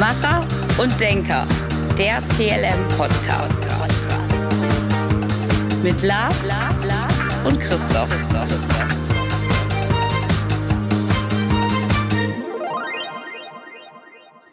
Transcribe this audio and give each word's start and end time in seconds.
Macher 0.00 0.40
und 0.78 0.98
Denker, 0.98 1.46
der 1.96 2.20
CLM 2.36 2.88
Podcast. 2.96 3.54
Mit 5.84 6.02
Lars, 6.02 6.34
Lars, 6.44 6.84
Lars 6.84 7.14
und 7.44 7.60
Christoph. 7.60 8.08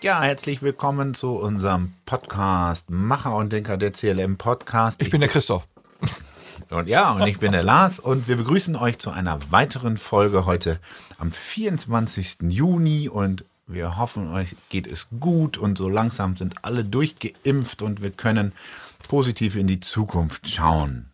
Ja, 0.04 0.22
herzlich 0.22 0.62
willkommen 0.62 1.16
zu 1.16 1.32
unserem 1.32 1.94
Podcast 2.06 2.92
Macher 2.92 3.36
und 3.36 3.52
Denker 3.52 3.78
der 3.78 3.94
CLM 3.94 4.38
Podcast. 4.38 5.02
Ich 5.02 5.10
bin 5.10 5.22
der 5.22 5.30
Christoph. 5.30 5.68
Und 6.70 6.88
ja, 6.88 7.14
und 7.14 7.28
ich 7.28 7.40
bin 7.40 7.52
der 7.52 7.64
Lars 7.64 8.00
und 8.00 8.28
wir 8.28 8.38
begrüßen 8.38 8.76
euch 8.76 9.00
zu 9.00 9.10
einer 9.10 9.40
weiteren 9.50 9.98
Folge 9.98 10.46
heute 10.46 10.80
am 11.18 11.32
24. 11.32 12.38
Juni 12.44 13.10
und 13.10 13.44
wir 13.74 13.98
hoffen, 13.98 14.32
euch 14.32 14.56
geht 14.70 14.88
es 14.88 15.08
gut 15.20 15.58
und 15.58 15.78
so 15.78 15.90
langsam 15.90 16.38
sind 16.38 16.64
alle 16.64 16.84
durchgeimpft 16.84 17.82
und 17.82 18.02
wir 18.02 18.12
können 18.12 18.52
positiv 19.08 19.56
in 19.56 19.68
die 19.68 19.80
Zukunft 19.80 20.50
schauen. 20.50 21.12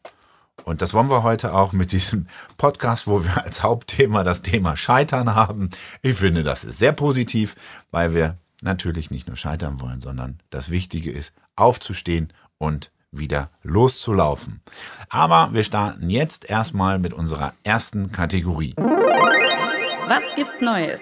Und 0.64 0.82
das 0.82 0.94
wollen 0.94 1.10
wir 1.10 1.24
heute 1.24 1.54
auch 1.54 1.72
mit 1.72 1.92
diesem 1.94 2.28
Podcast, 2.58 3.08
wo 3.08 3.24
wir 3.24 3.44
als 3.44 3.64
Hauptthema 3.64 4.24
das 4.24 4.42
Thema 4.42 4.76
Scheitern 4.76 5.34
haben. 5.34 5.70
Ich 6.02 6.18
finde, 6.18 6.44
das 6.44 6.66
ist 6.66 6.80
sehr 6.80 6.92
positiv, 6.92 7.56
weil 7.92 8.14
wir 8.14 8.38
natürlich 8.62 9.12
nicht 9.12 9.28
nur 9.28 9.38
scheitern 9.38 9.80
wollen, 9.80 10.02
sondern 10.02 10.40
das 10.50 10.70
Wichtige 10.70 11.12
ist, 11.12 11.34
aufzustehen 11.56 12.34
und 12.58 12.92
wieder 13.12 13.50
loszulaufen. 13.64 14.62
Aber 15.10 15.54
wir 15.54 15.64
starten 15.64 16.10
jetzt 16.10 16.50
erstmal 16.50 17.00
mit 17.00 17.14
unserer 17.14 17.54
ersten 17.64 18.12
Kategorie. 18.12 18.76
Was 18.78 20.24
gibt's 20.36 20.60
Neues? 20.62 21.02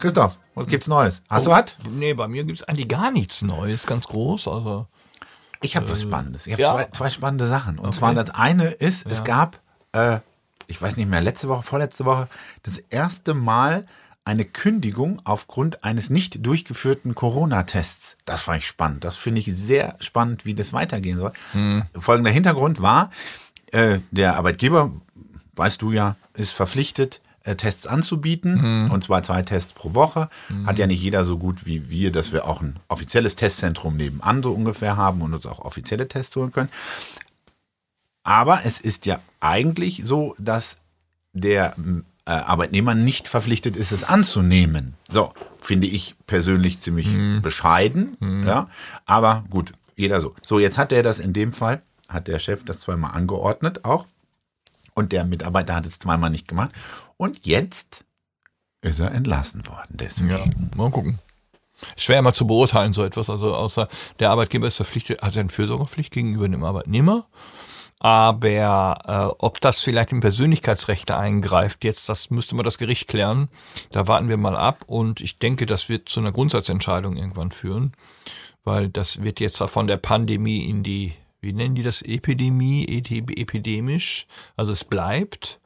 Christoph, 0.00 0.38
was 0.54 0.66
gibt's 0.66 0.88
Neues? 0.88 1.22
Hast 1.28 1.46
du 1.46 1.50
Oh, 1.50 1.54
was? 1.54 1.76
Nee, 1.90 2.14
bei 2.14 2.26
mir 2.26 2.44
gibt's 2.44 2.62
eigentlich 2.64 2.88
gar 2.88 3.10
nichts 3.10 3.42
Neues, 3.42 3.86
ganz 3.86 4.06
groß. 4.06 4.48
Also 4.48 4.86
Ich 5.62 5.76
habe 5.76 5.88
was 5.90 6.02
Spannendes. 6.02 6.46
Ich 6.46 6.52
habe 6.54 6.62
ja. 6.62 6.72
zwei, 6.72 6.84
zwei 6.86 7.10
spannende 7.10 7.46
Sachen. 7.46 7.78
Und 7.78 7.88
Okay. 7.88 7.98
zwar 7.98 8.14
das 8.14 8.30
eine 8.30 8.68
ist, 8.70 9.04
es 9.06 9.18
Ja. 9.18 9.24
gab, 9.24 9.60
äh, 9.92 10.20
ich 10.66 10.80
weiß 10.80 10.96
nicht 10.96 11.08
mehr, 11.08 11.20
letzte 11.20 11.48
Woche, 11.48 11.62
vorletzte 11.62 12.04
Woche, 12.06 12.28
das 12.62 12.78
erste 12.78 13.34
Mal 13.34 13.84
eine 14.24 14.44
Kündigung 14.44 15.20
aufgrund 15.24 15.82
eines 15.84 16.08
nicht 16.08 16.46
durchgeführten 16.46 17.14
Corona-Tests. 17.14 18.16
Das 18.24 18.42
fand 18.42 18.58
ich 18.58 18.66
spannend. 18.66 19.04
Das 19.04 19.16
finde 19.16 19.40
ich 19.40 19.46
sehr 19.54 19.96
spannend, 20.00 20.44
wie 20.46 20.54
das 20.54 20.72
weitergehen 20.72 21.18
soll. 21.18 21.32
Hm. 21.52 21.82
Folgender 21.98 22.30
Hintergrund 22.30 22.80
war, 22.80 23.10
äh, 23.72 23.98
der 24.10 24.36
Arbeitgeber, 24.36 24.92
weißt 25.56 25.82
du 25.82 25.92
ja, 25.92 26.16
ist 26.34 26.52
verpflichtet, 26.52 27.16
äh, 27.16 27.29
Tests 27.56 27.86
anzubieten. 27.86 28.60
Hm. 28.60 28.90
Und 28.90 29.04
zwar 29.04 29.22
zwei 29.22 29.42
Tests 29.42 29.72
pro 29.72 29.94
Woche. 29.94 30.28
Hat 30.66 30.78
ja 30.78 30.86
nicht 30.86 31.00
jeder 31.00 31.24
so 31.24 31.38
gut 31.38 31.66
wie 31.66 31.88
wir, 31.88 32.12
dass 32.12 32.32
wir 32.32 32.46
auch 32.46 32.60
ein 32.60 32.76
offizielles 32.88 33.36
Testzentrum 33.36 33.96
nebenan 33.96 34.42
so 34.42 34.52
ungefähr 34.52 34.96
haben 34.96 35.22
und 35.22 35.34
uns 35.34 35.46
auch 35.46 35.60
offizielle 35.60 36.08
Tests 36.08 36.36
holen 36.36 36.52
können. 36.52 36.70
Aber 38.22 38.60
es 38.64 38.80
ist 38.80 39.06
ja 39.06 39.20
eigentlich 39.40 40.02
so, 40.04 40.34
dass 40.38 40.76
der 41.32 41.74
äh, 42.26 42.30
Arbeitnehmer 42.30 42.94
nicht 42.94 43.28
verpflichtet 43.28 43.76
ist, 43.76 43.92
es 43.92 44.04
anzunehmen. 44.04 44.94
So, 45.08 45.32
finde 45.58 45.86
ich 45.86 46.14
persönlich 46.26 46.78
ziemlich 46.78 47.08
bescheiden. 47.42 48.16
Ja, 48.44 48.68
aber 49.06 49.44
gut, 49.50 49.72
jeder 49.96 50.20
so. 50.20 50.34
So, 50.42 50.58
jetzt 50.58 50.78
hat 50.78 50.92
er 50.92 51.02
das 51.02 51.18
in 51.18 51.32
dem 51.32 51.52
Fall, 51.52 51.82
hat 52.08 52.28
der 52.28 52.38
Chef 52.38 52.64
das 52.64 52.80
zweimal 52.80 53.12
angeordnet 53.12 53.84
auch. 53.84 54.06
Und 54.94 55.12
der 55.12 55.24
Mitarbeiter 55.24 55.74
hat 55.76 55.86
es 55.86 55.98
zweimal 55.98 56.30
nicht 56.30 56.48
gemacht. 56.48 56.70
Und 57.20 57.44
jetzt 57.44 58.06
ist 58.80 58.98
er 58.98 59.12
entlassen 59.12 59.66
worden. 59.66 59.90
Deswegen. 59.90 60.30
ja, 60.30 60.42
mal 60.74 60.90
gucken. 60.90 61.18
Schwer 61.94 62.22
mal 62.22 62.32
zu 62.32 62.46
beurteilen 62.46 62.94
so 62.94 63.04
etwas. 63.04 63.28
Also 63.28 63.54
außer 63.54 63.88
der 64.20 64.30
Arbeitgeber 64.30 64.66
ist 64.68 64.76
verpflichtet, 64.76 65.20
hat 65.20 65.36
eine 65.36 65.50
Fürsorgepflicht 65.50 66.14
gegenüber 66.14 66.48
dem 66.48 66.64
Arbeitnehmer. 66.64 67.26
Aber 67.98 69.02
äh, 69.06 69.36
ob 69.38 69.60
das 69.60 69.80
vielleicht 69.80 70.12
in 70.12 70.20
Persönlichkeitsrechte 70.20 71.14
eingreift, 71.14 71.84
jetzt, 71.84 72.08
das 72.08 72.30
müsste 72.30 72.56
mal 72.56 72.62
das 72.62 72.78
Gericht 72.78 73.06
klären. 73.06 73.48
Da 73.92 74.08
warten 74.08 74.30
wir 74.30 74.38
mal 74.38 74.56
ab 74.56 74.84
und 74.86 75.20
ich 75.20 75.38
denke, 75.38 75.66
das 75.66 75.90
wird 75.90 76.08
zu 76.08 76.20
einer 76.20 76.32
Grundsatzentscheidung 76.32 77.18
irgendwann 77.18 77.50
führen, 77.50 77.92
weil 78.64 78.88
das 78.88 79.22
wird 79.22 79.40
jetzt 79.40 79.58
von 79.58 79.86
der 79.86 79.98
Pandemie 79.98 80.70
in 80.70 80.82
die, 80.82 81.12
wie 81.42 81.52
nennen 81.52 81.74
die 81.74 81.82
das, 81.82 82.00
Epidemie, 82.00 82.86
epidemisch. 82.86 84.26
Also 84.56 84.72
es 84.72 84.84
bleibt. 84.84 85.60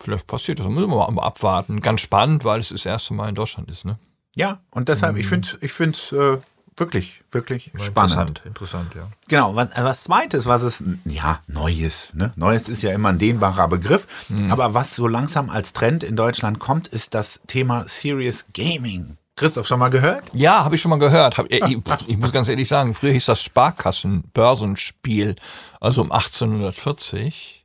Vielleicht 0.00 0.26
passiert 0.26 0.58
das, 0.58 0.66
da 0.66 0.70
müssen 0.70 0.90
wir 0.90 1.10
mal 1.10 1.24
abwarten. 1.24 1.80
Ganz 1.80 2.00
spannend, 2.00 2.44
weil 2.44 2.60
es 2.60 2.68
das 2.68 2.86
erste 2.86 3.14
Mal 3.14 3.28
in 3.28 3.34
Deutschland 3.34 3.70
ist, 3.70 3.84
ne? 3.84 3.98
Ja, 4.34 4.60
und 4.70 4.88
deshalb, 4.88 5.16
ich 5.16 5.26
finde 5.26 5.48
es 5.48 5.58
ich 5.60 5.72
find's, 5.72 6.12
äh, 6.12 6.38
wirklich, 6.76 7.22
wirklich 7.32 7.72
spannend. 7.82 8.12
Interessant, 8.12 8.42
interessant, 8.44 8.94
ja. 8.94 9.08
Genau, 9.26 9.56
was, 9.56 9.68
was 9.74 10.04
zweites, 10.04 10.46
was 10.46 10.62
es, 10.62 10.84
ja, 11.04 11.40
Neues, 11.48 12.10
ne? 12.14 12.32
Neues 12.36 12.68
ist 12.68 12.82
ja 12.82 12.92
immer 12.92 13.08
ein 13.08 13.18
dehnbarer 13.18 13.66
Begriff, 13.66 14.06
aber 14.48 14.74
was 14.74 14.94
so 14.94 15.08
langsam 15.08 15.50
als 15.50 15.72
Trend 15.72 16.04
in 16.04 16.14
Deutschland 16.14 16.60
kommt, 16.60 16.86
ist 16.86 17.14
das 17.14 17.40
Thema 17.48 17.88
Serious 17.88 18.46
Gaming. 18.54 19.16
Christoph, 19.38 19.66
schon 19.68 19.78
mal 19.78 19.88
gehört? 19.88 20.24
Ja, 20.34 20.64
habe 20.64 20.74
ich 20.74 20.82
schon 20.82 20.90
mal 20.90 20.98
gehört. 20.98 21.38
Hab, 21.38 21.50
ich, 21.50 21.62
ich 21.62 22.18
muss 22.18 22.32
ganz 22.32 22.48
ehrlich 22.48 22.68
sagen, 22.68 22.92
früher 22.94 23.12
hieß 23.12 23.26
das 23.26 23.40
Sparkassen-Börsenspiel, 23.42 25.36
also 25.80 26.02
um 26.02 26.10
1840. 26.10 27.57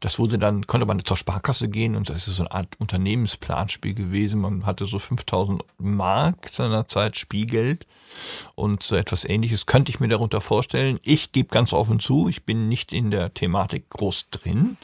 Das 0.00 0.18
wurde 0.18 0.38
dann, 0.38 0.66
konnte 0.66 0.86
man 0.86 1.04
zur 1.04 1.16
Sparkasse 1.16 1.68
gehen 1.68 1.96
und 1.96 2.10
das 2.10 2.28
ist 2.28 2.36
so 2.36 2.42
eine 2.42 2.52
Art 2.52 2.68
Unternehmensplanspiel 2.78 3.94
gewesen. 3.94 4.40
Man 4.40 4.66
hatte 4.66 4.86
so 4.86 4.98
5000 4.98 5.62
Mark 5.78 6.50
seinerzeit 6.52 7.16
Spielgeld 7.16 7.86
und 8.54 8.82
so 8.82 8.96
etwas 8.96 9.24
ähnliches 9.24 9.66
könnte 9.66 9.90
ich 9.90 10.00
mir 10.00 10.08
darunter 10.08 10.40
vorstellen. 10.40 10.98
Ich 11.02 11.32
gebe 11.32 11.48
ganz 11.48 11.72
offen 11.72 12.00
zu, 12.00 12.28
ich 12.28 12.44
bin 12.44 12.68
nicht 12.68 12.92
in 12.92 13.10
der 13.10 13.34
Thematik 13.34 13.90
groß 13.90 14.30
drin, 14.30 14.76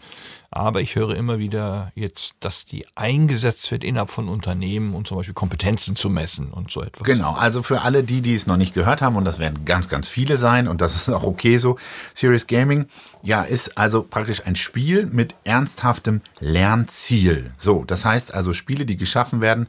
aber 0.50 0.80
ich 0.80 0.94
höre 0.94 1.14
immer 1.14 1.38
wieder 1.38 1.92
jetzt, 1.94 2.34
dass 2.40 2.64
die 2.64 2.86
eingesetzt 2.94 3.70
wird 3.70 3.84
innerhalb 3.84 4.10
von 4.10 4.28
Unternehmen 4.28 4.94
und 4.94 5.06
zum 5.06 5.18
Beispiel 5.18 5.34
Kompetenzen 5.34 5.94
zu 5.94 6.08
messen 6.08 6.50
und 6.50 6.70
so 6.70 6.82
etwas. 6.82 7.06
Genau, 7.06 7.34
also 7.34 7.62
für 7.62 7.82
alle 7.82 8.02
die, 8.02 8.22
die 8.22 8.34
es 8.34 8.46
noch 8.46 8.56
nicht 8.56 8.72
gehört 8.72 9.02
haben, 9.02 9.16
und 9.16 9.24
das 9.24 9.38
werden 9.38 9.66
ganz, 9.66 9.88
ganz 9.88 10.08
viele 10.08 10.38
sein, 10.38 10.66
und 10.66 10.80
das 10.80 10.96
ist 10.96 11.10
auch 11.10 11.22
okay 11.22 11.58
so, 11.58 11.76
Serious 12.14 12.46
Gaming, 12.46 12.86
ja, 13.22 13.42
ist 13.42 13.76
also 13.76 14.02
praktisch 14.02 14.46
ein 14.46 14.56
Spiel 14.56 15.06
mit 15.06 15.34
ernsthaftem 15.44 16.22
Lernziel. 16.40 17.52
So, 17.58 17.84
das 17.84 18.04
heißt 18.04 18.32
also 18.32 18.54
Spiele, 18.54 18.86
die 18.86 18.96
geschaffen 18.96 19.42
werden, 19.42 19.68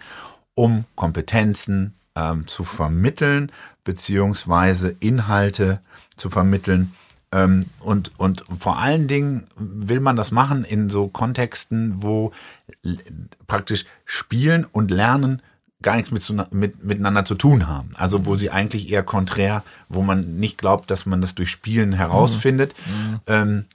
um 0.56 0.85
Kompetenzen 0.96 1.94
ähm, 2.16 2.47
zu 2.47 2.63
vermitteln, 2.63 3.51
beziehungsweise 3.84 4.96
Inhalte 5.00 5.81
zu 6.16 6.29
vermitteln. 6.29 6.94
Ähm, 7.31 7.66
und, 7.79 8.12
und 8.19 8.44
vor 8.57 8.79
allen 8.79 9.07
Dingen 9.07 9.47
will 9.56 10.00
man 10.00 10.16
das 10.16 10.31
machen 10.31 10.63
in 10.63 10.90
so 10.90 11.07
Kontexten, 11.07 12.01
wo 12.01 12.31
praktisch 13.47 13.85
Spielen 14.06 14.66
und 14.66 14.91
Lernen 14.91 15.41
gar 15.81 15.95
nichts 15.95 16.12
mit, 16.12 16.53
mit, 16.53 16.84
miteinander 16.84 17.23
zu 17.25 17.35
tun 17.35 17.67
haben. 17.67 17.91
Also 17.94 18.25
wo 18.25 18.35
sie 18.35 18.50
eigentlich 18.50 18.90
eher 18.90 19.03
konträr, 19.03 19.63
wo 19.88 20.01
man 20.01 20.38
nicht 20.38 20.57
glaubt, 20.57 20.91
dass 20.91 21.06
man 21.06 21.22
das 21.22 21.35
durch 21.35 21.50
Spielen 21.50 21.94
herausfindet. 21.94 22.73
Ähm, 23.28 23.66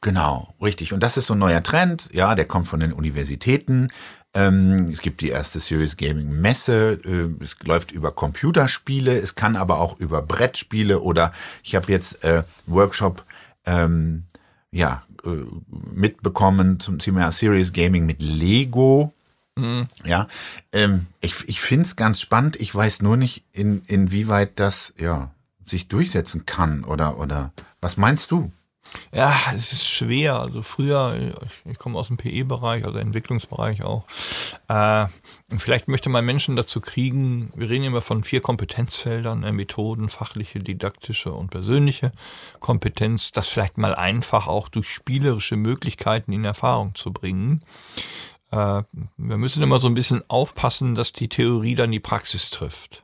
genau, 0.00 0.54
richtig. 0.60 0.92
Und 0.92 1.02
das 1.02 1.16
ist 1.16 1.26
so 1.26 1.34
ein 1.34 1.38
neuer 1.38 1.62
Trend. 1.62 2.08
Ja, 2.12 2.34
der 2.34 2.46
kommt 2.46 2.66
von 2.66 2.80
den 2.80 2.92
Universitäten. 2.92 3.90
Ähm, 4.34 4.90
es 4.92 5.00
gibt 5.00 5.20
die 5.20 5.30
erste 5.30 5.60
Serious 5.60 5.96
Gaming 5.96 6.40
Messe. 6.40 7.00
Äh, 7.04 7.42
es 7.42 7.56
läuft 7.62 7.92
über 7.92 8.10
Computerspiele. 8.10 9.16
Es 9.16 9.34
kann 9.36 9.56
aber 9.56 9.78
auch 9.78 9.98
über 9.98 10.22
Brettspiele 10.22 11.00
oder 11.00 11.32
ich 11.62 11.74
habe 11.74 11.90
jetzt 11.90 12.24
äh, 12.24 12.42
Workshop 12.66 13.24
ähm, 13.64 14.24
ja, 14.72 15.04
äh, 15.24 15.28
mitbekommen 15.92 16.80
zum 16.80 16.98
Thema 16.98 17.30
Serious 17.30 17.72
Gaming 17.72 18.06
mit 18.06 18.20
Lego. 18.20 19.14
Ja, 20.04 20.26
ähm, 20.72 21.06
ich, 21.20 21.48
ich 21.48 21.60
finde 21.60 21.84
es 21.84 21.94
ganz 21.94 22.20
spannend. 22.20 22.56
Ich 22.56 22.74
weiß 22.74 23.02
nur 23.02 23.16
nicht, 23.16 23.44
in, 23.52 23.82
inwieweit 23.86 24.58
das 24.58 24.92
ja, 24.96 25.30
sich 25.64 25.86
durchsetzen 25.86 26.44
kann 26.44 26.82
oder, 26.82 27.18
oder 27.20 27.52
was 27.80 27.96
meinst 27.96 28.32
du? 28.32 28.50
Ja, 29.12 29.34
es 29.54 29.72
ist 29.72 29.88
schwer. 29.88 30.40
Also 30.40 30.62
früher, 30.62 31.34
ich, 31.44 31.72
ich 31.72 31.78
komme 31.78 31.98
aus 31.98 32.08
dem 32.08 32.16
PE-Bereich, 32.16 32.84
also 32.84 32.98
Entwicklungsbereich 32.98 33.82
auch. 33.82 34.04
Äh, 34.68 35.06
vielleicht 35.56 35.88
möchte 35.88 36.08
man 36.08 36.24
Menschen 36.24 36.56
dazu 36.56 36.80
kriegen, 36.80 37.52
wir 37.54 37.70
reden 37.70 37.84
immer 37.84 38.02
von 38.02 38.24
vier 38.24 38.40
Kompetenzfeldern, 38.40 39.44
äh, 39.44 39.52
Methoden, 39.52 40.08
fachliche, 40.08 40.60
didaktische 40.60 41.32
und 41.32 41.50
persönliche 41.50 42.12
Kompetenz, 42.60 43.30
das 43.32 43.48
vielleicht 43.48 43.78
mal 43.78 43.94
einfach 43.94 44.46
auch 44.46 44.68
durch 44.68 44.88
spielerische 44.88 45.56
Möglichkeiten 45.56 46.32
in 46.32 46.44
Erfahrung 46.44 46.94
zu 46.94 47.12
bringen. 47.12 47.62
Äh, 48.50 48.82
wir 49.16 49.36
müssen 49.36 49.62
immer 49.62 49.78
so 49.78 49.88
ein 49.88 49.94
bisschen 49.94 50.22
aufpassen, 50.28 50.94
dass 50.94 51.12
die 51.12 51.28
Theorie 51.28 51.74
dann 51.74 51.92
die 51.92 52.00
Praxis 52.00 52.50
trifft. 52.50 53.03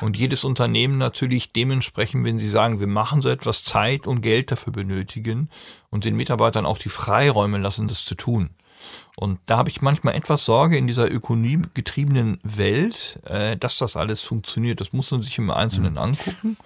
Und 0.00 0.16
jedes 0.16 0.44
Unternehmen 0.44 0.98
natürlich 0.98 1.52
dementsprechend, 1.52 2.24
wenn 2.24 2.38
sie 2.38 2.48
sagen, 2.48 2.80
wir 2.80 2.86
machen 2.86 3.22
so 3.22 3.28
etwas, 3.28 3.64
Zeit 3.64 4.06
und 4.06 4.20
Geld 4.20 4.50
dafür 4.50 4.72
benötigen 4.72 5.48
und 5.90 6.04
den 6.04 6.16
Mitarbeitern 6.16 6.66
auch 6.66 6.78
die 6.78 6.88
Freiräume 6.88 7.58
lassen, 7.58 7.88
das 7.88 8.04
zu 8.04 8.14
tun. 8.14 8.50
Und 9.16 9.38
da 9.46 9.58
habe 9.58 9.70
ich 9.70 9.82
manchmal 9.82 10.14
etwas 10.14 10.44
Sorge 10.44 10.76
in 10.76 10.86
dieser 10.86 11.10
ökonomiegetriebenen 11.10 12.40
Welt, 12.42 13.20
äh, 13.24 13.56
dass 13.56 13.76
das 13.76 13.96
alles 13.96 14.22
funktioniert. 14.22 14.80
Das 14.80 14.92
muss 14.92 15.10
man 15.10 15.22
sich 15.22 15.38
im 15.38 15.50
Einzelnen 15.50 15.92
mhm. 15.92 15.98
angucken. 15.98 16.56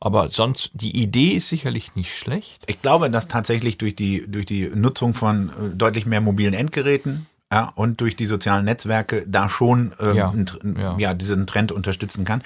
Aber 0.00 0.30
sonst, 0.30 0.70
die 0.74 0.96
Idee 0.96 1.30
ist 1.30 1.48
sicherlich 1.48 1.96
nicht 1.96 2.16
schlecht. 2.16 2.62
Ich 2.66 2.80
glaube, 2.80 3.10
dass 3.10 3.26
tatsächlich 3.26 3.78
durch 3.78 3.96
die, 3.96 4.30
durch 4.30 4.46
die 4.46 4.70
Nutzung 4.72 5.12
von 5.12 5.48
äh, 5.50 5.76
deutlich 5.76 6.06
mehr 6.06 6.20
mobilen 6.20 6.54
Endgeräten 6.54 7.26
ja, 7.52 7.72
und 7.74 8.00
durch 8.00 8.16
die 8.16 8.26
sozialen 8.26 8.64
Netzwerke 8.64 9.24
da 9.26 9.48
schon 9.48 9.92
ähm, 10.00 10.16
ja, 10.16 10.32
ja. 10.76 10.96
ja, 10.98 11.14
diesen 11.14 11.46
Trend 11.46 11.72
unterstützen 11.72 12.24
kann. 12.24 12.42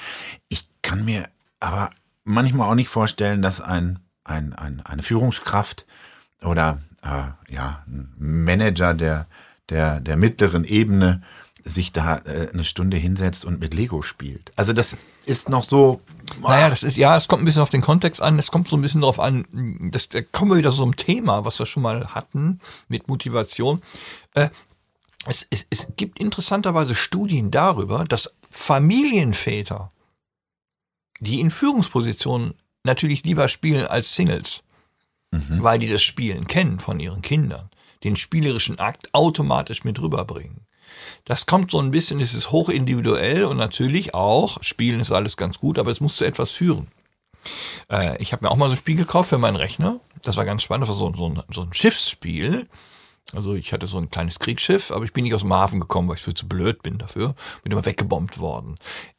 Ich 0.49 0.69
kann 0.83 1.05
mir 1.05 1.25
aber 1.61 1.91
manchmal 2.25 2.69
auch 2.69 2.75
nicht 2.75 2.89
vorstellen, 2.89 3.43
dass 3.43 3.61
ein, 3.61 3.99
ein, 4.25 4.53
ein, 4.53 4.81
eine 4.85 5.03
Führungskraft 5.03 5.87
oder 6.43 6.79
äh, 7.03 7.53
ja, 7.53 7.83
ein 7.87 8.13
Manager 8.19 8.95
der, 8.95 9.27
der, 9.69 10.01
der 10.01 10.17
mittleren 10.17 10.65
Ebene 10.65 11.23
sich 11.65 11.93
da 11.93 12.19
äh, 12.19 12.49
eine 12.53 12.65
Stunde 12.65 12.97
hinsetzt 12.97 13.45
und 13.45 13.61
mit 13.61 13.75
Lego 13.75 14.03
spielt. 14.03 14.53
Also 14.57 14.73
das 14.73 14.97
ist 15.25 15.49
noch 15.49 15.65
so. 15.65 16.01
Oh. 16.43 16.49
Naja, 16.49 16.71
das 16.71 16.83
ist, 16.83 16.97
ja, 16.97 17.17
es 17.17 17.29
kommt 17.29 17.43
ein 17.43 17.45
bisschen 17.45 17.63
auf 17.63 17.71
den 17.71 17.83
Kontext 17.83 18.23
an, 18.23 18.39
es 18.39 18.51
kommt 18.51 18.67
so 18.67 18.77
ein 18.77 18.83
bisschen 18.83 19.03
darauf 19.03 19.21
an, 19.21 19.45
das, 19.93 20.09
da 20.09 20.23
kommen 20.23 20.53
wir 20.53 20.59
wieder 20.59 20.73
so 20.73 20.85
ein 20.85 20.97
Thema, 20.97 21.45
was 21.45 21.59
wir 21.59 21.67
schon 21.67 21.83
mal 21.83 22.15
hatten 22.15 22.61
mit 22.89 23.07
Motivation. 23.07 23.83
Äh, 24.35 24.49
es, 25.27 25.47
es, 25.51 25.67
es 25.71 25.89
gibt 25.97 26.19
interessanterweise 26.19 26.95
Studien 26.95 27.51
darüber, 27.51 28.05
dass 28.05 28.35
Familienväter, 28.51 29.93
die 31.21 31.41
in 31.41 31.51
Führungspositionen 31.51 32.55
natürlich 32.85 33.25
lieber 33.25 33.49
spielen 33.49 33.87
als 33.87 34.15
Singles, 34.15 34.63
mhm. 35.31 35.63
weil 35.63 35.79
die 35.79 35.89
das 35.89 36.03
Spielen 36.03 36.47
kennen 36.47 36.81
von 36.81 37.01
ihren 37.01 37.23
Kindern, 37.23 37.71
den 38.05 38.17
spielerischen 38.17 38.79
Akt 38.79 39.15
automatisch 39.15 39.85
mit 39.85 40.01
rüberbringen. 40.01 40.67
Das 41.25 41.47
kommt 41.47 41.71
so 41.71 41.79
ein 41.79 41.91
bisschen, 41.91 42.21
es 42.21 42.35
ist 42.35 42.51
hochindividuell 42.51 43.45
und 43.45 43.57
natürlich 43.57 44.15
auch, 44.15 44.63
Spielen 44.63 45.01
ist 45.01 45.13
alles 45.13 45.37
ganz 45.37 45.59
gut, 45.59 45.79
aber 45.79 45.91
es 45.91 46.01
muss 46.01 46.17
zu 46.17 46.25
etwas 46.25 46.51
führen. 46.51 46.89
Äh, 47.91 48.21
ich 48.21 48.33
habe 48.33 48.45
mir 48.45 48.51
auch 48.51 48.57
mal 48.57 48.67
so 48.67 48.73
ein 48.73 48.79
Spiel 48.79 48.97
gekauft 48.97 49.31
für 49.31 49.39
meinen 49.39 49.57
Rechner. 49.57 50.01
Das 50.23 50.37
war 50.37 50.45
ganz 50.45 50.63
spannend, 50.63 50.83
das 50.83 50.89
war 50.91 50.97
so, 50.97 51.13
so, 51.17 51.29
ein, 51.29 51.43
so 51.53 51.63
ein 51.63 51.73
Schiffsspiel. 51.73 52.69
Also 53.35 53.55
ich 53.55 53.73
hatte 53.73 53.87
so 53.87 53.99
ein 53.99 54.11
kleines 54.11 54.39
Kriegsschiff, 54.39 54.91
aber 54.91 55.05
ich 55.05 55.13
bin 55.13 55.25
nicht 55.25 55.35
aus 55.35 55.43
dem 55.43 55.53
Hafen 55.53 55.81
gekommen, 55.81 56.09
weil 56.09 56.17
ich 56.17 56.23
für 56.23 56.35
zu 56.35 56.49
blöd 56.49 56.83
bin 56.83 56.99
dafür. 56.99 57.35
Bin 57.63 57.73
immer 57.73 57.85
weggebombt 57.85 58.39
worden. 58.39 58.77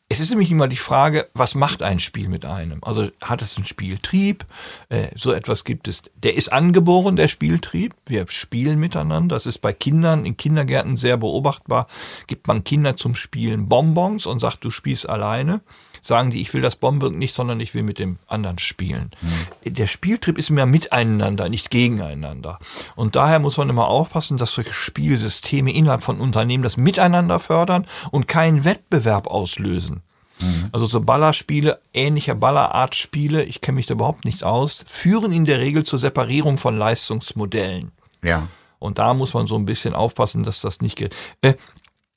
Es 0.10 0.19
ist 0.19 0.30
nämlich 0.30 0.51
immer 0.51 0.68
die 0.68 0.75
Frage, 0.75 1.30
was 1.33 1.56
macht 1.56 1.81
ein 1.81 2.00
Spiel 2.00 2.30
mit 2.30 2.45
einem? 2.45 2.83
Also 2.83 3.10
hat 3.21 3.42
es 3.42 3.57
einen 3.57 3.65
Spieltrieb? 3.65 4.45
Äh, 4.89 5.07
so 5.15 5.31
etwas 5.31 5.63
gibt 5.63 5.88
es. 5.88 6.04
Der 6.15 6.36
ist 6.36 6.54
angeboren, 6.54 7.15
der 7.15 7.27
Spieltrieb. 7.27 7.95
Wir 8.06 8.25
spielen 8.27 8.80
miteinander. 8.80 9.36
Das 9.36 9.48
ist 9.48 9.57
bei 9.57 9.74
Kindern 9.74 10.25
in 10.25 10.38
Kindergärten 10.38 10.98
sehr 10.98 11.18
beobachtbar. 11.18 11.88
Gibt 12.27 12.48
man 12.48 12.63
Kinder 12.63 12.95
zum 12.95 13.16
Spielen 13.16 13.68
Bonbons 13.69 14.27
und 14.27 14.38
sagt, 14.38 14.63
du 14.63 14.69
spielst 14.69 15.09
alleine 15.09 15.62
sagen 16.04 16.30
die, 16.30 16.42
ich 16.42 16.54
will 16.54 16.62
das 16.62 16.76
Bombenwirken 16.76 17.18
nicht, 17.18 17.34
sondern 17.34 17.60
ich 17.60 17.74
will 17.74 17.82
mit 17.82 17.98
dem 17.98 18.20
anderen 18.28 18.60
spielen. 18.60 19.12
Mhm. 19.22 19.74
Der 19.74 19.88
Spieltrieb 19.88 20.38
ist 20.38 20.50
mehr 20.50 20.66
miteinander, 20.66 21.50
nicht 21.50 21.70
gegeneinander. 21.70 22.60
Und 22.96 23.16
daher 23.16 23.40
muss 23.40 23.58
man 23.58 23.70
immer 23.70 23.88
aufpassen, 23.88 24.38
dass 24.38 24.54
solche 24.54 24.74
Spielsysteme 24.74 25.74
innerhalb 25.74 26.04
von 26.04 26.20
Unternehmen 26.20 26.64
das 26.64 26.78
Miteinander 26.78 27.40
fördern 27.40 27.86
und 28.12 28.28
keinen 28.28 28.66
Wettbewerb 28.66 29.28
auslösen. 29.28 30.04
Mhm. 30.42 30.70
Also 30.74 30.86
so 30.86 31.00
Ballerspiele, 31.02 31.80
ähnlicher 31.94 32.36
Ballerartspiele, 32.36 33.44
ich 33.44 33.62
kenne 33.62 33.78
mich 33.78 33.86
da 33.86 33.94
überhaupt 33.94 34.26
nicht 34.26 34.44
aus, 34.44 34.84
führen 34.88 35.32
in 35.32 35.46
der 35.46 35.60
Regel 35.60 35.84
zur 35.86 36.00
Separierung 36.00 36.58
von 36.58 36.78
Leistungsmodellen. 36.78 37.92
Ja. 38.22 38.48
Und 38.80 38.98
da 39.00 39.14
muss 39.14 39.34
man 39.34 39.48
so 39.48 39.56
ein 39.56 39.66
bisschen 39.66 39.94
aufpassen, 39.94 40.44
dass 40.44 40.60
das 40.60 40.82
nicht 40.82 40.98
geht. 40.98 41.16
Äh, 41.42 41.54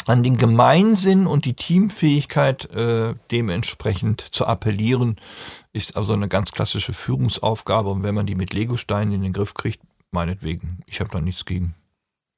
an 0.06 0.22
den 0.22 0.36
Gemeinsinn 0.36 1.26
und 1.26 1.44
die 1.44 1.54
Teamfähigkeit 1.54 2.70
äh, 2.72 3.14
dementsprechend 3.30 4.20
zu 4.20 4.46
appellieren, 4.46 5.16
ist 5.72 5.96
also 5.96 6.12
eine 6.12 6.28
ganz 6.28 6.52
klassische 6.52 6.92
Führungsaufgabe. 6.92 7.90
Und 7.90 8.02
wenn 8.02 8.14
man 8.14 8.26
die 8.26 8.34
mit 8.34 8.54
Legosteinen 8.54 9.14
in 9.14 9.22
den 9.22 9.32
Griff 9.32 9.54
kriegt, 9.54 9.80
meinetwegen, 10.12 10.80
ich 10.86 11.00
habe 11.00 11.10
da 11.10 11.20
nichts 11.20 11.44
gegen. 11.44 11.74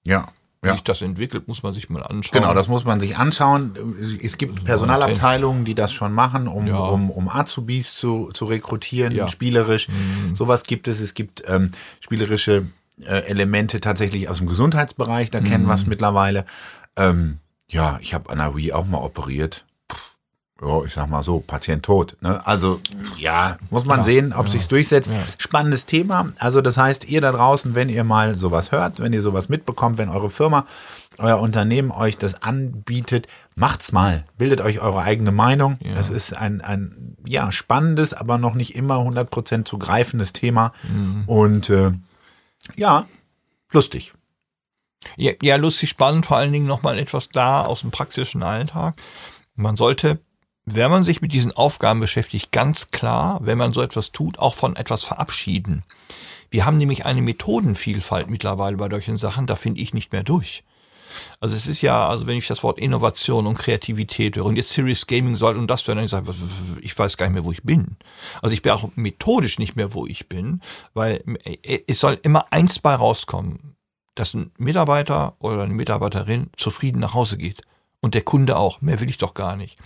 Ja. 0.05 0.29
Wie 0.61 0.71
sich 0.71 0.83
das 0.83 1.03
entwickelt, 1.03 1.47
muss 1.47 1.63
man 1.63 1.73
sich 1.73 1.89
mal 1.89 2.03
anschauen. 2.03 2.41
Genau, 2.41 2.53
das 2.53 2.67
muss 2.67 2.85
man 2.85 2.99
sich 2.99 3.17
anschauen. 3.17 3.75
Es 4.21 4.39
gibt 4.39 4.65
Personalabteilungen, 4.65 5.65
die 5.65 5.77
das 5.77 5.93
schon 5.93 6.13
machen, 6.13 6.49
um, 6.49 6.67
ja. 6.67 6.77
um, 6.79 7.11
um 7.11 7.29
Azubis 7.29 7.95
zu, 7.95 8.31
zu 8.35 8.47
rekrutieren, 8.47 9.15
ja. 9.15 9.29
spielerisch. 9.29 9.87
Mhm. 9.89 10.35
Sowas 10.35 10.65
gibt 10.65 10.89
es. 10.89 10.99
Es 10.99 11.15
gibt 11.15 11.45
ähm, 11.47 11.71
spielerische 12.01 12.67
äh, 13.05 13.21
Elemente 13.29 13.81
tatsächlich 13.81 14.29
aus 14.29 14.39
dem 14.39 14.49
Gesundheitsbereich, 14.49 15.31
da 15.31 15.41
kennen 15.41 15.65
mhm. 15.65 15.69
wir 15.69 15.75
es 15.75 15.87
mittlerweile. 15.87 16.45
Ähm, 16.97 17.39
ja, 17.71 17.99
ich 18.01 18.15
habe 18.15 18.31
an 18.31 18.39
der 18.39 18.57
Wii 18.57 18.73
auch 18.73 18.87
mal 18.87 18.99
operiert. 18.99 19.65
Ja, 20.61 20.83
ich 20.85 20.93
sag 20.93 21.09
mal 21.09 21.23
so, 21.23 21.39
Patient 21.39 21.85
tot. 21.85 22.17
Ne? 22.21 22.45
Also 22.45 22.81
ja, 23.17 23.59
muss 23.71 23.85
man 23.85 23.99
ja, 24.01 24.05
sehen, 24.05 24.33
ob 24.33 24.47
ja, 24.47 24.53
sich's 24.53 24.67
durchsetzt. 24.67 25.09
Ja. 25.09 25.23
Spannendes 25.39 25.87
Thema. 25.87 26.33
Also 26.39 26.61
das 26.63 26.77
heißt, 26.77 27.09
ihr 27.09 27.21
da 27.21 27.31
draußen, 27.31 27.77
wenn 27.77 27.89
ihr 27.89 28.03
mal 28.03 28.35
sowas 28.35 28.73
hört, 28.73 28.99
wenn 28.99 29.13
ihr 29.13 29.23
sowas 29.23 29.49
mitbekommt, 29.49 29.99
wenn 29.99 30.09
eure 30.09 30.31
Firma, 30.31 30.67
euer 31.19 31.39
Unternehmen 31.39 31.93
euch 31.93 32.19
das 32.19 32.43
anbietet, 32.43 33.29
macht's 33.55 33.93
mal. 33.93 34.25
Bildet 34.37 34.61
euch 34.61 34.81
eure 34.81 35.03
eigene 35.03 35.31
Meinung. 35.31 35.79
Das 35.95 36.11
ist 36.11 36.37
ein, 36.37 36.61
ein 36.61 37.17
ja, 37.25 37.53
spannendes, 37.53 38.13
aber 38.13 38.39
noch 38.39 38.55
nicht 38.55 38.75
immer 38.75 38.97
100% 38.97 39.65
zu 39.65 39.79
greifendes 39.79 40.33
Thema. 40.33 40.73
Mhm. 40.93 41.23
Und 41.27 41.71
äh, 41.71 41.93
ja, 42.77 43.07
lustig. 43.71 44.13
Ja, 45.17 45.33
ja, 45.43 45.57
lustig, 45.57 45.91
spannend, 45.91 46.27
vor 46.27 46.37
allen 46.37 46.53
Dingen 46.53 46.67
nochmal 46.67 46.99
etwas 46.99 47.29
da 47.29 47.65
aus 47.65 47.81
dem 47.81 47.91
praktischen 47.91 48.43
Alltag. 48.43 49.01
Man 49.55 49.77
sollte, 49.77 50.21
wenn 50.65 50.91
man 50.91 51.05
sich 51.05 51.21
mit 51.21 51.33
diesen 51.33 51.53
Aufgaben 51.53 52.01
beschäftigt, 52.01 52.53
ganz 52.53 52.91
klar, 52.91 53.39
wenn 53.43 53.59
man 53.59 53.73
so 53.73 53.83
etwas 53.83 54.13
tut, 54.13 54.39
auch 54.39 54.55
von 54.55 54.77
etwas 54.77 55.05
verabschieden. 55.05 55.85
Wir 56.51 56.65
haben 56.65 56.79
nämlich 56.79 57.05
eine 57.05 57.23
Methodenvielfalt 57.23 58.31
mittlerweile 58.31 58.77
bei 58.77 58.89
solchen 58.89 59.19
Sachen, 59.19 59.47
da 59.47 59.57
finde 59.57 59.81
ich 59.81 59.95
nicht 59.95 60.13
mehr 60.13 60.23
durch. 60.23 60.65
Also 61.41 61.57
es 61.57 61.67
ist 61.67 61.83
ja, 61.83 62.09
also 62.09 62.27
wenn 62.27 62.37
ich 62.37 62.47
das 62.47 62.63
Wort 62.63 62.79
Innovation 62.79 63.47
und 63.47 63.59
Kreativität 63.59 64.37
höre 64.37 64.45
und 64.45 64.57
jetzt 64.57 64.71
Serious 64.71 65.07
Gaming 65.07 65.37
soll 65.37 65.57
und 65.57 65.69
das 65.69 65.87
werden, 65.89 65.99
dann 65.99 66.09
sage 66.09 66.31
ich, 66.31 66.85
ich 66.85 66.99
weiß 66.99 67.17
gar 67.17 67.27
nicht 67.27 67.35
mehr, 67.35 67.45
wo 67.45 67.53
ich 67.53 67.63
bin. 67.63 67.97
Also 68.43 68.53
ich 68.53 68.63
bin 68.63 68.73
auch 68.73 68.89
methodisch 68.95 69.59
nicht 69.59 69.75
mehr, 69.75 69.95
wo 69.95 70.07
ich 70.07 70.29
bin, 70.29 70.61
weil 70.95 71.23
äh, 71.45 71.81
es 71.87 72.01
soll 72.01 72.19
immer 72.23 72.53
eins 72.53 72.79
bei 72.79 72.95
rauskommen 72.95 73.78
dass 74.19 74.35
ein 74.35 74.51
Mitarbeiter 74.59 75.37
oder 75.39 75.63
eine 75.63 75.75
Mitarbeiterin 75.75 76.51
zufrieden 76.57 77.01
nach 77.01 77.15
Hause 77.15 77.39
geht. 77.39 77.63
Und 78.01 78.15
der 78.15 78.23
Kunde 78.23 78.57
auch. 78.57 78.81
Mehr 78.81 79.01
will 79.01 79.11
ich 79.11 79.19
doch 79.19 79.35
gar 79.35 79.57
nicht. 79.57 79.77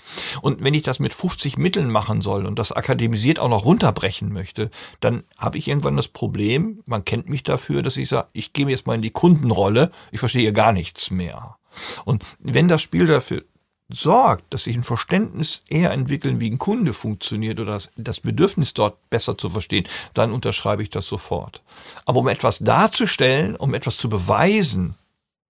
Und 0.43 0.63
wenn 0.63 0.75
ich 0.75 0.83
das 0.83 0.99
mit 0.99 1.15
50 1.15 1.57
Mitteln 1.57 1.91
machen 1.91 2.21
soll 2.21 2.45
und 2.45 2.59
das 2.59 2.71
akademisiert 2.71 3.39
auch 3.39 3.49
noch 3.49 3.65
runterbrechen 3.65 4.31
möchte, 4.31 4.71
dann 5.01 5.25
habe 5.39 5.57
ich 5.57 5.67
irgendwann 5.67 5.97
das 5.97 6.09
Problem, 6.09 6.83
man 6.85 7.07
kennt 7.07 7.29
mich 7.31 7.43
dafür, 7.43 7.83
dass 7.83 7.97
ich 7.97 8.11
sage, 8.11 8.29
ich 8.35 8.53
gehe 8.53 8.69
jetzt 8.69 8.87
mal 8.87 8.97
in 8.97 9.03
die 9.03 9.11
Kundenrolle, 9.11 9.91
ich 10.11 10.21
verstehe 10.21 10.53
gar 10.53 10.73
nichts 10.73 11.11
mehr. 11.11 11.57
Und 12.05 12.25
wenn 12.39 12.69
das 12.69 12.83
Spiel 12.83 13.07
dafür 13.07 13.45
sorgt, 13.93 14.53
dass 14.53 14.65
sich 14.65 14.77
ein 14.77 14.83
Verständnis 14.83 15.63
eher 15.69 15.91
entwickeln, 15.91 16.41
wie 16.41 16.51
ein 16.51 16.59
Kunde 16.59 16.93
funktioniert 16.93 17.61
oder 17.61 17.73
das, 17.73 17.91
das 17.97 18.21
Bedürfnis 18.21 18.75
dort 18.75 18.97
besser 19.11 19.37
zu 19.39 19.51
verstehen, 19.51 19.87
dann 20.15 20.33
unterschreibe 20.33 20.83
ich 20.83 20.91
das 20.91 21.07
sofort. 21.07 21.63
Aber 22.05 22.21
um 22.21 22.29
etwas 22.29 22.59
darzustellen, 22.59 23.57
um 23.57 23.75
etwas 23.75 23.97
zu 23.97 24.09
beweisen, 24.09 24.95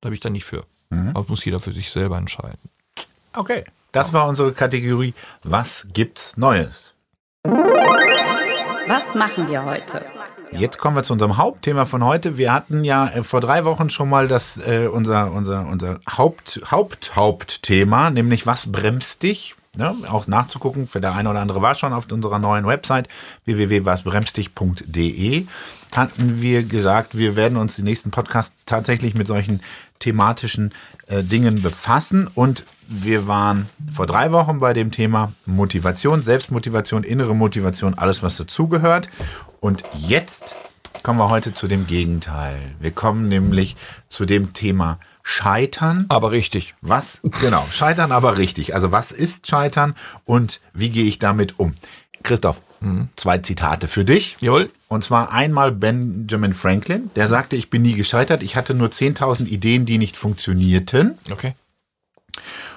da 0.00 0.06
habe 0.06 0.14
ich 0.14 0.20
dann 0.20 0.32
nicht 0.32 0.44
für. 0.44 0.64
Mhm. 0.90 1.10
Aber 1.14 1.24
muss 1.28 1.44
jeder 1.44 1.60
für 1.60 1.72
sich 1.72 1.90
selber 1.90 2.18
entscheiden. 2.18 2.58
Okay, 3.34 3.64
das 3.92 4.12
war 4.12 4.28
unsere 4.28 4.52
Kategorie 4.52 5.14
Was 5.42 5.86
gibt's 5.92 6.36
Neues? 6.36 6.94
Was 7.44 9.14
machen 9.14 9.48
wir 9.48 9.64
heute? 9.64 10.04
Jetzt 10.52 10.78
kommen 10.78 10.96
wir 10.96 11.02
zu 11.02 11.14
unserem 11.14 11.38
Hauptthema 11.38 11.86
von 11.86 12.04
heute. 12.04 12.36
Wir 12.36 12.52
hatten 12.52 12.84
ja 12.84 13.08
äh, 13.08 13.24
vor 13.24 13.40
drei 13.40 13.64
Wochen 13.64 13.90
schon 13.90 14.10
mal 14.10 14.28
das 14.28 14.58
äh, 14.58 14.86
unser 14.86 15.32
unser 15.32 15.66
unser 15.66 15.98
Haupt 16.08 16.60
Haupt 16.70 17.16
Hauptthema, 17.16 18.10
nämlich 18.10 18.46
was 18.46 18.70
bremst 18.70 19.22
dich? 19.22 19.54
Ne, 19.74 19.94
auch 20.10 20.26
nachzugucken, 20.26 20.86
für 20.86 21.00
der 21.00 21.14
eine 21.14 21.30
oder 21.30 21.40
andere 21.40 21.62
war 21.62 21.74
schon 21.74 21.94
auf 21.94 22.04
unserer 22.12 22.38
neuen 22.38 22.66
Website 22.66 23.08
www.wasbremsdich.de 23.46 25.46
hatten 25.96 26.42
wir 26.42 26.62
gesagt, 26.64 27.16
wir 27.16 27.36
werden 27.36 27.56
uns 27.56 27.76
den 27.76 27.86
nächsten 27.86 28.10
Podcast 28.10 28.52
tatsächlich 28.66 29.14
mit 29.14 29.26
solchen 29.26 29.62
thematischen 29.98 30.74
äh, 31.06 31.22
Dingen 31.22 31.62
befassen. 31.62 32.28
Und 32.34 32.66
wir 32.86 33.26
waren 33.26 33.70
vor 33.90 34.04
drei 34.04 34.30
Wochen 34.30 34.60
bei 34.60 34.74
dem 34.74 34.90
Thema 34.90 35.32
Motivation, 35.46 36.20
Selbstmotivation, 36.20 37.02
innere 37.02 37.34
Motivation, 37.34 37.94
alles 37.94 38.22
was 38.22 38.36
dazugehört 38.36 39.08
und 39.62 39.84
jetzt 39.94 40.56
kommen 41.04 41.20
wir 41.20 41.30
heute 41.30 41.54
zu 41.54 41.68
dem 41.68 41.86
Gegenteil. 41.86 42.74
Wir 42.80 42.90
kommen 42.90 43.28
nämlich 43.28 43.76
zu 44.08 44.24
dem 44.24 44.52
Thema 44.54 44.98
Scheitern. 45.22 46.04
Aber 46.08 46.32
richtig. 46.32 46.74
Was? 46.80 47.20
Genau, 47.22 47.64
Scheitern 47.70 48.10
aber 48.10 48.38
richtig. 48.38 48.74
Also 48.74 48.90
was 48.90 49.12
ist 49.12 49.46
Scheitern 49.46 49.94
und 50.24 50.60
wie 50.74 50.90
gehe 50.90 51.04
ich 51.04 51.20
damit 51.20 51.60
um? 51.60 51.74
Christoph, 52.24 52.60
zwei 53.14 53.38
Zitate 53.38 53.86
für 53.86 54.04
dich. 54.04 54.36
Jawohl. 54.40 54.68
Und 54.88 55.04
zwar 55.04 55.30
einmal 55.30 55.70
Benjamin 55.70 56.54
Franklin, 56.54 57.10
der 57.14 57.28
sagte, 57.28 57.54
ich 57.54 57.70
bin 57.70 57.82
nie 57.82 57.94
gescheitert, 57.94 58.42
ich 58.42 58.56
hatte 58.56 58.74
nur 58.74 58.88
10.000 58.88 59.46
Ideen, 59.46 59.86
die 59.86 59.98
nicht 59.98 60.16
funktionierten. 60.16 61.18
Okay. 61.30 61.54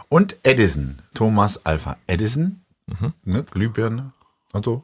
Und 0.08 0.38
Edison, 0.44 1.00
Thomas 1.16 1.66
Alpha 1.66 1.98
Edison, 2.06 2.62
ne, 3.24 3.44
Glühbirne 3.50 4.12
und 4.54 4.66
so. 4.66 4.84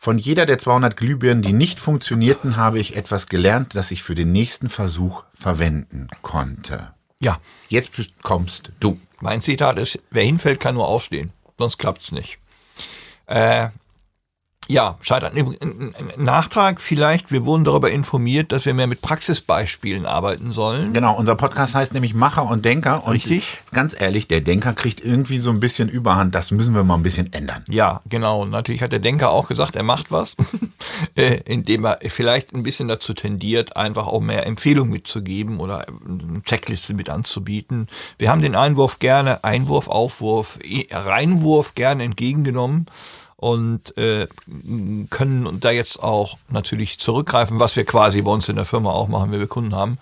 Von 0.00 0.16
jeder 0.16 0.46
der 0.46 0.58
200 0.58 0.96
Glühbirnen, 0.96 1.42
die 1.42 1.52
nicht 1.52 1.80
funktionierten, 1.80 2.56
habe 2.56 2.78
ich 2.78 2.94
etwas 2.96 3.26
gelernt, 3.26 3.74
das 3.74 3.90
ich 3.90 4.04
für 4.04 4.14
den 4.14 4.30
nächsten 4.30 4.68
Versuch 4.68 5.24
verwenden 5.34 6.06
konnte. 6.22 6.94
Ja, 7.18 7.40
Jetzt 7.68 7.90
kommst 8.22 8.70
du. 8.78 9.00
mein 9.20 9.40
Zitat 9.40 9.76
ist, 9.76 9.98
wer 10.12 10.22
hinfällt, 10.22 10.60
kann 10.60 10.76
nur 10.76 10.86
aufstehen. 10.86 11.32
Sonst 11.58 11.78
klappt's 11.78 12.12
nicht. 12.12 12.38
Äh, 13.26 13.70
ja, 14.70 14.98
scheitern. 15.00 15.32
Ein 15.34 15.94
Nachtrag 16.18 16.82
vielleicht, 16.82 17.32
wir 17.32 17.46
wurden 17.46 17.64
darüber 17.64 17.90
informiert, 17.90 18.52
dass 18.52 18.66
wir 18.66 18.74
mehr 18.74 18.86
mit 18.86 19.00
Praxisbeispielen 19.00 20.04
arbeiten 20.04 20.52
sollen. 20.52 20.92
Genau, 20.92 21.16
unser 21.16 21.36
Podcast 21.36 21.74
heißt 21.74 21.94
nämlich 21.94 22.12
Macher 22.12 22.44
und 22.44 22.66
Denker. 22.66 23.04
Und 23.04 23.14
Richtig. 23.14 23.62
ganz 23.72 23.98
ehrlich, 23.98 24.28
der 24.28 24.42
Denker 24.42 24.74
kriegt 24.74 25.02
irgendwie 25.02 25.38
so 25.38 25.48
ein 25.48 25.58
bisschen 25.58 25.88
Überhand. 25.88 26.34
Das 26.34 26.50
müssen 26.50 26.74
wir 26.74 26.84
mal 26.84 26.96
ein 26.96 27.02
bisschen 27.02 27.32
ändern. 27.32 27.64
Ja, 27.70 28.02
genau. 28.10 28.42
Und 28.42 28.50
natürlich 28.50 28.82
hat 28.82 28.92
der 28.92 28.98
Denker 28.98 29.30
auch 29.30 29.48
gesagt, 29.48 29.74
er 29.74 29.84
macht 29.84 30.12
was, 30.12 30.36
äh, 31.14 31.40
indem 31.46 31.86
er 31.86 32.00
vielleicht 32.06 32.52
ein 32.54 32.62
bisschen 32.62 32.88
dazu 32.88 33.14
tendiert, 33.14 33.74
einfach 33.74 34.06
auch 34.06 34.20
mehr 34.20 34.46
Empfehlungen 34.46 34.92
mitzugeben 34.92 35.60
oder 35.60 35.86
eine 35.88 36.42
Checkliste 36.42 36.92
mit 36.92 37.08
anzubieten. 37.08 37.86
Wir 38.18 38.30
haben 38.30 38.42
den 38.42 38.54
Einwurf 38.54 38.98
gerne, 38.98 39.44
Einwurf, 39.44 39.88
Aufwurf, 39.88 40.58
eh, 40.62 40.86
Reinwurf 40.90 41.74
gerne 41.74 42.02
entgegengenommen 42.02 42.84
und 43.40 43.96
äh, 43.96 44.26
können 45.10 45.60
da 45.60 45.70
jetzt 45.70 46.02
auch 46.02 46.38
natürlich 46.50 46.98
zurückgreifen, 46.98 47.60
was 47.60 47.76
wir 47.76 47.84
quasi 47.84 48.20
bei 48.22 48.32
uns 48.32 48.48
in 48.48 48.56
der 48.56 48.64
Firma 48.64 48.90
auch 48.90 49.06
machen, 49.06 49.30
wenn 49.30 49.38
wir 49.38 49.46
Kunden 49.46 49.76
haben, 49.76 49.98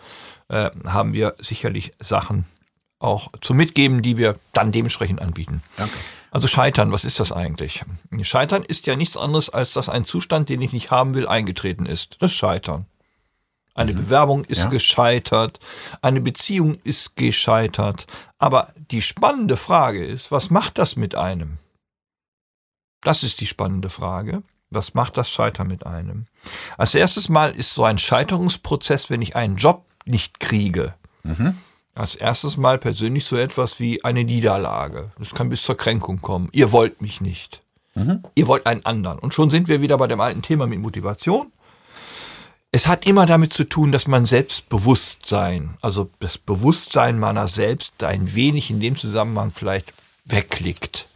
äh, 0.48 0.70
haben 0.86 1.12
wir 1.12 1.34
sicherlich 1.38 1.92
Sachen 2.00 2.46
auch 2.98 3.30
zu 3.42 3.52
mitgeben, 3.52 4.00
die 4.00 4.16
wir 4.16 4.36
dann 4.54 4.72
dementsprechend 4.72 5.20
anbieten. 5.20 5.62
Danke. 5.76 5.92
Also 6.30 6.48
Scheitern, 6.48 6.92
was 6.92 7.04
ist 7.04 7.20
das 7.20 7.30
eigentlich? 7.30 7.84
Scheitern 8.22 8.62
ist 8.62 8.86
ja 8.86 8.96
nichts 8.96 9.18
anderes, 9.18 9.50
als 9.50 9.72
dass 9.72 9.90
ein 9.90 10.04
Zustand, 10.04 10.48
den 10.48 10.62
ich 10.62 10.72
nicht 10.72 10.90
haben 10.90 11.14
will, 11.14 11.28
eingetreten 11.28 11.84
ist. 11.84 12.16
Das 12.20 12.32
Scheitern. 12.32 12.86
Eine 13.74 13.92
Bewerbung 13.92 14.44
ist 14.46 14.60
Ja. 14.62 14.68
gescheitert, 14.70 15.60
eine 16.00 16.22
Beziehung 16.22 16.74
ist 16.84 17.16
gescheitert. 17.16 18.06
Aber 18.38 18.72
die 18.90 19.02
spannende 19.02 19.58
Frage 19.58 20.04
ist, 20.06 20.32
was 20.32 20.48
macht 20.48 20.78
das 20.78 20.96
mit 20.96 21.14
einem? 21.14 21.58
Das 23.06 23.22
ist 23.22 23.40
die 23.40 23.46
spannende 23.46 23.88
Frage. 23.88 24.42
Was 24.70 24.94
macht 24.94 25.16
das 25.16 25.30
Scheitern 25.30 25.68
mit 25.68 25.86
einem? 25.86 26.24
Als 26.76 26.92
erstes 26.96 27.28
Mal 27.28 27.54
ist 27.54 27.72
so 27.72 27.84
ein 27.84 27.98
Scheiterungsprozess, 27.98 29.10
wenn 29.10 29.22
ich 29.22 29.36
einen 29.36 29.54
Job 29.54 29.84
nicht 30.06 30.40
kriege, 30.40 30.94
als 31.94 32.16
erstes 32.16 32.56
Mal 32.56 32.78
persönlich 32.78 33.24
so 33.24 33.36
etwas 33.36 33.78
wie 33.78 34.02
eine 34.02 34.24
Niederlage. 34.24 35.12
Das 35.20 35.36
kann 35.36 35.50
bis 35.50 35.62
zur 35.62 35.76
Kränkung 35.76 36.20
kommen. 36.20 36.48
Ihr 36.50 36.72
wollt 36.72 37.00
mich 37.00 37.20
nicht. 37.20 37.62
Ihr 38.34 38.48
wollt 38.48 38.66
einen 38.66 38.84
anderen. 38.84 39.20
Und 39.20 39.34
schon 39.34 39.50
sind 39.50 39.68
wir 39.68 39.80
wieder 39.80 39.98
bei 39.98 40.08
dem 40.08 40.20
alten 40.20 40.42
Thema 40.42 40.66
mit 40.66 40.80
Motivation. 40.80 41.52
Es 42.72 42.88
hat 42.88 43.06
immer 43.06 43.24
damit 43.24 43.52
zu 43.52 43.62
tun, 43.64 43.92
dass 43.92 44.08
man 44.08 44.26
Selbstbewusstsein, 44.26 45.76
also 45.80 46.10
das 46.18 46.38
Bewusstsein 46.38 47.20
meiner 47.20 47.46
selbst 47.46 48.02
ein 48.02 48.34
wenig 48.34 48.68
in 48.68 48.80
dem 48.80 48.96
Zusammenhang 48.96 49.52
vielleicht 49.52 49.94
wegklickt. 50.24 51.06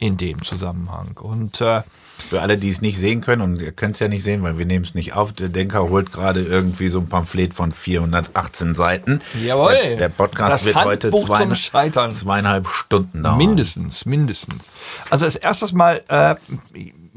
In 0.00 0.16
dem 0.16 0.42
Zusammenhang. 0.42 1.16
Und 1.20 1.60
äh, 1.60 1.82
Für 2.30 2.40
alle, 2.40 2.56
die 2.56 2.68
es 2.68 2.80
nicht 2.80 2.98
sehen 2.98 3.20
können, 3.20 3.42
und 3.42 3.60
ihr 3.60 3.72
könnt 3.72 3.94
es 3.96 4.00
ja 4.00 4.06
nicht 4.06 4.22
sehen, 4.22 4.44
weil 4.44 4.56
wir 4.56 4.64
nehmen 4.64 4.84
es 4.84 4.94
nicht 4.94 5.14
auf, 5.14 5.32
der 5.32 5.48
Denker 5.48 5.88
holt 5.90 6.12
gerade 6.12 6.40
irgendwie 6.40 6.88
so 6.88 7.00
ein 7.00 7.08
Pamphlet 7.08 7.52
von 7.52 7.72
418 7.72 8.76
Seiten. 8.76 9.20
Jawohl. 9.44 9.72
Der, 9.72 9.96
der 9.96 10.08
Podcast 10.10 10.52
Das 10.52 10.64
wird 10.64 10.76
heute 10.84 11.08
Handbuch 11.08 11.26
zwei, 11.26 11.38
zum 11.42 11.54
Scheitern. 11.56 12.12
zweieinhalb 12.12 12.68
Stunden 12.68 13.24
dauern. 13.24 13.38
Mindestens, 13.38 14.06
mindestens. 14.06 14.70
Also 15.10 15.24
als 15.24 15.34
erstes 15.34 15.72
Mal, 15.72 16.00
äh, 16.08 16.36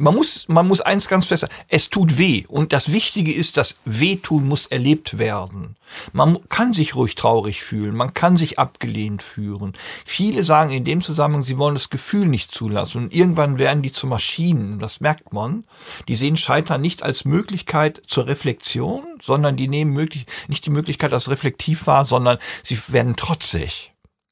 man 0.02 0.16
muss, 0.16 0.46
man 0.48 0.68
muss 0.68 0.82
eins 0.82 1.08
ganz 1.08 1.26
fest 1.26 1.42
sagen, 1.42 1.54
es 1.68 1.90
tut 1.90 2.18
weh. 2.18 2.46
Und 2.48 2.74
das 2.74 2.92
Wichtige 2.92 3.32
ist, 3.32 3.58
das 3.58 3.78
Wehtun 3.86 4.48
muss 4.48 4.66
erlebt 4.66 5.20
werden. 5.20 5.76
Man 6.12 6.40
kann 6.50 6.74
sich 6.74 6.96
ruhig 6.96 7.16
traurig 7.16 7.64
fühlen, 7.64 7.96
man 7.96 8.14
kann 8.14 8.36
sich 8.36 8.58
abgelehnt 8.58 9.22
fühlen. 9.22 9.74
Viele 10.06 10.44
sagen 10.44 10.72
in 10.72 10.86
dem 10.86 11.02
Zusammenhang, 11.02 11.44
sie 11.44 11.58
wollen 11.58 11.76
das 11.76 11.90
Gefühl 11.90 12.26
nicht 12.26 12.52
zulassen. 12.52 13.04
Und 13.04 13.14
irgendwann 13.14 13.60
werden 13.60 13.84
die 13.84 13.92
zu 13.92 14.08
Maschinen, 14.08 14.80
das 14.80 15.02
merkt 15.02 15.34
man. 15.34 15.66
Die 16.08 16.16
sehen 16.16 16.38
Scheitern 16.38 16.82
nicht 16.82 17.04
als 17.04 17.26
Möglichkeit 17.26 18.02
zur 18.08 18.28
Reflexion, 18.28 19.04
sondern 19.22 19.56
die 19.56 19.68
nehmen 19.68 19.94
möglich, 19.94 20.26
nicht 20.48 20.66
die 20.66 20.72
Möglichkeit 20.72 21.14
als 21.14 21.30
reflektiv 21.30 21.86
wahr, 21.86 22.06
sondern 22.06 22.40
sie 22.64 22.80
werden 22.88 23.16
trotzig. 23.16 23.91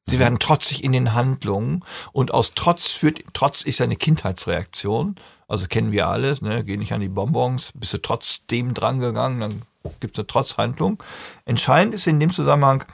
Sie 0.10 0.18
werden 0.18 0.40
trotzig 0.40 0.84
in 0.84 0.92
den 0.92 1.14
Handlungen 1.14 1.84
und 2.12 2.34
aus 2.34 2.54
Trotz 2.56 2.88
führt, 2.88 3.24
Trotz 3.34 3.62
ist 3.62 3.80
eine 3.80 3.96
Kindheitsreaktion, 3.96 5.16
also 5.48 5.68
kennen 5.68 5.92
wir 5.92 6.08
alle, 6.08 6.36
ne, 6.42 6.64
geh 6.64 6.78
nicht 6.78 6.94
an 6.94 7.02
die 7.02 7.10
Bonbons, 7.10 7.72
bist 7.76 7.94
du 7.94 8.02
trotzdem 8.02 8.74
drangegangen, 8.74 9.40
dann 9.40 9.62
gibt 10.00 10.16
es 10.16 10.20
eine 10.20 10.28
Trotzhandlung. 10.28 11.02
Entscheidend 11.46 11.94
ist 11.94 12.08
in 12.08 12.20
dem 12.20 12.32
Zusammenhang, 12.32 12.86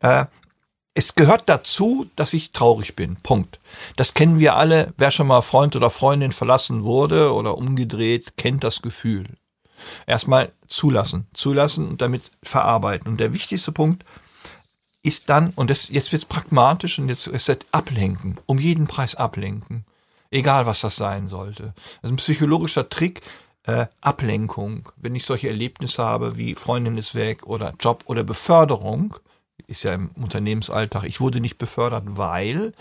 äh, 0.00 0.26
es 0.94 1.14
gehört 1.14 1.48
dazu, 1.48 2.06
dass 2.16 2.32
ich 2.32 2.52
traurig 2.52 2.94
bin. 2.94 3.16
Punkt. 3.16 3.58
Das 3.96 4.14
kennen 4.14 4.38
wir 4.38 4.54
alle. 4.54 4.94
Wer 4.96 5.10
schon 5.10 5.26
mal 5.26 5.42
Freund 5.42 5.74
oder 5.74 5.90
Freundin 5.90 6.30
verlassen 6.30 6.84
wurde 6.84 7.34
oder 7.34 7.58
umgedreht, 7.58 8.36
kennt 8.36 8.62
das 8.62 8.80
Gefühl. 8.80 9.26
Erstmal 10.06 10.52
zulassen, 10.68 11.26
zulassen 11.34 11.88
und 11.88 12.00
damit 12.00 12.30
verarbeiten. 12.44 13.08
Und 13.08 13.18
der 13.18 13.32
wichtigste 13.32 13.72
Punkt 13.72 14.04
ist 15.04 15.28
dann, 15.28 15.52
und 15.54 15.68
das, 15.68 15.88
jetzt 15.88 16.10
wird's 16.12 16.24
pragmatisch 16.24 16.98
und 16.98 17.08
jetzt 17.08 17.26
ist 17.26 17.48
das 17.48 17.58
Ablenken, 17.70 18.40
um 18.46 18.58
jeden 18.58 18.86
Preis 18.86 19.14
ablenken. 19.14 19.84
Egal, 20.30 20.66
was 20.66 20.80
das 20.80 20.96
sein 20.96 21.28
sollte. 21.28 21.74
Das 22.00 22.10
ist 22.10 22.14
ein 22.14 22.16
psychologischer 22.16 22.88
Trick, 22.88 23.20
äh, 23.64 23.86
Ablenkung. 24.00 24.88
Wenn 24.96 25.14
ich 25.14 25.26
solche 25.26 25.48
Erlebnisse 25.48 26.02
habe 26.02 26.38
wie 26.38 26.54
Freundin 26.54 26.96
ist 26.96 27.14
weg 27.14 27.46
oder 27.46 27.74
Job 27.78 28.04
oder 28.06 28.24
Beförderung, 28.24 29.14
ist 29.66 29.84
ja 29.84 29.92
im 29.92 30.08
Unternehmensalltag, 30.16 31.04
ich 31.04 31.20
wurde 31.20 31.40
nicht 31.40 31.58
befördert, 31.58 32.04
weil 32.06 32.72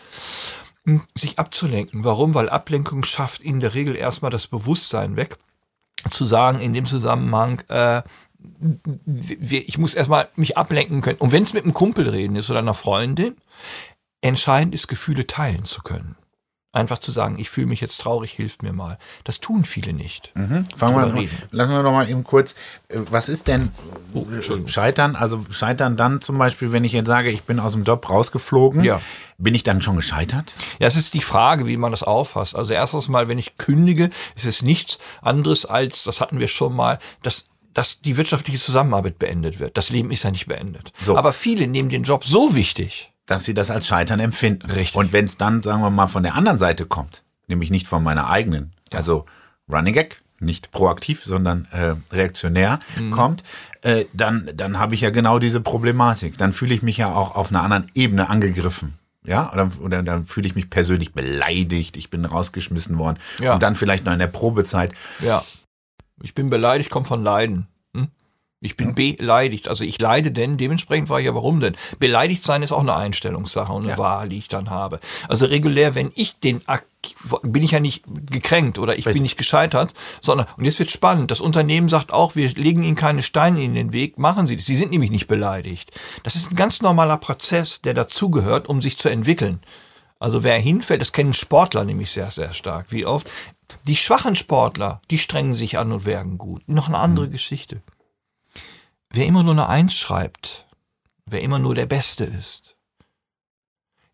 mh, 0.85 1.01
sich 1.15 1.37
abzulenken. 1.39 2.05
Warum? 2.05 2.33
Weil 2.33 2.49
Ablenkung 2.49 3.03
schafft 3.03 3.41
in 3.41 3.59
der 3.59 3.73
Regel 3.73 3.97
erstmal 3.97 4.31
das 4.31 4.47
Bewusstsein 4.47 5.17
weg, 5.17 5.37
zu 6.09 6.25
sagen 6.25 6.61
in 6.61 6.73
dem 6.73 6.85
Zusammenhang, 6.85 7.61
äh, 7.67 8.01
ich 9.49 9.77
muss 9.77 9.93
erstmal 9.93 10.29
mich 10.35 10.57
ablenken 10.57 11.01
können. 11.01 11.19
Und 11.19 11.31
wenn 11.31 11.43
es 11.43 11.53
mit 11.53 11.63
einem 11.63 11.73
Kumpel 11.73 12.09
reden 12.09 12.35
ist 12.35 12.49
oder 12.49 12.59
einer 12.59 12.73
Freundin, 12.73 13.35
entscheidend 14.21 14.73
ist, 14.73 14.87
Gefühle 14.87 15.27
teilen 15.27 15.65
zu 15.65 15.81
können. 15.81 16.15
Einfach 16.75 16.97
zu 16.97 17.11
sagen, 17.11 17.37
ich 17.37 17.51
fühle 17.51 17.67
mich 17.67 17.81
jetzt 17.81 18.01
traurig, 18.01 18.31
hilft 18.31 18.63
mir 18.63 18.73
mal. 18.73 18.97
Das 19.25 19.39
tun 19.39 19.63
viele 19.63 19.93
nicht. 19.93 20.31
Mhm. 20.33 20.63
Fangen 20.75 20.95
wir, 20.95 21.13
reden. 21.13 21.37
lassen 21.51 21.71
wir 21.71 21.83
noch 21.83 21.91
mal 21.91 22.09
eben 22.09 22.23
kurz, 22.23 22.55
äh, 22.87 22.97
was 23.11 23.29
ist 23.29 23.47
denn 23.47 23.71
Oh, 24.15 24.25
äh, 24.31 24.67
Scheitern? 24.67 25.15
Also 25.15 25.45
Scheitern 25.51 25.97
dann 25.97 26.19
zum 26.21 26.39
Beispiel, 26.39 26.71
wenn 26.71 26.83
ich 26.83 26.93
jetzt 26.93 27.05
sage, 27.05 27.29
ich 27.29 27.43
bin 27.43 27.59
aus 27.59 27.73
dem 27.73 27.83
Job 27.83 28.09
rausgeflogen, 28.09 28.83
Ja. 28.83 29.01
bin 29.37 29.53
ich 29.53 29.61
dann 29.61 29.83
schon 29.83 29.97
gescheitert? 29.97 30.55
Ja, 30.79 30.87
es 30.87 30.95
ist 30.95 31.13
die 31.13 31.21
Frage, 31.21 31.67
wie 31.67 31.77
man 31.77 31.91
das 31.91 32.01
auffasst. 32.01 32.55
Also 32.55 32.73
erstens 32.73 33.07
mal, 33.07 33.27
wenn 33.27 33.37
ich 33.37 33.57
kündige, 33.57 34.09
ist 34.35 34.45
es 34.47 34.63
nichts 34.63 34.97
anderes 35.21 35.67
als, 35.67 36.03
das 36.05 36.21
hatten 36.21 36.39
wir 36.39 36.47
schon 36.47 36.75
mal, 36.75 36.97
dass 37.21 37.49
dass 37.73 38.01
die 38.01 38.17
wirtschaftliche 38.17 38.59
Zusammenarbeit 38.59 39.19
beendet 39.19 39.59
wird. 39.59 39.77
Das 39.77 39.89
Leben 39.89 40.11
ist 40.11 40.23
ja 40.23 40.31
nicht 40.31 40.47
beendet. 40.47 40.91
So. 41.03 41.17
Aber 41.17 41.33
viele 41.33 41.67
nehmen 41.67 41.89
den 41.89 42.03
Job 42.03 42.23
so 42.25 42.55
wichtig. 42.55 43.09
dass 43.25 43.45
sie 43.45 43.53
das 43.53 43.69
als 43.69 43.87
Scheitern 43.87 44.19
empfinden. 44.19 44.69
Richtig. 44.69 44.95
Und 44.95 45.13
wenn 45.13 45.23
es 45.25 45.37
dann, 45.37 45.63
sagen 45.63 45.81
wir 45.81 45.89
mal, 45.89 46.07
von 46.07 46.23
der 46.23 46.35
anderen 46.35 46.59
Seite 46.59 46.85
kommt, 46.85 47.23
nämlich 47.47 47.71
nicht 47.71 47.87
von 47.87 48.03
meiner 48.03 48.29
eigenen, 48.29 48.73
also 48.91 49.25
Running 49.71 49.93
Gag, 49.93 50.21
nicht 50.39 50.71
proaktiv, 50.71 51.23
sondern 51.23 51.65
äh, 51.71 51.95
reaktionär 52.13 52.79
Mhm. 52.97 53.11
kommt, 53.11 53.43
äh, 53.81 54.03
dann, 54.11 54.49
dann 54.55 54.77
habe 54.77 54.93
ich 54.93 54.99
ja 55.01 55.09
genau 55.09 55.39
diese 55.39 55.61
Problematik. 55.61 56.37
Dann 56.37 56.51
fühle 56.51 56.73
ich 56.73 56.81
mich 56.81 56.97
ja 56.97 57.13
auch 57.15 57.35
auf 57.35 57.49
einer 57.49 57.63
anderen 57.63 57.89
Ebene 57.95 58.29
angegriffen. 58.29 58.99
Ja, 59.25 59.53
oder, 59.53 59.69
oder 59.79 60.03
dann 60.03 60.25
fühle 60.25 60.47
ich 60.47 60.55
mich 60.55 60.69
persönlich 60.69 61.13
beleidigt, 61.13 61.95
ich 61.95 62.09
bin 62.09 62.25
rausgeschmissen 62.25 62.97
worden. 62.97 63.19
Ja. 63.39 63.53
Und 63.53 63.63
dann 63.63 63.77
vielleicht 63.77 64.03
noch 64.03 64.11
in 64.11 64.19
der 64.19 64.27
Probezeit. 64.27 64.91
Ja. 65.21 65.45
Ich 66.23 66.33
bin 66.33 66.49
beleidigt, 66.49 66.89
kommt 66.89 67.07
von 67.07 67.21
Leiden. 67.21 67.67
Hm? 67.93 68.07
Ich 68.61 68.77
bin 68.77 68.95
beleidigt. 68.95 69.67
Also 69.67 69.83
ich 69.83 69.99
leide 69.99 70.31
denn, 70.31 70.57
dementsprechend 70.57 71.09
war 71.09 71.19
ich 71.19 71.25
ja, 71.25 71.35
warum 71.35 71.59
denn? 71.59 71.75
Beleidigt 71.99 72.45
sein 72.45 72.63
ist 72.63 72.71
auch 72.71 72.79
eine 72.79 72.95
Einstellungssache 72.95 73.73
und 73.73 73.83
eine 73.83 73.91
Ja. 73.91 73.97
Wahl, 73.97 74.29
die 74.29 74.37
ich 74.37 74.47
dann 74.47 74.69
habe. 74.69 75.01
Also 75.27 75.45
regulär, 75.45 75.95
wenn 75.95 76.13
ich 76.15 76.39
den 76.39 76.65
Akt, 76.65 76.87
bin 77.41 77.61
ich 77.61 77.71
ja 77.71 77.81
nicht 77.81 78.05
gekränkt 78.31 78.79
oder 78.79 78.93
ich 78.93 78.99
Richtig. 78.99 79.15
bin 79.15 79.23
nicht 79.23 79.37
gescheitert, 79.37 79.93
sondern, 80.21 80.47
und 80.55 80.63
jetzt 80.63 80.79
wird 80.79 80.91
spannend, 80.91 81.29
das 81.29 81.41
Unternehmen 81.41 81.89
sagt 81.89 82.13
auch, 82.13 82.35
wir 82.37 82.47
legen 82.51 82.83
Ihnen 82.83 82.95
keine 82.95 83.21
Steine 83.21 83.61
in 83.61 83.75
den 83.75 83.91
Weg, 83.91 84.17
machen 84.17 84.47
Sie 84.47 84.55
das. 84.55 84.65
Sie 84.65 84.77
sind 84.77 84.91
nämlich 84.91 85.11
nicht 85.11 85.27
beleidigt. 85.27 85.91
Das 86.23 86.37
ist 86.37 86.51
ein 86.51 86.55
ganz 86.55 86.81
normaler 86.81 87.17
Prozess, 87.17 87.81
der 87.81 87.93
dazugehört, 87.93 88.69
um 88.69 88.81
sich 88.81 88.97
zu 88.97 89.09
entwickeln. 89.09 89.59
Also 90.19 90.41
wer 90.41 90.57
hinfällt, 90.57 91.01
das 91.01 91.11
kennen 91.11 91.33
Sportler 91.33 91.83
nämlich 91.83 92.09
sehr, 92.11 92.31
sehr 92.31 92.53
stark. 92.53 92.85
Wie 92.91 93.05
oft 93.05 93.29
Die 93.85 93.95
schwachen 93.95 94.35
Sportler, 94.35 95.01
die 95.09 95.19
strengen 95.19 95.53
sich 95.53 95.77
an 95.77 95.91
und 95.91 96.05
werden 96.05 96.37
gut. 96.37 96.67
Noch 96.67 96.87
eine 96.87 96.99
andere 96.99 97.29
Geschichte. 97.29 97.81
Wer 99.09 99.25
immer 99.25 99.43
nur 99.43 99.53
eine 99.53 99.67
Eins 99.67 99.95
schreibt, 99.95 100.65
wer 101.25 101.41
immer 101.41 101.59
nur 101.59 101.75
der 101.75 101.85
Beste 101.85 102.23
ist, 102.23 102.75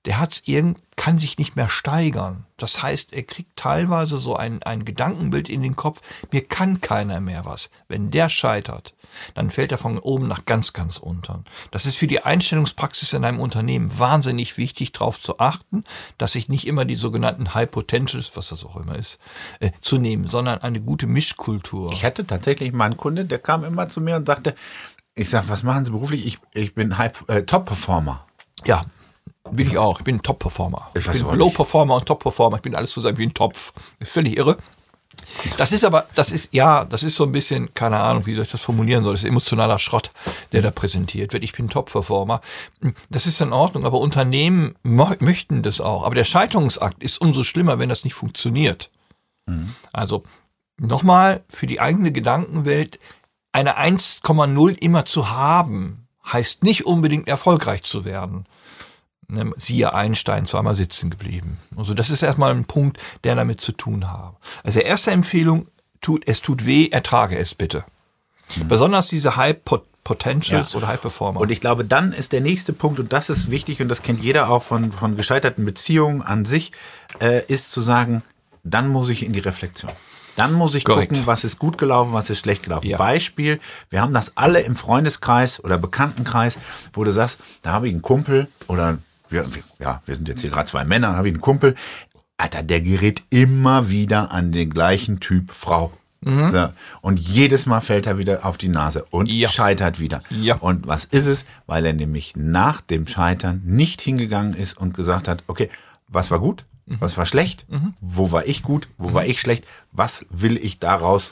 der 0.06 0.20
hat's 0.20 0.44
irgend, 0.46 0.80
kann 0.96 1.20
sich 1.20 1.38
nicht 1.38 1.56
mehr 1.56 1.70
steigern. 1.70 2.46
Das 2.58 2.82
heißt, 2.82 3.14
er 3.14 3.24
kriegt 3.24 3.56
teilweise 3.56 4.18
so 4.18 4.36
ein, 4.36 4.64
ein 4.64 4.86
Gedankenbild 4.86 5.50
in 5.50 5.62
den 5.62 5.76
Kopf, 5.76 6.02
mir 6.32 6.44
kann 6.44 6.82
keiner 6.82 7.20
mehr 7.20 7.46
was. 7.46 7.70
Wenn 7.88 8.12
der 8.12 8.30
scheitert, 8.30 8.96
dann 9.34 9.52
fällt 9.52 9.72
er 9.72 9.78
von 9.78 9.98
oben 9.98 10.28
nach 10.28 10.46
ganz, 10.46 10.74
ganz 10.74 10.98
unten. 10.98 11.46
Das 11.72 11.86
ist 11.86 11.96
für 11.96 12.08
die 12.08 12.24
Einstellungspraxis 12.24 13.14
in 13.14 13.26
einem 13.26 13.40
Unternehmen 13.40 13.98
wahnsinnig 13.98 14.58
wichtig, 14.58 14.92
darauf 14.92 15.22
zu 15.22 15.40
achten, 15.40 15.84
dass 16.18 16.36
ich 16.36 16.50
nicht 16.50 16.68
immer 16.68 16.86
die 16.86 16.96
sogenannten 16.96 17.54
High 17.54 17.70
Potentials, 17.70 18.32
was 18.36 18.50
das 18.50 18.64
auch 18.64 18.76
immer 18.76 18.96
ist, 18.96 19.20
äh, 19.60 19.72
zu 19.82 19.98
nehmen, 19.98 20.28
sondern 20.28 20.62
eine 20.62 20.82
gute 20.82 21.08
Mischkultur. 21.08 21.92
Ich 21.92 22.06
hatte 22.06 22.26
tatsächlich 22.26 22.74
mal 22.74 22.86
einen 22.86 22.98
Kunde, 22.98 23.26
der 23.26 23.40
kam 23.40 23.64
immer 23.64 23.90
zu 23.90 24.02
mir 24.02 24.16
und 24.16 24.28
sagte, 24.28 24.56
ich 25.16 25.30
sag, 25.30 25.50
was 25.50 25.64
machen 25.64 25.86
Sie 25.86 25.92
beruflich? 25.92 26.26
Ich, 26.26 26.40
ich 26.54 26.74
bin 26.74 26.96
äh, 27.28 27.44
Top-Performer. 27.44 28.26
Ja, 28.66 28.86
bin 29.52 29.68
ich 29.68 29.78
auch. 29.78 30.00
Ich 30.00 30.06
bin 30.06 30.22
Top-Performer. 30.22 30.90
Ich 30.94 31.06
Ich, 31.08 31.24
bin. 31.24 31.36
Low-Performer 31.36 31.96
und 31.96 32.06
Top-Performer. 32.06 32.58
Ich 32.58 32.62
bin 32.62 32.76
alles 32.76 32.92
zusammen 32.92 33.18
wie 33.18 33.26
ein 33.26 33.34
Topf. 33.34 33.74
Ist 34.00 34.12
völlig 34.12 34.38
irre. 34.38 34.58
Das 35.58 35.72
ist 35.72 35.84
aber, 35.84 36.08
das 36.16 36.32
ist, 36.32 36.54
ja, 36.54 36.86
das 36.86 37.04
ist 37.04 37.16
so 37.16 37.24
ein 37.24 37.32
bisschen, 37.32 37.74
keine 37.74 38.00
Ahnung, 38.00 38.26
wie 38.26 38.36
soll 38.36 38.46
ich 38.46 38.52
das 38.52 38.62
formulieren 38.62 39.04
soll. 39.04 39.14
Das 39.14 39.24
ist 39.24 39.30
emotionaler 39.30 39.80
Schrott, 39.80 40.12
der 40.52 40.62
da 40.62 40.72
präsentiert 40.72 41.34
wird. 41.34 41.44
Ich 41.44 41.54
bin 41.54 41.68
Top-Performer. 41.68 42.42
Das 43.10 43.28
ist 43.28 43.42
in 43.42 43.54
Ordnung, 43.54 43.86
aber 43.86 44.00
Unternehmen 44.00 44.76
möchten 44.84 45.64
das 45.64 45.82
auch. 45.82 46.04
Aber 46.04 46.16
der 46.16 46.24
Scheiterungsakt 46.24 47.04
ist 47.04 47.20
umso 47.22 47.44
schlimmer, 47.44 47.80
wenn 47.80 47.90
das 47.90 48.04
nicht 48.04 48.14
funktioniert. 48.14 48.90
Also, 49.92 50.24
nochmal, 50.78 51.44
für 51.50 51.68
die 51.68 51.80
eigene 51.80 52.12
Gedankenwelt, 52.12 53.00
eine 53.52 53.80
1,0 53.80 54.78
immer 54.78 55.06
zu 55.06 55.30
haben, 55.32 56.08
heißt 56.32 56.64
nicht 56.64 56.86
unbedingt 56.86 57.28
erfolgreich 57.28 57.84
zu 57.84 58.06
werden. 58.06 58.46
Ne, 59.32 59.52
Siehe 59.58 59.94
Einstein, 59.94 60.46
zweimal 60.46 60.74
sitzen 60.74 61.12
geblieben. 61.12 61.58
Also 61.78 61.94
das 61.94 62.10
ist 62.10 62.24
erstmal 62.24 62.52
ein 62.52 62.66
Punkt, 62.66 62.98
der 63.24 63.36
damit 63.36 63.62
zu 63.62 63.72
tun 63.72 64.12
hat. 64.12 64.34
Also 64.64 64.80
erste 64.80 65.12
Empfehlung, 65.12 65.68
tut, 66.02 66.24
es 66.28 66.42
tut 66.42 66.66
weh, 66.66 66.90
ertrage 66.90 67.38
es 67.38 67.54
bitte. 67.54 67.84
Besonders 68.68 69.08
diese 69.08 69.36
High 69.36 69.64
Pot 69.64 69.86
Potentials 70.04 70.72
Ja. 70.72 70.78
oder 70.80 70.88
High 70.88 71.02
Performer. 71.02 71.40
Und 71.40 71.52
ich 71.52 71.62
glaube, 71.62 71.86
dann 71.86 72.12
ist 72.14 72.32
der 72.32 72.42
nächste 72.42 72.74
Punkt, 72.74 73.00
und 73.00 73.14
das 73.14 73.30
ist 73.30 73.52
wichtig, 73.52 73.80
und 73.82 73.90
das 73.90 74.02
kennt 74.02 74.24
jeder 74.24 74.50
auch 74.50 74.64
von, 74.64 74.92
von 74.92 75.16
gescheiterten 75.16 75.64
Beziehungen 75.66 76.24
an 76.24 76.46
sich, 76.46 76.72
äh, 77.22 77.46
ist 77.46 77.72
zu 77.72 77.82
sagen, 77.82 78.24
dann 78.64 78.88
muss 78.88 79.10
ich 79.10 79.24
in 79.24 79.34
die 79.34 79.40
Reflexion. 79.40 79.92
Dann 80.36 80.54
muss 80.54 80.74
ich 80.74 80.84
Korrekt. 80.86 81.12
gucken, 81.12 81.28
was 81.28 81.44
ist 81.44 81.60
gut 81.60 81.78
gelaufen, 81.78 82.14
was 82.14 82.30
ist 82.32 82.40
schlecht 82.40 82.64
gelaufen. 82.64 82.88
Ja. 82.88 82.98
Beispiel, 82.98 83.60
wir 83.92 84.02
haben 84.02 84.14
das 84.14 84.36
alle 84.38 84.62
im 84.62 84.76
Freundeskreis 84.76 85.64
oder 85.64 85.78
Bekanntenkreis, 85.78 86.58
wo 86.94 87.04
du 87.04 87.12
sagst, 87.12 87.38
da 87.62 87.72
habe 87.74 87.88
ich 87.88 87.94
einen 87.94 88.02
Kumpel 88.02 88.48
oder 88.68 88.98
wir, 89.30 89.46
ja, 89.80 90.02
wir 90.06 90.16
sind 90.16 90.28
jetzt 90.28 90.42
hier 90.42 90.50
gerade 90.50 90.68
zwei 90.70 90.84
Männer, 90.86 91.12
da 91.12 91.16
habe 91.18 91.28
ich 91.28 91.34
einen 91.34 91.42
Kumpel, 91.42 91.76
Alter, 92.38 92.64
der 92.64 92.82
gerät 92.82 93.24
immer 93.30 93.90
wieder 93.90 94.32
an 94.32 94.52
den 94.52 94.70
gleichen 94.70 95.20
Typ 95.20 95.52
Frau. 95.52 95.92
So, 96.22 96.68
und 97.02 97.18
jedes 97.18 97.66
Mal 97.66 97.80
fällt 97.80 98.06
er 98.06 98.18
wieder 98.18 98.46
auf 98.46 98.58
die 98.58 98.68
Nase 98.68 99.06
und 99.10 99.28
Ja. 99.30 99.48
scheitert 99.48 100.00
wieder. 100.02 100.22
Ja. 100.30 100.56
Und 100.56 100.86
was 100.86 101.06
ist 101.06 101.28
es? 101.28 101.46
Weil 101.66 101.86
er 101.86 101.94
nämlich 101.94 102.34
nach 102.36 102.82
dem 102.82 103.08
Scheitern 103.08 103.62
nicht 103.66 104.02
hingegangen 104.02 104.54
ist 104.54 104.78
und 104.78 104.94
gesagt 104.94 105.30
hat, 105.30 105.44
okay, 105.48 105.70
was 106.10 106.30
war 106.30 106.40
gut? 106.40 106.66
Was 106.88 107.18
war 107.18 107.26
schlecht? 107.26 107.66
Wo 108.02 108.32
war 108.34 108.46
ich 108.48 108.64
gut? 108.64 108.90
Wo 108.98 109.14
war 109.14 109.26
ich 109.26 109.40
schlecht? 109.40 109.64
Was 109.94 110.26
will 110.30 110.58
ich 110.58 110.80
daraus 110.80 111.32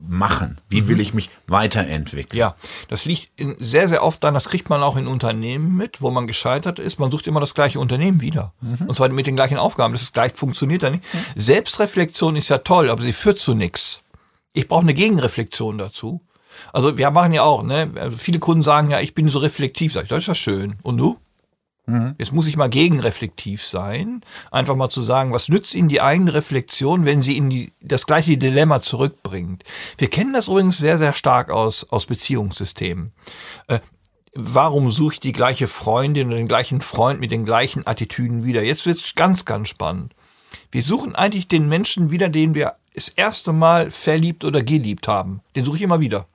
machen? 0.00 0.60
Wie 0.68 0.88
will 0.88 1.00
ich 1.00 1.14
mich 1.14 1.30
weiterentwickeln? 1.46 2.38
Ja, 2.38 2.56
das 2.88 3.04
liegt 3.04 3.30
in, 3.36 3.56
sehr, 3.58 3.88
sehr 3.88 4.02
oft 4.02 4.22
dann, 4.22 4.34
das 4.34 4.48
kriegt 4.48 4.70
man 4.70 4.82
auch 4.82 4.96
in 4.96 5.06
Unternehmen 5.06 5.76
mit, 5.76 6.00
wo 6.00 6.10
man 6.10 6.26
gescheitert 6.26 6.78
ist. 6.78 6.98
Man 6.98 7.10
sucht 7.10 7.26
immer 7.26 7.40
das 7.40 7.54
gleiche 7.54 7.80
Unternehmen 7.80 8.20
wieder. 8.20 8.52
Und 8.86 8.94
zwar 8.94 9.08
mit 9.08 9.26
den 9.26 9.36
gleichen 9.36 9.58
Aufgaben. 9.58 9.92
Das 9.94 10.02
ist 10.02 10.14
gleich, 10.14 10.32
funktioniert 10.34 10.82
da 10.82 10.90
nicht. 10.90 11.04
Selbstreflexion 11.34 12.36
ist 12.36 12.48
ja 12.48 12.58
toll, 12.58 12.90
aber 12.90 13.02
sie 13.02 13.12
führt 13.12 13.38
zu 13.38 13.54
nichts. 13.54 14.02
Ich 14.52 14.68
brauche 14.68 14.82
eine 14.82 14.94
Gegenreflexion 14.94 15.78
dazu. 15.78 16.20
Also 16.72 16.96
wir 16.96 17.10
machen 17.10 17.32
ja 17.32 17.42
auch, 17.42 17.62
ne? 17.62 17.90
Also 17.96 18.16
viele 18.16 18.38
Kunden 18.38 18.62
sagen 18.62 18.90
ja, 18.90 19.00
ich 19.00 19.14
bin 19.14 19.28
so 19.28 19.38
reflektiv. 19.38 19.92
Sag 19.92 20.04
ich, 20.04 20.08
das 20.08 20.20
ist 20.20 20.26
ja 20.26 20.34
schön. 20.34 20.76
Und 20.82 20.98
du? 20.98 21.18
Jetzt 22.18 22.32
muss 22.32 22.46
ich 22.46 22.56
mal 22.56 22.68
gegenreflektiv 22.68 23.66
sein. 23.66 24.20
Einfach 24.50 24.76
mal 24.76 24.90
zu 24.90 25.02
sagen, 25.02 25.32
was 25.32 25.48
nützt 25.48 25.74
Ihnen 25.74 25.88
die 25.88 26.02
eigene 26.02 26.34
Reflexion, 26.34 27.06
wenn 27.06 27.22
sie 27.22 27.36
in 27.36 27.48
die, 27.48 27.72
das 27.80 28.06
gleiche 28.06 28.36
Dilemma 28.36 28.82
zurückbringt? 28.82 29.64
Wir 29.96 30.10
kennen 30.10 30.34
das 30.34 30.48
übrigens 30.48 30.76
sehr, 30.76 30.98
sehr 30.98 31.14
stark 31.14 31.50
aus, 31.50 31.86
aus 31.90 32.04
Beziehungssystemen. 32.06 33.12
Äh, 33.68 33.80
warum 34.34 34.90
suche 34.90 35.14
ich 35.14 35.20
die 35.20 35.32
gleiche 35.32 35.66
Freundin 35.66 36.28
oder 36.28 36.36
den 36.36 36.48
gleichen 36.48 36.82
Freund 36.82 37.20
mit 37.20 37.30
den 37.30 37.46
gleichen 37.46 37.86
Attitüden 37.86 38.44
wieder? 38.44 38.62
Jetzt 38.62 38.84
wird 38.84 38.98
es 38.98 39.14
ganz, 39.14 39.46
ganz 39.46 39.70
spannend. 39.70 40.12
Wir 40.70 40.82
suchen 40.82 41.14
eigentlich 41.14 41.48
den 41.48 41.68
Menschen 41.68 42.10
wieder, 42.10 42.28
den 42.28 42.54
wir 42.54 42.74
das 42.94 43.08
erste 43.08 43.54
Mal 43.54 43.90
verliebt 43.90 44.44
oder 44.44 44.62
geliebt 44.62 45.08
haben. 45.08 45.40
Den 45.56 45.64
suche 45.64 45.76
ich 45.76 45.82
immer 45.82 46.00
wieder. 46.00 46.26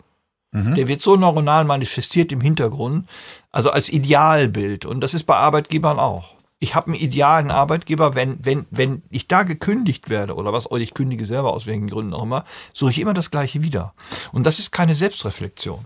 Der 0.56 0.88
wird 0.88 1.02
so 1.02 1.16
neuronal 1.16 1.66
manifestiert 1.66 2.32
im 2.32 2.40
Hintergrund, 2.40 3.10
also 3.54 3.70
als 3.70 3.88
Idealbild. 3.88 4.86
Und 4.86 5.00
das 5.00 5.14
ist 5.14 5.24
bei 5.24 5.36
Arbeitgebern 5.36 6.00
auch. 6.00 6.32
Ich 6.60 6.76
habe 6.76 6.88
einen 6.88 6.96
idealen 6.96 7.52
Arbeitgeber, 7.52 8.16
wenn, 8.16 8.38
wenn, 8.44 8.66
wenn 8.72 9.04
ich 9.10 9.28
da 9.28 9.44
gekündigt 9.44 10.10
werde 10.10 10.36
oder 10.36 10.52
was, 10.54 10.70
oder 10.70 10.82
ich 10.82 10.94
kündige 10.94 11.26
selber 11.26 11.54
aus 11.54 11.68
welchen 11.68 11.88
Gründen 11.88 12.14
auch 12.14 12.24
immer, 12.24 12.46
suche 12.74 12.92
ich 12.92 13.00
immer 13.00 13.14
das 13.14 13.32
Gleiche 13.32 13.62
wieder. 13.62 13.94
Und 14.32 14.46
das 14.46 14.60
ist 14.60 14.72
keine 14.72 14.96
Selbstreflexion. 14.96 15.86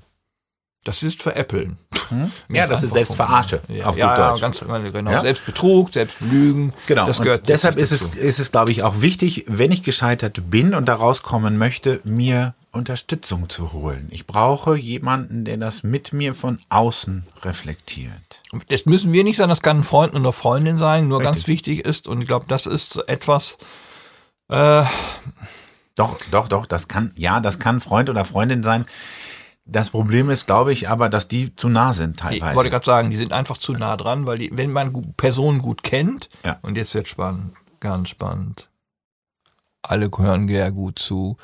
Das 0.84 1.04
ist 1.04 1.22
Veräppeln. 1.22 1.78
Ja, 2.50 2.66
das 2.66 2.84
ist 2.84 2.94
Selbstverarsche, 2.94 3.62
Ja, 3.68 3.88
auf 3.88 3.98
ja, 3.98 4.30
Deutsch. 4.30 4.40
ganz 4.40 4.60
genau. 4.60 5.12
Ja? 5.12 5.22
Selbstbetrug, 5.22 5.92
Selbstlügen. 5.92 6.74
Genau. 6.86 7.08
Das 7.08 7.20
und 7.20 7.26
gehört 7.26 7.50
deshalb 7.50 7.76
ist 7.76 7.92
es, 7.92 8.06
ist 8.16 8.40
es, 8.40 8.52
glaube 8.52 8.72
ich, 8.72 8.84
auch 8.84 9.02
wichtig, 9.02 9.44
wenn 9.48 9.74
ich 9.74 9.84
gescheitert 9.84 10.50
bin 10.50 10.74
und 10.74 10.86
da 10.86 10.94
rauskommen 10.94 11.58
möchte, 11.58 12.00
mir 12.06 12.54
Unterstützung 12.78 13.50
zu 13.50 13.74
holen. 13.74 14.08
Ich 14.12 14.26
brauche 14.28 14.78
jemanden, 14.78 15.44
der 15.46 15.58
das 15.58 15.84
mit 15.84 16.14
mir 16.14 16.34
von 16.34 16.60
außen 16.70 17.26
reflektiert. 17.44 18.42
Das 18.70 18.86
müssen 18.86 19.12
wir 19.12 19.24
nicht 19.24 19.38
sein, 19.38 19.50
das 19.50 19.62
kann 19.62 19.80
ein 19.80 19.84
Freund 19.84 20.16
oder 20.16 20.32
Freundin 20.32 20.78
sein. 20.78 21.08
Nur 21.08 21.20
ganz 21.20 21.40
Richtig. 21.40 21.48
wichtig 21.78 21.86
ist, 21.86 22.08
und 22.08 22.22
ich 22.22 22.28
glaube, 22.28 22.46
das 22.48 22.66
ist 22.66 22.98
etwas, 23.10 23.58
äh, 24.50 24.84
Doch, 25.96 26.18
doch, 26.32 26.48
doch, 26.48 26.66
das 26.68 26.88
kann, 26.88 27.12
ja, 27.18 27.40
das 27.40 27.60
kann 27.60 27.82
Freund 27.82 28.10
oder 28.10 28.24
Freundin 28.24 28.62
sein. 28.64 28.86
Das 29.66 29.90
Problem 29.90 30.30
ist, 30.30 30.46
glaube 30.46 30.72
ich, 30.72 30.88
aber, 30.88 31.10
dass 31.10 31.28
die 31.28 31.54
zu 31.56 31.68
nah 31.68 31.92
sind 31.92 32.12
ich 32.12 32.22
teilweise. 32.22 32.56
wollte 32.56 32.70
gerade 32.70 32.86
sagen, 32.86 33.10
die 33.10 33.18
sind 33.18 33.34
einfach 33.34 33.58
zu 33.58 33.74
nah 33.74 33.98
dran, 33.98 34.26
weil 34.26 34.38
die, 34.38 34.50
wenn 34.56 34.72
man 34.72 35.14
Personen 35.18 35.60
gut 35.62 35.84
kennt, 35.84 36.30
Ja. 36.46 36.58
und 36.62 36.78
jetzt 36.78 36.94
wird 36.94 37.10
spannend, 37.10 37.54
ganz 37.82 38.08
spannend. 38.10 38.70
Alle 39.82 40.10
hören 40.16 40.48
sehr 40.48 40.72
gut 40.72 41.00
zu. 41.00 41.38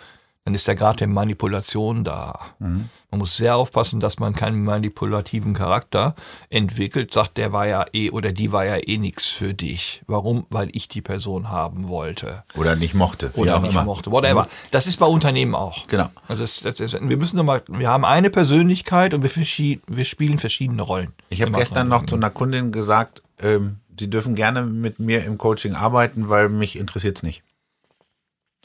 Dann 0.45 0.55
ist 0.55 0.67
ja 0.67 0.73
gerade 0.73 0.97
der 0.97 1.07
Manipulation 1.07 2.03
da. 2.03 2.37
Mhm. 2.59 2.89
Man 3.11 3.19
muss 3.19 3.37
sehr 3.37 3.55
aufpassen, 3.55 4.01
dass 4.01 4.19
man 4.19 4.33
keinen 4.33 4.65
manipulativen 4.65 5.53
Charakter 5.53 6.15
entwickelt, 6.49 7.13
sagt, 7.13 7.37
der 7.37 7.53
war 7.53 7.65
ja 7.65 7.85
eh 7.93 8.09
oder 8.09 8.33
die 8.33 8.51
war 8.51 8.65
ja 8.65 8.75
eh 8.75 8.97
nix 8.97 9.29
für 9.29 9.53
dich. 9.53 10.01
Warum? 10.05 10.45
Weil 10.49 10.67
ich 10.73 10.89
die 10.89 11.01
Person 11.01 11.49
haben 11.49 11.87
wollte. 11.87 12.43
Oder 12.55 12.75
nicht 12.75 12.93
mochte. 12.93 13.31
oder 13.35 13.55
auch 13.55 13.61
nicht 13.61 13.71
immer. 13.71 13.85
mochte, 13.85 14.11
whatever. 14.11 14.45
Das 14.71 14.85
ist 14.85 14.97
bei 14.97 15.05
Unternehmen 15.05 15.55
auch. 15.55 15.87
Genau. 15.87 16.09
Also 16.27 16.41
das, 16.41 16.59
das, 16.59 16.75
das, 16.75 16.93
wir 16.93 17.17
müssen 17.17 17.37
nochmal, 17.37 17.61
wir 17.67 17.87
haben 17.87 18.03
eine 18.03 18.29
Persönlichkeit 18.29 19.13
und 19.13 19.23
wir, 19.23 19.79
wir 19.87 20.05
spielen 20.05 20.39
verschiedene 20.39 20.81
Rollen. 20.81 21.13
Ich 21.29 21.41
habe 21.41 21.53
gestern 21.53 21.87
noch 21.87 22.05
zu 22.05 22.15
einer 22.15 22.29
Kundin 22.29 22.73
gesagt, 22.73 23.23
ähm, 23.39 23.77
sie 23.97 24.09
dürfen 24.09 24.35
gerne 24.35 24.63
mit 24.63 24.99
mir 24.99 25.23
im 25.23 25.37
Coaching 25.37 25.75
arbeiten, 25.75 26.27
weil 26.27 26.49
mich 26.49 26.77
interessiert's 26.77 27.23
nicht. 27.23 27.43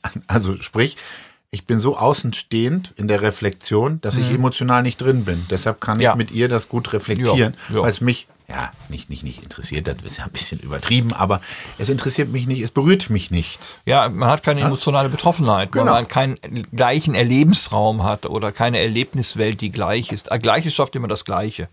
Also 0.27 0.61
sprich, 0.63 0.97
ich 1.51 1.65
bin 1.67 1.79
so 1.79 1.97
außenstehend 1.97 2.93
in 2.97 3.09
der 3.09 3.23
Reflexion, 3.23 4.01
dass 4.03 4.19
ich 4.19 4.31
emotional 4.31 4.83
nicht 4.83 5.01
drin 5.01 5.25
bin. 5.25 5.47
Deshalb 5.51 5.81
kann 5.81 5.97
ich 5.99 6.01
Mhm. 6.01 6.11
Ja. 6.11 6.15
mit 6.15 6.31
ihr 6.31 6.49
das 6.49 6.69
gut 6.69 6.93
reflektieren, 6.93 7.55
Ja, 7.73 7.83
weil 7.83 7.91
es 7.91 8.01
mich 8.03 8.27
ja 8.51 8.73
nicht, 8.89 9.09
nicht, 9.11 9.23
nicht 9.25 9.43
interessiert. 9.43 9.87
Das 9.87 9.97
ist 10.05 10.19
ja 10.19 10.25
ein 10.25 10.31
bisschen 10.33 10.59
übertrieben, 10.61 11.13
aber 11.13 11.41
es 11.79 11.89
interessiert 11.89 12.31
mich 12.31 12.47
nicht, 12.47 12.61
es 12.63 12.71
berührt 12.71 13.09
mich 13.11 13.31
nicht. 13.31 13.59
Ja, 13.87 14.09
man 14.11 14.29
hat 14.29 14.43
keine 14.43 14.61
emotionale 14.63 15.09
Betroffenheit, 15.09 15.71
weil 15.75 15.83
Genau. 15.83 15.93
man 15.95 16.09
keinen 16.09 16.39
gleichen 16.75 17.15
Erlebensraum 17.15 18.03
hat 18.05 18.27
oder 18.27 18.53
keine 18.53 18.79
Erlebniswelt, 18.79 19.61
die 19.63 19.71
gleich 19.71 20.13
ist. 20.13 20.31
Ah, 20.33 20.37
Gleiches 20.39 20.75
schafft 20.75 20.97
immer 20.97 21.09
das 21.09 21.25
Gleiche. 21.25 21.69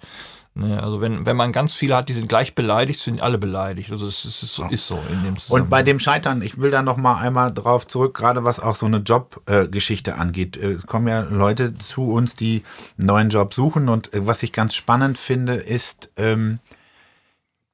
Ne, 0.57 0.81
also 0.81 1.01
wenn, 1.01 1.25
wenn 1.25 1.35
man 1.35 1.51
ganz 1.51 1.75
viele 1.75 1.97
hat, 1.97 2.07
die 2.07 2.13
sind 2.13 2.29
gleich 2.29 2.55
beleidigt, 2.55 3.01
sind 3.01 3.21
alle 3.21 3.37
beleidigt. 3.37 3.91
Also 3.91 4.07
es 4.07 4.23
ist, 4.23 4.41
es 4.41 4.59
ist 4.71 4.87
so 4.87 4.97
in 5.11 5.23
dem 5.23 5.35
Und 5.49 5.69
bei 5.69 5.83
dem 5.83 5.99
Scheitern, 5.99 6.41
ich 6.41 6.57
will 6.57 6.71
da 6.71 6.81
noch 6.81 6.95
mal 6.95 7.17
einmal 7.17 7.53
drauf 7.53 7.85
zurück, 7.85 8.15
gerade 8.15 8.45
was 8.45 8.61
auch 8.61 8.77
so 8.77 8.85
eine 8.85 8.99
Jobgeschichte 8.99 10.11
äh, 10.11 10.13
angeht. 10.13 10.55
Es 10.55 10.87
kommen 10.87 11.09
ja 11.09 11.19
Leute 11.19 11.73
zu 11.73 12.09
uns, 12.09 12.37
die 12.37 12.63
einen 12.97 13.07
neuen 13.07 13.29
Job 13.29 13.53
suchen 13.53 13.89
und 13.89 14.13
äh, 14.13 14.25
was 14.25 14.43
ich 14.43 14.53
ganz 14.53 14.75
spannend 14.75 15.17
finde, 15.17 15.55
ist, 15.55 16.09
ähm, 16.15 16.59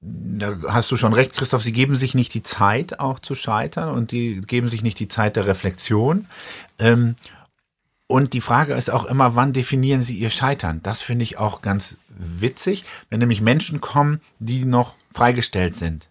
da 0.01 0.57
hast 0.69 0.89
du 0.89 0.95
schon 0.95 1.13
recht, 1.13 1.33
Christoph, 1.33 1.61
sie 1.61 1.73
geben 1.73 1.95
sich 1.95 2.15
nicht 2.15 2.33
die 2.33 2.41
Zeit 2.41 2.99
auch 2.99 3.19
zu 3.19 3.35
scheitern 3.35 3.89
und 3.89 4.11
die 4.11 4.41
geben 4.41 4.67
sich 4.69 4.81
nicht 4.81 4.99
die 4.99 5.07
Zeit 5.07 5.35
der 5.35 5.45
Reflexion. 5.45 6.25
Ähm, 6.79 7.15
und 8.12 8.34
die 8.34 8.41
Frage 8.41 8.74
ist 8.74 8.91
auch 8.91 9.06
immer, 9.06 9.36
wann 9.36 9.54
definieren 9.54 10.02
sie 10.02 10.17
ihr 10.17 10.30
Scheitern? 10.30 10.82
Das 10.84 11.02
finde 11.02 11.24
ich 11.24 11.38
auch 11.38 11.62
ganz 11.62 11.97
witzig, 12.10 12.84
wenn 13.10 13.19
nämlich 13.19 13.41
Menschen 13.41 13.82
kommen, 13.82 14.21
die 14.39 14.65
noch 14.65 14.95
freigestellt 15.13 15.76
sind. 15.76 16.10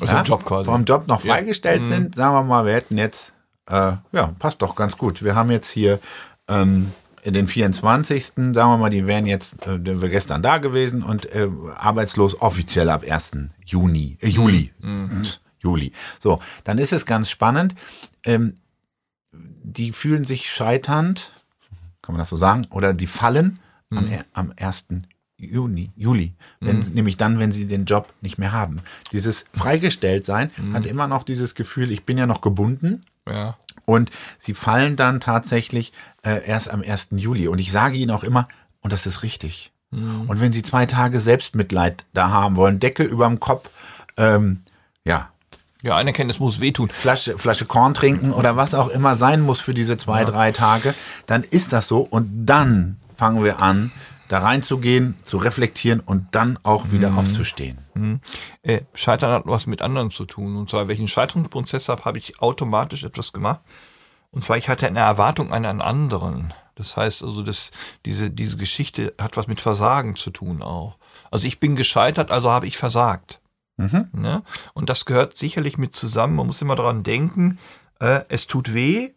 Also 0.00 0.14
ja, 0.14 0.22
Job 0.22 0.44
quasi. 0.44 0.64
Vom 0.64 0.84
Job 0.84 1.06
noch 1.06 1.20
freigestellt 1.20 1.82
ja. 1.82 1.88
sind, 1.88 2.16
sagen 2.16 2.34
wir 2.34 2.42
mal, 2.42 2.66
wir 2.66 2.74
hätten 2.74 2.98
jetzt, 2.98 3.32
äh, 3.68 3.92
ja, 4.12 4.34
passt 4.38 4.60
doch 4.62 4.74
ganz 4.74 4.98
gut. 4.98 5.22
Wir 5.22 5.34
haben 5.34 5.50
jetzt 5.50 5.70
hier 5.70 6.00
ähm, 6.48 6.92
den 7.24 7.46
24. 7.46 8.26
Sagen 8.26 8.54
wir 8.54 8.76
mal, 8.76 8.90
die 8.90 9.06
wären 9.06 9.26
jetzt, 9.26 9.66
äh, 9.66 9.78
wir 9.82 10.08
gestern 10.08 10.42
da 10.42 10.58
gewesen 10.58 11.02
und 11.02 11.26
äh, 11.34 11.48
arbeitslos 11.76 12.40
offiziell 12.40 12.90
ab 12.90 13.04
1. 13.08 13.32
Juni, 13.64 14.18
äh, 14.20 14.28
Juli. 14.28 14.72
Mhm. 14.80 15.22
Juli. 15.60 15.92
So, 16.20 16.40
dann 16.64 16.78
ist 16.78 16.92
es 16.92 17.06
ganz 17.06 17.30
spannend. 17.30 17.74
Ähm, 18.24 18.58
die 19.62 19.92
fühlen 19.92 20.24
sich 20.24 20.50
scheiternd, 20.50 21.32
kann 22.02 22.12
man 22.14 22.18
das 22.20 22.28
so 22.28 22.36
sagen, 22.36 22.66
oder 22.70 22.94
die 22.94 23.06
fallen 23.06 23.58
mhm. 23.90 23.98
am, 23.98 24.06
am 24.32 24.52
1. 24.58 24.86
Juni, 25.38 25.92
Juli, 25.96 26.32
wenn, 26.60 26.78
mhm. 26.78 26.92
nämlich 26.94 27.16
dann, 27.16 27.38
wenn 27.38 27.52
sie 27.52 27.66
den 27.66 27.84
Job 27.84 28.12
nicht 28.22 28.38
mehr 28.38 28.52
haben. 28.52 28.80
Dieses 29.12 29.44
Freigestelltsein 29.52 30.50
mhm. 30.56 30.74
hat 30.74 30.86
immer 30.86 31.08
noch 31.08 31.24
dieses 31.24 31.54
Gefühl, 31.54 31.90
ich 31.90 32.04
bin 32.04 32.16
ja 32.16 32.26
noch 32.26 32.40
gebunden. 32.40 33.04
Ja. 33.28 33.56
Und 33.84 34.10
sie 34.38 34.54
fallen 34.54 34.96
dann 34.96 35.20
tatsächlich 35.20 35.92
äh, 36.22 36.44
erst 36.46 36.70
am 36.70 36.82
1. 36.82 37.08
Juli. 37.12 37.48
Und 37.48 37.58
ich 37.58 37.70
sage 37.70 37.96
ihnen 37.96 38.10
auch 38.10 38.24
immer, 38.24 38.48
und 38.80 38.92
das 38.92 39.06
ist 39.06 39.22
richtig. 39.22 39.72
Mhm. 39.90 40.24
Und 40.28 40.40
wenn 40.40 40.52
sie 40.52 40.62
zwei 40.62 40.86
Tage 40.86 41.20
Selbstmitleid 41.20 42.04
da 42.14 42.30
haben 42.30 42.56
wollen, 42.56 42.80
Decke 42.80 43.02
überm 43.02 43.40
Kopf, 43.40 43.70
ähm, 44.16 44.62
ja. 45.04 45.30
Ja, 45.86 45.96
Anerkenntnis 45.96 46.40
muss 46.40 46.58
wehtun. 46.58 46.88
Flasche, 46.88 47.38
Flasche 47.38 47.64
Korn 47.64 47.94
trinken 47.94 48.32
oder 48.32 48.56
was 48.56 48.74
auch 48.74 48.88
immer 48.88 49.14
sein 49.14 49.40
muss 49.40 49.60
für 49.60 49.72
diese 49.72 49.96
zwei, 49.96 50.20
ja. 50.20 50.24
drei 50.24 50.50
Tage, 50.50 50.94
dann 51.26 51.44
ist 51.44 51.72
das 51.72 51.86
so. 51.86 52.00
Und 52.00 52.44
dann 52.44 52.96
fangen 53.16 53.44
wir 53.44 53.60
an, 53.60 53.92
da 54.26 54.40
reinzugehen, 54.40 55.14
zu 55.22 55.36
reflektieren 55.36 56.00
und 56.00 56.34
dann 56.34 56.58
auch 56.64 56.90
wieder 56.90 57.10
mhm. 57.10 57.18
aufzustehen. 57.18 57.78
Mhm. 57.94 58.20
Äh, 58.62 58.80
Scheitern 58.94 59.30
hat 59.30 59.44
was 59.46 59.68
mit 59.68 59.80
anderen 59.80 60.10
zu 60.10 60.24
tun. 60.24 60.56
Und 60.56 60.68
zwar, 60.68 60.88
welchen 60.88 61.06
Scheiterungsprozess 61.06 61.88
habe, 61.88 62.04
habe 62.04 62.18
ich 62.18 62.42
automatisch 62.42 63.04
etwas 63.04 63.32
gemacht. 63.32 63.60
Und 64.32 64.44
zwar, 64.44 64.56
ich 64.56 64.68
hatte 64.68 64.88
eine 64.88 64.98
Erwartung 64.98 65.52
an 65.52 65.64
einen 65.64 65.80
anderen. 65.80 66.52
Das 66.74 66.96
heißt 66.96 67.22
also, 67.22 67.44
dass 67.44 67.70
diese, 68.04 68.28
diese 68.28 68.56
Geschichte 68.56 69.14
hat 69.20 69.36
was 69.36 69.46
mit 69.46 69.60
Versagen 69.60 70.16
zu 70.16 70.30
tun 70.30 70.62
auch. 70.62 70.96
Also 71.30 71.46
ich 71.46 71.60
bin 71.60 71.76
gescheitert, 71.76 72.32
also 72.32 72.50
habe 72.50 72.66
ich 72.66 72.76
versagt. 72.76 73.38
Mhm. 73.76 74.08
Ne? 74.12 74.42
Und 74.74 74.90
das 74.90 75.04
gehört 75.04 75.36
sicherlich 75.36 75.78
mit 75.78 75.94
zusammen. 75.94 76.36
Man 76.36 76.46
muss 76.46 76.62
immer 76.62 76.76
daran 76.76 77.02
denken, 77.02 77.58
äh, 78.00 78.22
es 78.28 78.46
tut 78.46 78.72
weh, 78.72 79.10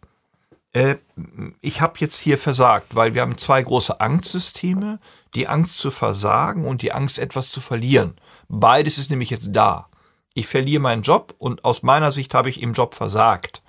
äh, 0.72 0.96
ich 1.60 1.80
habe 1.80 1.94
jetzt 1.98 2.18
hier 2.18 2.38
versagt, 2.38 2.94
weil 2.94 3.14
wir 3.14 3.22
haben 3.22 3.38
zwei 3.38 3.62
große 3.62 4.00
Angstsysteme, 4.00 5.00
die 5.34 5.48
Angst 5.48 5.78
zu 5.78 5.90
versagen 5.90 6.66
und 6.66 6.82
die 6.82 6.92
Angst, 6.92 7.18
etwas 7.18 7.50
zu 7.50 7.60
verlieren. 7.60 8.14
Beides 8.48 8.98
ist 8.98 9.10
nämlich 9.10 9.30
jetzt 9.30 9.48
da. 9.52 9.88
Ich 10.34 10.46
verliere 10.46 10.80
meinen 10.80 11.02
Job 11.02 11.34
und 11.38 11.64
aus 11.64 11.82
meiner 11.82 12.12
Sicht 12.12 12.34
habe 12.34 12.50
ich 12.50 12.62
im 12.62 12.72
Job 12.72 12.94
versagt. 12.94 13.62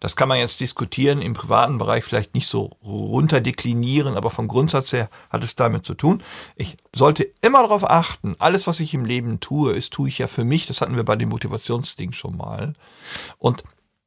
Das 0.00 0.16
kann 0.16 0.28
man 0.28 0.38
jetzt 0.38 0.60
diskutieren, 0.60 1.20
im 1.20 1.34
privaten 1.34 1.78
Bereich 1.78 2.04
vielleicht 2.04 2.34
nicht 2.34 2.48
so 2.48 2.76
runterdeklinieren, 2.82 4.16
aber 4.16 4.30
vom 4.30 4.48
Grundsatz 4.48 4.92
her 4.92 5.10
hat 5.28 5.44
es 5.44 5.54
damit 5.54 5.84
zu 5.84 5.94
tun. 5.94 6.22
Ich 6.56 6.78
sollte 6.94 7.30
immer 7.42 7.62
darauf 7.62 7.88
achten, 7.88 8.34
alles, 8.38 8.66
was 8.66 8.80
ich 8.80 8.94
im 8.94 9.04
Leben 9.04 9.40
tue, 9.40 9.72
ist, 9.72 9.92
tue 9.92 10.08
ich 10.08 10.18
ja 10.18 10.26
für 10.26 10.44
mich. 10.44 10.66
Das 10.66 10.80
hatten 10.80 10.96
wir 10.96 11.04
bei 11.04 11.16
dem 11.16 11.28
Motivationsding 11.28 12.12
schon 12.12 12.36
mal. 12.36 12.74
Und 13.38 13.64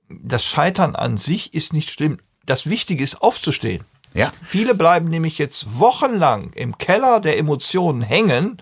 das 0.10 0.44
Scheitern 0.44 0.96
an 0.96 1.18
sich 1.18 1.54
ist 1.54 1.74
nicht 1.74 1.92
schlimm. 1.92 2.20
Das 2.46 2.70
Wichtige 2.70 3.04
ist 3.04 3.22
aufzustehen. 3.22 3.84
Ja. 4.14 4.32
Viele 4.48 4.76
bleiben 4.76 5.10
nämlich 5.10 5.38
jetzt 5.38 5.80
wochenlang 5.80 6.52
im 6.54 6.78
Keller 6.78 7.20
der 7.20 7.38
Emotionen 7.38 8.02
hängen 8.02 8.58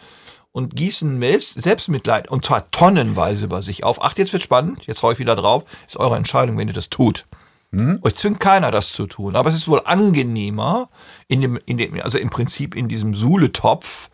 und 0.52 0.76
gießen 0.76 1.22
Selbstmitleid 1.40 2.30
und 2.30 2.46
zwar 2.46 2.70
tonnenweise 2.72 3.46
über 3.46 3.62
sich 3.62 3.84
auf. 3.84 4.02
Ach, 4.02 4.18
jetzt 4.18 4.34
wird 4.34 4.44
spannend, 4.44 4.86
jetzt 4.86 5.02
hau 5.04 5.12
ich 5.12 5.20
wieder 5.20 5.36
drauf. 5.36 5.64
Ist 5.88 5.98
eure 5.98 6.18
Entscheidung, 6.18 6.58
wenn 6.58 6.68
ihr 6.68 6.74
das 6.74 6.90
tut. 6.90 7.26
Mhm. 7.72 8.00
Euch 8.04 8.16
zwingt 8.16 8.40
keiner, 8.40 8.70
das 8.70 8.92
zu 8.92 9.08
tun. 9.08 9.36
Aber 9.36 9.50
es 9.50 9.56
ist 9.56 9.68
wohl 9.68 9.82
angenehmer, 9.86 10.90
in 11.28 11.42
dem, 11.42 11.60
in 11.66 11.78
dem, 11.78 12.00
also 12.02 12.18
im 12.18 12.30
Prinzip 12.30 12.76
in 12.76 12.90
diesem 12.90 13.14
Suhletopf, 13.14 14.10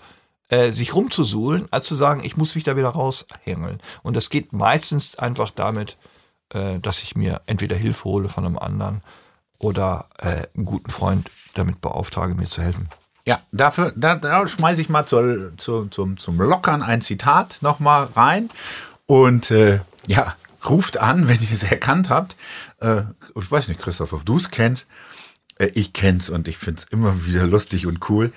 äh, 0.50 0.71
sich 0.71 0.93
rumzusuhlen, 0.93 1.67
als 1.71 1.88
zu 1.88 1.95
sagen, 1.95 2.23
ich 2.23 2.38
muss 2.38 2.56
mich 2.56 2.63
da 2.63 2.78
wieder 2.78 2.89
raushängeln. 2.89 3.82
Und 4.04 4.15
das 4.15 4.30
geht 4.30 4.54
meistens 4.54 5.17
einfach 5.17 5.52
damit, 5.52 5.97
äh, 6.54 6.80
dass 6.80 7.04
ich 7.04 7.15
mir 7.15 7.41
entweder 7.47 7.76
Hilfe 7.76 8.06
hole 8.06 8.30
von 8.30 8.45
einem 8.45 8.58
anderen 8.58 9.02
oder 9.60 10.08
äh, 10.19 10.47
einen 10.56 10.65
guten 10.65 10.91
Freund 10.91 11.30
damit 11.56 11.82
beauftrage, 11.82 12.36
mir 12.36 12.45
zu 12.45 12.62
helfen. 12.62 12.88
Ja, 13.28 13.42
dafür, 13.52 13.92
da, 13.98 14.16
da 14.16 14.48
schmeiße 14.48 14.80
ich 14.80 14.88
mal 14.88 15.06
zur, 15.06 15.52
zur, 15.58 15.92
zum, 15.92 16.16
zum 16.16 16.38
Lockern 16.38 16.82
ein 16.82 17.02
Zitat 17.02 17.58
nochmal 17.60 18.06
rein. 18.16 18.50
Und 19.06 19.52
äh, 19.52 19.82
ja, 20.08 20.38
ruft 20.66 20.98
an, 20.98 21.28
wenn 21.28 21.42
ihr 21.42 21.52
es 21.52 21.63
erkannt 21.63 22.10
habt. 22.10 22.38
Äh, 22.80 23.02
ich 23.36 23.52
weiß 23.52 23.68
nicht, 23.68 23.82
Christoph, 23.82 24.13
ob 24.13 24.26
du 24.26 24.38
es 24.38 24.50
kennst. 24.50 24.88
Äh, 25.58 25.72
ich 25.74 25.92
kenn's 25.92 26.30
und 26.30 26.48
ich 26.48 26.58
finde 26.58 26.82
es 26.82 26.90
immer 26.90 27.26
wieder 27.26 27.46
lustig 27.46 27.86
und 27.86 28.10
cool. 28.10 28.32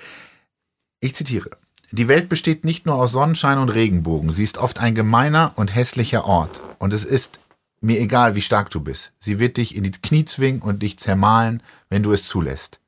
Ich 0.99 1.15
zitiere. 1.15 1.51
Die 1.91 2.09
Welt 2.09 2.27
besteht 2.27 2.65
nicht 2.65 2.85
nur 2.85 2.95
aus 2.95 3.13
Sonnenschein 3.13 3.59
und 3.59 3.69
Regenbogen. 3.69 4.33
Sie 4.33 4.43
ist 4.43 4.57
oft 4.57 4.79
ein 4.79 4.93
gemeiner 4.93 5.53
und 5.55 5.73
hässlicher 5.73 6.25
Ort. 6.25 6.59
Und 6.79 6.91
es 6.91 7.05
ist 7.05 7.39
mir 7.79 7.97
egal, 7.97 8.35
wie 8.35 8.41
stark 8.41 8.69
du 8.71 8.81
bist. 8.81 9.13
Sie 9.21 9.39
wird 9.39 9.55
dich 9.55 9.73
in 9.73 9.83
die 9.83 9.91
Knie 9.91 10.25
zwingen 10.25 10.61
und 10.61 10.83
dich 10.83 10.99
zermahlen, 10.99 11.63
wenn 11.87 12.03
du 12.03 12.11
es 12.11 12.27
zulässt. 12.27 12.81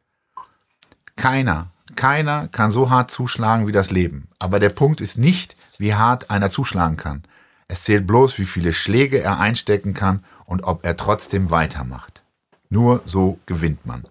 Keiner, 1.15 1.69
keiner 1.95 2.47
kann 2.49 2.71
so 2.71 2.89
hart 2.89 3.11
zuschlagen 3.11 3.67
wie 3.67 3.71
das 3.71 3.91
Leben. 3.91 4.27
Aber 4.39 4.59
der 4.59 4.69
Punkt 4.69 5.01
ist 5.01 5.17
nicht, 5.17 5.55
wie 5.77 5.95
hart 5.95 6.29
einer 6.29 6.49
zuschlagen 6.49 6.97
kann. 6.97 7.23
Es 7.67 7.83
zählt 7.83 8.05
bloß, 8.05 8.37
wie 8.37 8.45
viele 8.45 8.73
Schläge 8.73 9.19
er 9.19 9.39
einstecken 9.39 9.93
kann 9.93 10.23
und 10.45 10.63
ob 10.63 10.85
er 10.85 10.97
trotzdem 10.97 11.49
weitermacht. 11.51 12.21
Nur 12.69 13.01
so 13.05 13.39
gewinnt 13.45 13.85
man. 13.85 14.03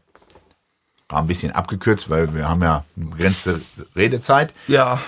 War 1.09 1.21
ein 1.21 1.27
bisschen 1.27 1.53
abgekürzt, 1.53 2.11
weil 2.11 2.35
wir 2.35 2.49
haben 2.49 2.63
ja 2.63 2.85
eine 2.97 3.07
begrenzte 3.07 3.61
Redezeit. 3.95 4.55
Ja. 4.67 5.01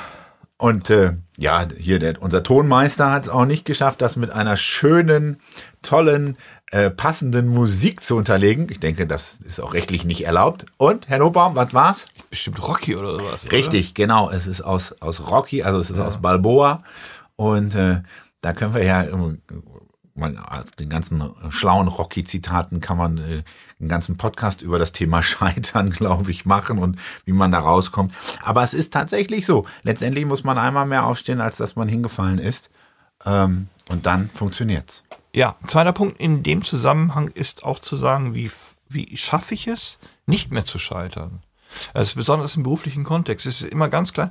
Und 0.56 0.90
äh, 0.90 1.14
ja, 1.36 1.66
hier 1.76 1.98
der, 1.98 2.22
unser 2.22 2.42
Tonmeister 2.42 3.10
hat 3.10 3.24
es 3.24 3.28
auch 3.28 3.44
nicht 3.44 3.64
geschafft, 3.64 4.02
das 4.02 4.16
mit 4.16 4.30
einer 4.30 4.56
schönen, 4.56 5.40
tollen, 5.82 6.36
äh, 6.70 6.90
passenden 6.90 7.48
Musik 7.48 8.02
zu 8.02 8.16
unterlegen. 8.16 8.68
Ich 8.70 8.80
denke, 8.80 9.06
das 9.06 9.38
ist 9.44 9.60
auch 9.60 9.74
rechtlich 9.74 10.04
nicht 10.04 10.24
erlaubt. 10.24 10.66
Und, 10.76 11.08
Herr 11.08 11.18
Nobaum, 11.18 11.54
was 11.54 11.74
war's? 11.74 12.06
Bestimmt 12.30 12.66
Rocky 12.66 12.96
oder 12.96 13.12
sowas. 13.12 13.50
Richtig, 13.52 13.90
oder? 13.90 13.94
genau. 13.94 14.30
Es 14.30 14.46
ist 14.46 14.62
aus, 14.62 14.92
aus 15.00 15.28
Rocky, 15.28 15.62
also 15.62 15.78
es 15.78 15.90
ist 15.90 15.98
ja. 15.98 16.06
aus 16.06 16.20
Balboa. 16.20 16.82
Und 17.36 17.74
äh, 17.74 18.02
da 18.40 18.52
können 18.52 18.74
wir 18.74 18.84
ja 18.84 19.04
man, 20.14 20.36
also 20.36 20.68
den 20.78 20.88
ganzen 20.88 21.22
schlauen 21.50 21.88
Rocky-Zitaten 21.88 22.80
kann 22.80 22.96
man 22.96 23.18
äh, 23.18 23.42
einen 23.80 23.88
ganzen 23.88 24.16
Podcast 24.16 24.62
über 24.62 24.78
das 24.78 24.92
Thema 24.92 25.22
Scheitern, 25.22 25.90
glaube 25.90 26.30
ich, 26.30 26.46
machen 26.46 26.78
und 26.78 26.98
wie 27.24 27.32
man 27.32 27.52
da 27.52 27.58
rauskommt. 27.58 28.12
Aber 28.42 28.62
es 28.62 28.74
ist 28.74 28.92
tatsächlich 28.92 29.46
so. 29.46 29.66
Letztendlich 29.82 30.24
muss 30.24 30.44
man 30.44 30.58
einmal 30.58 30.86
mehr 30.86 31.04
aufstehen, 31.04 31.40
als 31.40 31.56
dass 31.56 31.76
man 31.76 31.88
hingefallen 31.88 32.38
ist. 32.38 32.70
Ähm, 33.24 33.68
und 33.88 34.06
dann 34.06 34.30
funktioniert's. 34.30 35.02
Ja, 35.34 35.56
zweiter 35.66 35.92
Punkt 35.92 36.20
in 36.20 36.44
dem 36.44 36.64
Zusammenhang 36.64 37.26
ist 37.28 37.64
auch 37.64 37.80
zu 37.80 37.96
sagen, 37.96 38.34
wie, 38.34 38.52
wie 38.88 39.16
schaffe 39.16 39.54
ich 39.54 39.66
es, 39.66 39.98
nicht 40.26 40.52
mehr 40.52 40.64
zu 40.64 40.78
scheitern? 40.78 41.42
Also 41.92 42.14
besonders 42.14 42.54
im 42.54 42.62
beruflichen 42.62 43.02
Kontext. 43.02 43.44
Es 43.44 43.60
ist 43.60 43.70
immer 43.72 43.88
ganz 43.88 44.12
klar, 44.12 44.30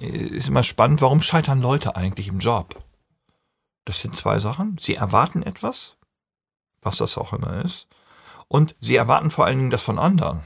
ist 0.00 0.48
immer 0.48 0.64
spannend, 0.64 1.00
warum 1.00 1.22
scheitern 1.22 1.60
Leute 1.60 1.94
eigentlich 1.94 2.26
im 2.26 2.40
Job? 2.40 2.82
Das 3.84 4.02
sind 4.02 4.16
zwei 4.16 4.40
Sachen. 4.40 4.78
Sie 4.80 4.96
erwarten 4.96 5.44
etwas, 5.44 5.94
was 6.80 6.96
das 6.96 7.16
auch 7.16 7.32
immer 7.32 7.64
ist, 7.64 7.86
und 8.48 8.74
sie 8.80 8.96
erwarten 8.96 9.30
vor 9.30 9.46
allen 9.46 9.58
Dingen 9.58 9.70
das 9.70 9.82
von 9.82 9.98
anderen. 10.00 10.42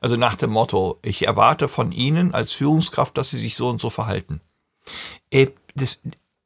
Also 0.00 0.16
nach 0.16 0.36
dem 0.36 0.50
Motto, 0.50 1.00
ich 1.02 1.26
erwarte 1.26 1.66
von 1.66 1.90
Ihnen 1.90 2.32
als 2.32 2.52
Führungskraft, 2.52 3.18
dass 3.18 3.30
Sie 3.30 3.38
sich 3.38 3.56
so 3.56 3.68
und 3.68 3.80
so 3.80 3.90
verhalten. 3.90 4.40
Äh, 5.30 5.48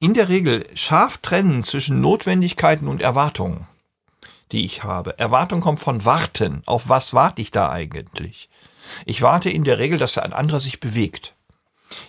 in 0.06 0.14
der 0.14 0.28
Regel 0.28 0.68
scharf 0.74 1.18
trennen 1.18 1.64
zwischen 1.64 2.00
Notwendigkeiten 2.00 2.86
und 2.86 3.02
Erwartungen, 3.02 3.66
die 4.52 4.64
ich 4.64 4.84
habe. 4.84 5.18
Erwartung 5.18 5.60
kommt 5.60 5.80
von 5.80 6.04
Warten. 6.04 6.62
Auf 6.64 6.88
was 6.88 7.12
warte 7.12 7.42
ich 7.42 7.50
da 7.50 7.70
eigentlich? 7.70 8.48
Ich 9.04 9.20
warte 9.20 9.50
in 9.50 9.64
der 9.64 9.80
Regel, 9.80 9.98
dass 9.98 10.16
ein 10.16 10.32
anderer 10.32 10.60
sich 10.60 10.78
bewegt. 10.78 11.34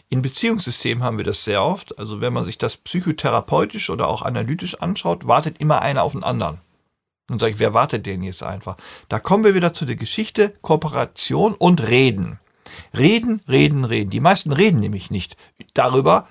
In 0.10 0.22
Beziehungssystemen 0.22 1.04
haben 1.04 1.18
wir 1.18 1.26
das 1.26 1.44
sehr 1.44 1.64
oft. 1.64 1.98
Also 1.98 2.22
wenn 2.22 2.34
man 2.34 2.46
sich 2.46 2.60
das 2.60 2.78
psychotherapeutisch 2.78 3.90
oder 3.90 4.10
auch 4.10 4.22
analytisch 4.22 4.80
anschaut, 4.80 5.28
wartet 5.28 5.58
immer 5.58 5.82
einer 5.82 6.04
auf 6.04 6.12
den 6.12 6.24
anderen. 6.24 6.62
Und 7.32 7.40
sage 7.40 7.54
ich, 7.54 7.60
wer 7.60 7.74
wartet 7.74 8.06
denn 8.06 8.22
jetzt 8.22 8.44
einfach? 8.44 8.78
Da 9.10 9.20
kommen 9.20 9.44
wir 9.44 9.56
wieder 9.56 9.74
zu 9.74 9.86
der 9.86 9.96
Geschichte 9.96 10.54
Kooperation 10.62 11.56
und 11.56 11.82
Reden. 11.82 12.40
Reden, 12.96 13.42
reden, 13.48 13.86
reden. 13.86 14.12
Die 14.12 14.20
meisten 14.20 14.52
reden 14.52 14.82
nämlich 14.82 15.10
nicht 15.10 15.36
darüber, 15.74 16.28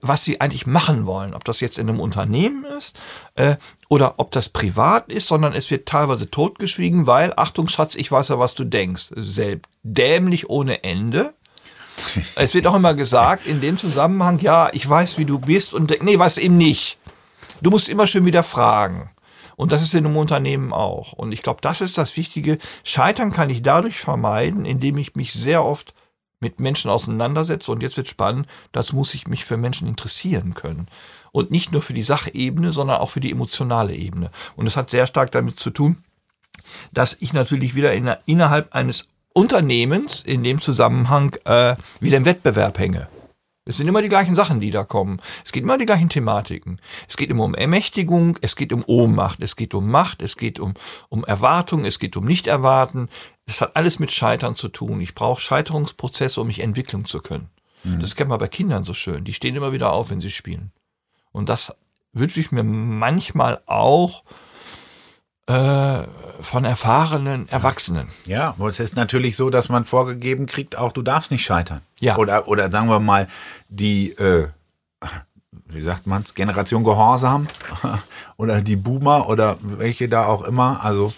was 0.00 0.24
sie 0.24 0.40
eigentlich 0.40 0.66
machen 0.66 1.06
wollen. 1.06 1.34
Ob 1.34 1.44
das 1.44 1.60
jetzt 1.60 1.78
in 1.78 1.88
einem 1.88 2.00
Unternehmen 2.00 2.64
ist 2.64 2.96
äh, 3.34 3.56
oder 3.88 4.14
ob 4.18 4.30
das 4.32 4.48
privat 4.48 5.10
ist, 5.10 5.28
sondern 5.28 5.54
es 5.54 5.70
wird 5.70 5.86
teilweise 5.86 6.30
totgeschwiegen, 6.30 7.06
weil, 7.06 7.32
Achtung 7.36 7.68
Schatz, 7.68 7.94
ich 7.94 8.10
weiß 8.10 8.28
ja, 8.28 8.38
was 8.38 8.54
du 8.54 8.64
denkst. 8.64 9.12
Selbst 9.16 9.70
dämlich 9.82 10.48
ohne 10.48 10.82
Ende. 10.84 11.34
Es 12.34 12.54
wird 12.54 12.66
auch 12.66 12.74
immer 12.74 12.94
gesagt, 12.94 13.46
in 13.46 13.60
dem 13.60 13.78
Zusammenhang, 13.78 14.40
ja, 14.40 14.68
ich 14.72 14.88
weiß, 14.88 15.16
wie 15.18 15.24
du 15.24 15.38
bist 15.38 15.72
und 15.72 16.02
nee, 16.02 16.18
weiß 16.18 16.38
eben 16.38 16.56
nicht. 16.56 16.98
Du 17.62 17.70
musst 17.70 17.88
immer 17.88 18.06
schön 18.06 18.26
wieder 18.26 18.42
fragen. 18.42 19.10
Und 19.56 19.70
das 19.70 19.82
ist 19.82 19.94
in 19.94 20.04
einem 20.04 20.16
Unternehmen 20.16 20.72
auch. 20.72 21.12
Und 21.12 21.32
ich 21.32 21.42
glaube, 21.42 21.60
das 21.62 21.80
ist 21.80 21.96
das 21.96 22.16
Wichtige. 22.16 22.58
Scheitern 22.82 23.32
kann 23.32 23.50
ich 23.50 23.62
dadurch 23.62 23.98
vermeiden, 23.98 24.64
indem 24.64 24.98
ich 24.98 25.14
mich 25.14 25.32
sehr 25.32 25.64
oft 25.64 25.94
mit 26.44 26.60
Menschen 26.60 26.90
auseinandersetze. 26.90 27.72
Und 27.72 27.82
jetzt 27.82 27.96
wird 27.96 28.08
spannend, 28.08 28.46
das 28.70 28.92
muss 28.92 29.14
ich 29.14 29.26
mich 29.26 29.46
für 29.46 29.56
Menschen 29.56 29.88
interessieren 29.88 30.52
können. 30.52 30.88
Und 31.32 31.50
nicht 31.50 31.72
nur 31.72 31.80
für 31.80 31.94
die 31.94 32.02
Sachebene, 32.02 32.70
sondern 32.70 32.98
auch 32.98 33.08
für 33.08 33.20
die 33.20 33.32
emotionale 33.32 33.94
Ebene. 33.94 34.30
Und 34.56 34.66
es 34.66 34.76
hat 34.76 34.90
sehr 34.90 35.06
stark 35.06 35.32
damit 35.32 35.58
zu 35.58 35.70
tun, 35.70 35.96
dass 36.92 37.16
ich 37.18 37.32
natürlich 37.32 37.74
wieder 37.74 37.94
in, 37.94 38.14
innerhalb 38.26 38.74
eines 38.74 39.04
Unternehmens 39.32 40.22
in 40.22 40.44
dem 40.44 40.60
Zusammenhang 40.60 41.34
äh, 41.46 41.76
wieder 41.98 42.18
im 42.18 42.26
Wettbewerb 42.26 42.78
hänge. 42.78 43.08
Es 43.66 43.78
sind 43.78 43.88
immer 43.88 44.02
die 44.02 44.10
gleichen 44.10 44.34
Sachen, 44.34 44.60
die 44.60 44.70
da 44.70 44.84
kommen. 44.84 45.20
Es 45.42 45.50
geht 45.50 45.64
immer 45.64 45.78
die 45.78 45.86
gleichen 45.86 46.10
Thematiken. 46.10 46.80
Es 47.08 47.16
geht 47.16 47.30
immer 47.30 47.44
um 47.44 47.54
Ermächtigung, 47.54 48.38
es 48.42 48.56
geht 48.56 48.74
um 48.74 48.84
Ohnmacht, 48.86 49.40
es 49.40 49.56
geht 49.56 49.72
um 49.72 49.90
Macht, 49.90 50.20
es 50.20 50.36
geht 50.36 50.60
um, 50.60 50.74
um 51.08 51.24
Erwartung, 51.24 51.86
es 51.86 51.98
geht 51.98 52.16
um 52.18 52.26
Nicht-Erwarten. 52.26 53.08
Es 53.46 53.62
hat 53.62 53.74
alles 53.74 53.98
mit 53.98 54.12
Scheitern 54.12 54.54
zu 54.54 54.68
tun. 54.68 55.00
Ich 55.00 55.14
brauche 55.14 55.40
Scheiterungsprozesse, 55.40 56.42
um 56.42 56.48
mich 56.48 56.60
entwickeln 56.60 57.06
zu 57.06 57.20
können. 57.20 57.48
Mhm. 57.84 58.00
Das 58.00 58.16
kennt 58.16 58.28
man 58.28 58.38
bei 58.38 58.48
Kindern 58.48 58.84
so 58.84 58.92
schön. 58.92 59.24
Die 59.24 59.32
stehen 59.32 59.56
immer 59.56 59.72
wieder 59.72 59.94
auf, 59.94 60.10
wenn 60.10 60.20
sie 60.20 60.30
spielen. 60.30 60.70
Und 61.32 61.48
das 61.48 61.74
wünsche 62.12 62.40
ich 62.40 62.52
mir 62.52 62.64
manchmal 62.64 63.62
auch 63.64 64.24
von 65.46 66.64
erfahrenen 66.64 67.48
Erwachsenen. 67.48 68.08
Ja, 68.26 68.54
aber 68.58 68.68
es 68.68 68.80
ist 68.80 68.96
natürlich 68.96 69.36
so, 69.36 69.50
dass 69.50 69.68
man 69.68 69.84
vorgegeben 69.84 70.46
kriegt, 70.46 70.76
auch 70.76 70.92
du 70.92 71.02
darfst 71.02 71.30
nicht 71.30 71.44
scheitern. 71.44 71.82
Ja. 72.00 72.16
Oder, 72.16 72.48
oder 72.48 72.70
sagen 72.70 72.88
wir 72.88 73.00
mal, 73.00 73.28
die, 73.68 74.12
äh, 74.12 74.48
wie 75.68 75.82
sagt 75.82 76.06
man's, 76.06 76.34
Generation 76.34 76.84
Gehorsam 76.84 77.48
oder 78.36 78.62
die 78.62 78.76
Boomer 78.76 79.28
oder 79.28 79.56
welche 79.60 80.08
da 80.08 80.26
auch 80.26 80.44
immer. 80.44 80.82
Also 80.82 81.12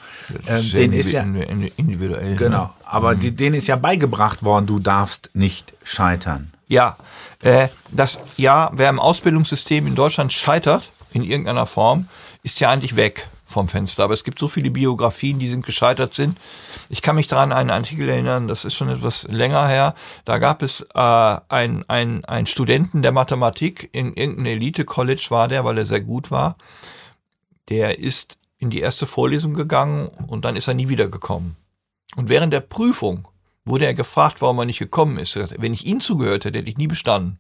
äh, 0.47 0.61
denen 0.61 0.95
ist 0.95 1.12
ja 1.12 1.23
individuell. 1.23 2.31
Ne? 2.31 2.37
Genau, 2.37 2.65
ne? 2.65 2.71
aber 2.85 3.15
mhm. 3.15 3.21
die, 3.21 3.31
denen 3.31 3.55
ist 3.55 3.67
ja 3.67 3.77
beigebracht 3.77 4.43
worden, 4.43 4.67
du 4.67 4.79
darfst 4.79 5.31
nicht 5.35 5.75
scheitern. 5.85 6.53
Ja, 6.69 6.97
äh, 7.43 7.69
das 7.93 8.21
ja, 8.37 8.71
wer 8.73 8.91
im 8.91 8.99
Ausbildungssystem 8.99 9.87
in 9.87 9.95
Deutschland 9.95 10.33
scheitert 10.33 10.91
in 11.12 11.23
irgendeiner 11.23 11.67
Form, 11.67 12.09
ist 12.43 12.59
ja 12.59 12.71
eigentlich 12.71 12.97
weg 12.97 13.29
vom 13.57 13.69
Fenster. 13.69 14.05
Aber 14.05 14.12
es 14.12 14.23
gibt 14.23 14.38
so 14.38 14.49
viele 14.49 14.71
Biografien, 14.71 15.38
die 15.38 15.49
sind 15.49 15.64
gescheitert 15.64 16.12
sind. 16.12 16.37
Ich 16.90 17.01
kann 17.01 17.16
mich 17.16 17.27
daran 17.27 17.53
an 17.53 17.59
einen 17.59 17.71
Artikel 17.71 18.07
erinnern, 18.07 18.49
das 18.49 18.66
ist 18.66 18.75
schon 18.75 18.90
etwas 18.90 19.27
länger 19.29 19.66
her. 19.66 19.95
Da 20.27 20.37
gab 20.37 20.62
es 20.62 20.87
äh, 20.95 20.99
einen 21.49 21.88
ein 21.88 22.47
Studenten 22.47 23.01
der 23.01 23.12
Mathematik, 23.12 23.88
in 23.92 24.12
irgendeinem 24.12 24.59
Elite-College 24.59 25.29
war 25.31 25.49
der, 25.49 25.64
weil 25.64 25.79
er 25.79 25.87
sehr 25.87 26.03
gut 26.03 26.31
war. 26.31 26.59
Der 27.71 27.99
ist 27.99 28.37
in 28.59 28.69
die 28.69 28.81
erste 28.81 29.07
Vorlesung 29.07 29.55
gegangen 29.55 30.09
und 30.27 30.45
dann 30.45 30.55
ist 30.55 30.69
er 30.69 30.75
nie 30.75 30.90
wiedergekommen. 30.90 31.57
Und 32.14 32.29
während 32.29 32.53
der 32.53 32.61
Prüfung 32.61 33.27
wurde 33.64 33.87
er 33.87 33.95
gefragt, 33.95 34.42
warum 34.42 34.59
er 34.59 34.66
nicht 34.66 34.79
gekommen 34.79 35.16
ist. 35.16 35.35
Wenn 35.59 35.73
ich 35.73 35.87
ihm 35.87 36.01
zugehört 36.01 36.45
hätte, 36.45 36.59
hätte 36.59 36.69
ich 36.69 36.77
nie 36.77 36.88
bestanden. 36.88 37.38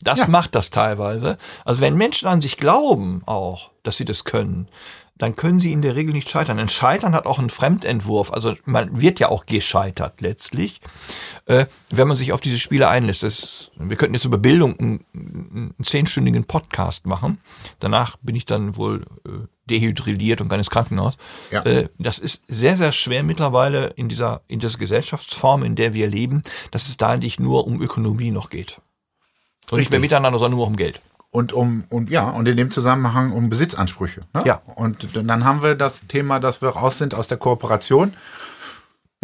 Das 0.00 0.20
ja. 0.20 0.26
macht 0.28 0.54
das 0.54 0.70
teilweise. 0.70 1.36
Also 1.66 1.82
wenn 1.82 1.96
Menschen 1.96 2.28
an 2.28 2.40
sich 2.40 2.56
glauben 2.56 3.22
auch, 3.26 3.70
dass 3.82 3.96
sie 3.96 4.04
das 4.04 4.24
können, 4.24 4.68
dann 5.16 5.36
können 5.36 5.60
sie 5.60 5.72
in 5.72 5.82
der 5.82 5.94
Regel 5.94 6.12
nicht 6.12 6.28
scheitern. 6.28 6.58
Ein 6.58 6.68
Scheitern 6.68 7.14
hat 7.14 7.26
auch 7.26 7.38
einen 7.38 7.50
Fremdentwurf. 7.50 8.32
Also 8.32 8.54
man 8.64 9.00
wird 9.00 9.20
ja 9.20 9.28
auch 9.28 9.46
gescheitert 9.46 10.20
letztlich, 10.20 10.80
äh, 11.46 11.66
wenn 11.90 12.08
man 12.08 12.16
sich 12.16 12.32
auf 12.32 12.40
diese 12.40 12.58
Spiele 12.58 12.88
einlässt. 12.88 13.22
Das, 13.22 13.70
wir 13.76 13.96
könnten 13.96 14.14
jetzt 14.14 14.24
über 14.24 14.38
Bildung 14.38 14.78
einen, 14.78 15.04
einen 15.14 15.74
zehnstündigen 15.84 16.44
Podcast 16.44 17.06
machen. 17.06 17.38
Danach 17.78 18.16
bin 18.22 18.34
ich 18.34 18.46
dann 18.46 18.76
wohl 18.76 19.06
äh, 19.26 19.46
dehydrilliert 19.66 20.40
und 20.40 20.48
gar 20.48 20.58
ins 20.58 20.70
Krankenhaus. 20.70 21.16
Ja. 21.50 21.62
Äh, 21.64 21.88
das 21.98 22.18
ist 22.18 22.42
sehr, 22.48 22.76
sehr 22.76 22.92
schwer 22.92 23.22
mittlerweile 23.22 23.88
in 23.96 24.08
dieser, 24.08 24.42
in 24.48 24.60
dieser 24.60 24.78
Gesellschaftsform, 24.78 25.62
in 25.62 25.76
der 25.76 25.94
wir 25.94 26.08
leben, 26.08 26.42
dass 26.70 26.88
es 26.88 26.96
da 26.96 27.10
eigentlich 27.10 27.38
nur 27.38 27.66
um 27.66 27.80
Ökonomie 27.80 28.30
noch 28.30 28.50
geht. 28.50 28.80
Und 29.70 29.78
nicht 29.78 29.90
mehr 29.90 30.00
miteinander, 30.00 30.38
sondern 30.38 30.58
nur 30.58 30.66
um 30.66 30.76
Geld. 30.76 31.00
Und 31.34 31.54
um, 31.54 31.84
und 31.88 32.10
ja, 32.10 32.28
und 32.28 32.46
in 32.46 32.58
dem 32.58 32.70
Zusammenhang 32.70 33.32
um 33.32 33.48
Besitzansprüche. 33.48 34.20
Ne? 34.34 34.42
Ja. 34.44 34.60
Und 34.74 35.16
dann 35.16 35.44
haben 35.44 35.62
wir 35.62 35.74
das 35.74 36.06
Thema, 36.06 36.40
dass 36.40 36.60
wir 36.60 36.68
raus 36.68 36.98
sind 36.98 37.14
aus 37.14 37.26
der 37.26 37.38
Kooperation. 37.38 38.12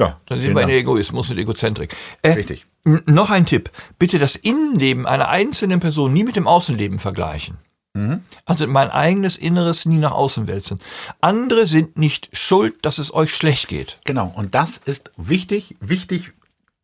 Ja. 0.01 0.19
Dann 0.25 0.41
sind 0.41 0.55
wir 0.55 0.63
in 0.63 0.71
Egoismus 0.71 1.29
und 1.29 1.37
Egozentrik. 1.37 1.95
Äh, 2.23 2.31
Richtig. 2.31 2.65
Noch 2.85 3.29
ein 3.29 3.45
Tipp. 3.45 3.71
Bitte 3.99 4.19
das 4.19 4.37
Innenleben 4.37 5.07
einer 5.07 5.29
einzelnen 5.29 5.81
Person 5.81 6.15
nie 6.15 6.25
mit 6.25 6.35
dem 6.35 6.47
Außenleben 6.47 6.99
vergleichen. 6.99 7.59
Mhm. 7.93 8.23
Also 8.47 8.67
mein 8.67 8.91
eigenes 8.91 9.37
Inneres 9.37 9.85
nie 9.85 9.99
nach 9.99 10.13
außen 10.13 10.47
wälzen. 10.47 10.79
Andere 11.21 11.67
sind 11.67 11.99
nicht 11.99 12.31
schuld, 12.33 12.87
dass 12.87 12.97
es 12.97 13.13
euch 13.13 13.35
schlecht 13.35 13.69
geht. 13.69 13.99
Genau. 14.05 14.33
Und 14.35 14.55
das 14.55 14.79
ist 14.79 15.11
wichtig, 15.19 15.77
wichtig, 15.81 16.31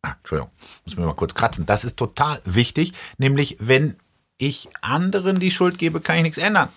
ah, 0.03 0.13
Entschuldigung, 0.19 0.51
muss 0.85 0.97
mir 0.97 1.05
mal 1.07 1.13
kurz 1.13 1.33
kratzen. 1.33 1.65
Das 1.65 1.83
ist 1.83 1.97
total 1.97 2.41
wichtig, 2.45 2.93
nämlich 3.17 3.57
wenn 3.59 3.95
ich 4.37 4.69
anderen 4.81 5.39
die 5.39 5.51
Schuld 5.51 5.77
gebe, 5.77 6.01
kann 6.01 6.17
ich 6.17 6.23
nichts 6.23 6.37
ändern. 6.37 6.69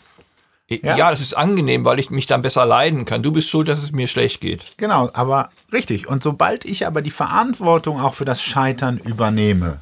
Ja? 0.68 0.96
ja? 0.96 1.10
das 1.10 1.20
ist 1.20 1.34
angenehm, 1.34 1.84
weil 1.84 1.98
ich 1.98 2.10
mich 2.10 2.26
dann 2.26 2.42
besser 2.42 2.66
leiden 2.66 3.04
kann. 3.04 3.22
Du 3.22 3.32
bist 3.32 3.48
schuld, 3.48 3.68
dass 3.68 3.82
es 3.82 3.92
mir 3.92 4.06
schlecht 4.06 4.40
geht. 4.40 4.76
Genau, 4.76 5.10
aber 5.12 5.50
richtig. 5.72 6.08
Und 6.08 6.22
sobald 6.22 6.64
ich 6.64 6.86
aber 6.86 7.02
die 7.02 7.10
Verantwortung 7.10 8.00
auch 8.00 8.14
für 8.14 8.24
das 8.24 8.42
Scheitern 8.42 8.98
übernehme, 8.98 9.80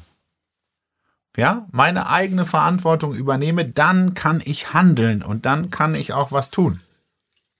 ja, 1.35 1.67
meine 1.71 2.09
eigene 2.09 2.45
Verantwortung 2.45 3.13
übernehme, 3.13 3.65
dann 3.65 4.15
kann 4.15 4.41
ich 4.43 4.73
handeln 4.73 5.21
und 5.21 5.45
dann 5.45 5.69
kann 5.69 5.93
ich 5.93 6.13
auch 6.13 6.31
was 6.31 6.49
tun. 6.49 6.81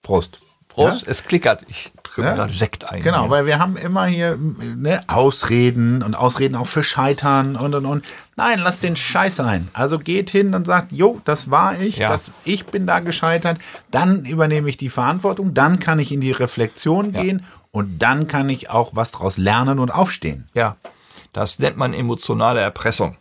Prost. 0.01 0.39
Prost, 0.77 1.05
ja? 1.05 1.11
es 1.11 1.23
klickert. 1.23 1.65
Ich 1.67 1.91
drücke 2.03 2.21
ja? 2.21 2.35
gerade 2.35 2.53
Sekt 2.53 2.85
ein. 2.85 3.01
Genau, 3.01 3.23
hier. 3.23 3.29
weil 3.31 3.45
wir 3.47 3.57
haben 3.57 3.77
immer 3.77 4.05
hier 4.05 4.37
ne, 4.37 5.03
Ausreden 5.07 6.03
und 6.03 6.15
Ausreden 6.15 6.55
auch 6.55 6.67
für 6.67 6.83
Scheitern 6.83 7.55
und 7.55 7.73
und 7.73 7.85
und. 7.85 8.05
Nein, 8.35 8.59
lass 8.59 8.79
den 8.79 8.95
Scheiß 8.95 9.37
sein. 9.37 9.69
Also 9.73 9.97
geht 9.97 10.29
hin 10.29 10.53
und 10.53 10.67
sagt, 10.67 10.91
jo, 10.91 11.19
das 11.25 11.49
war 11.49 11.79
ich, 11.79 11.97
ja. 11.97 12.09
das, 12.09 12.29
ich 12.43 12.67
bin 12.67 12.85
da 12.85 12.99
gescheitert. 12.99 13.57
Dann 13.89 14.25
übernehme 14.25 14.69
ich 14.69 14.77
die 14.77 14.89
Verantwortung, 14.89 15.55
dann 15.55 15.79
kann 15.79 15.97
ich 15.97 16.11
in 16.11 16.21
die 16.21 16.31
Reflexion 16.31 17.11
gehen 17.11 17.43
und 17.71 17.99
dann 17.99 18.27
kann 18.27 18.47
ich 18.49 18.69
auch 18.69 18.91
was 18.93 19.11
daraus 19.11 19.37
lernen 19.37 19.79
und 19.79 19.89
aufstehen. 19.89 20.47
Ja, 20.53 20.77
das 21.33 21.57
nennt 21.57 21.77
man 21.77 21.95
emotionale 21.95 22.59
Erpressung 22.59 23.17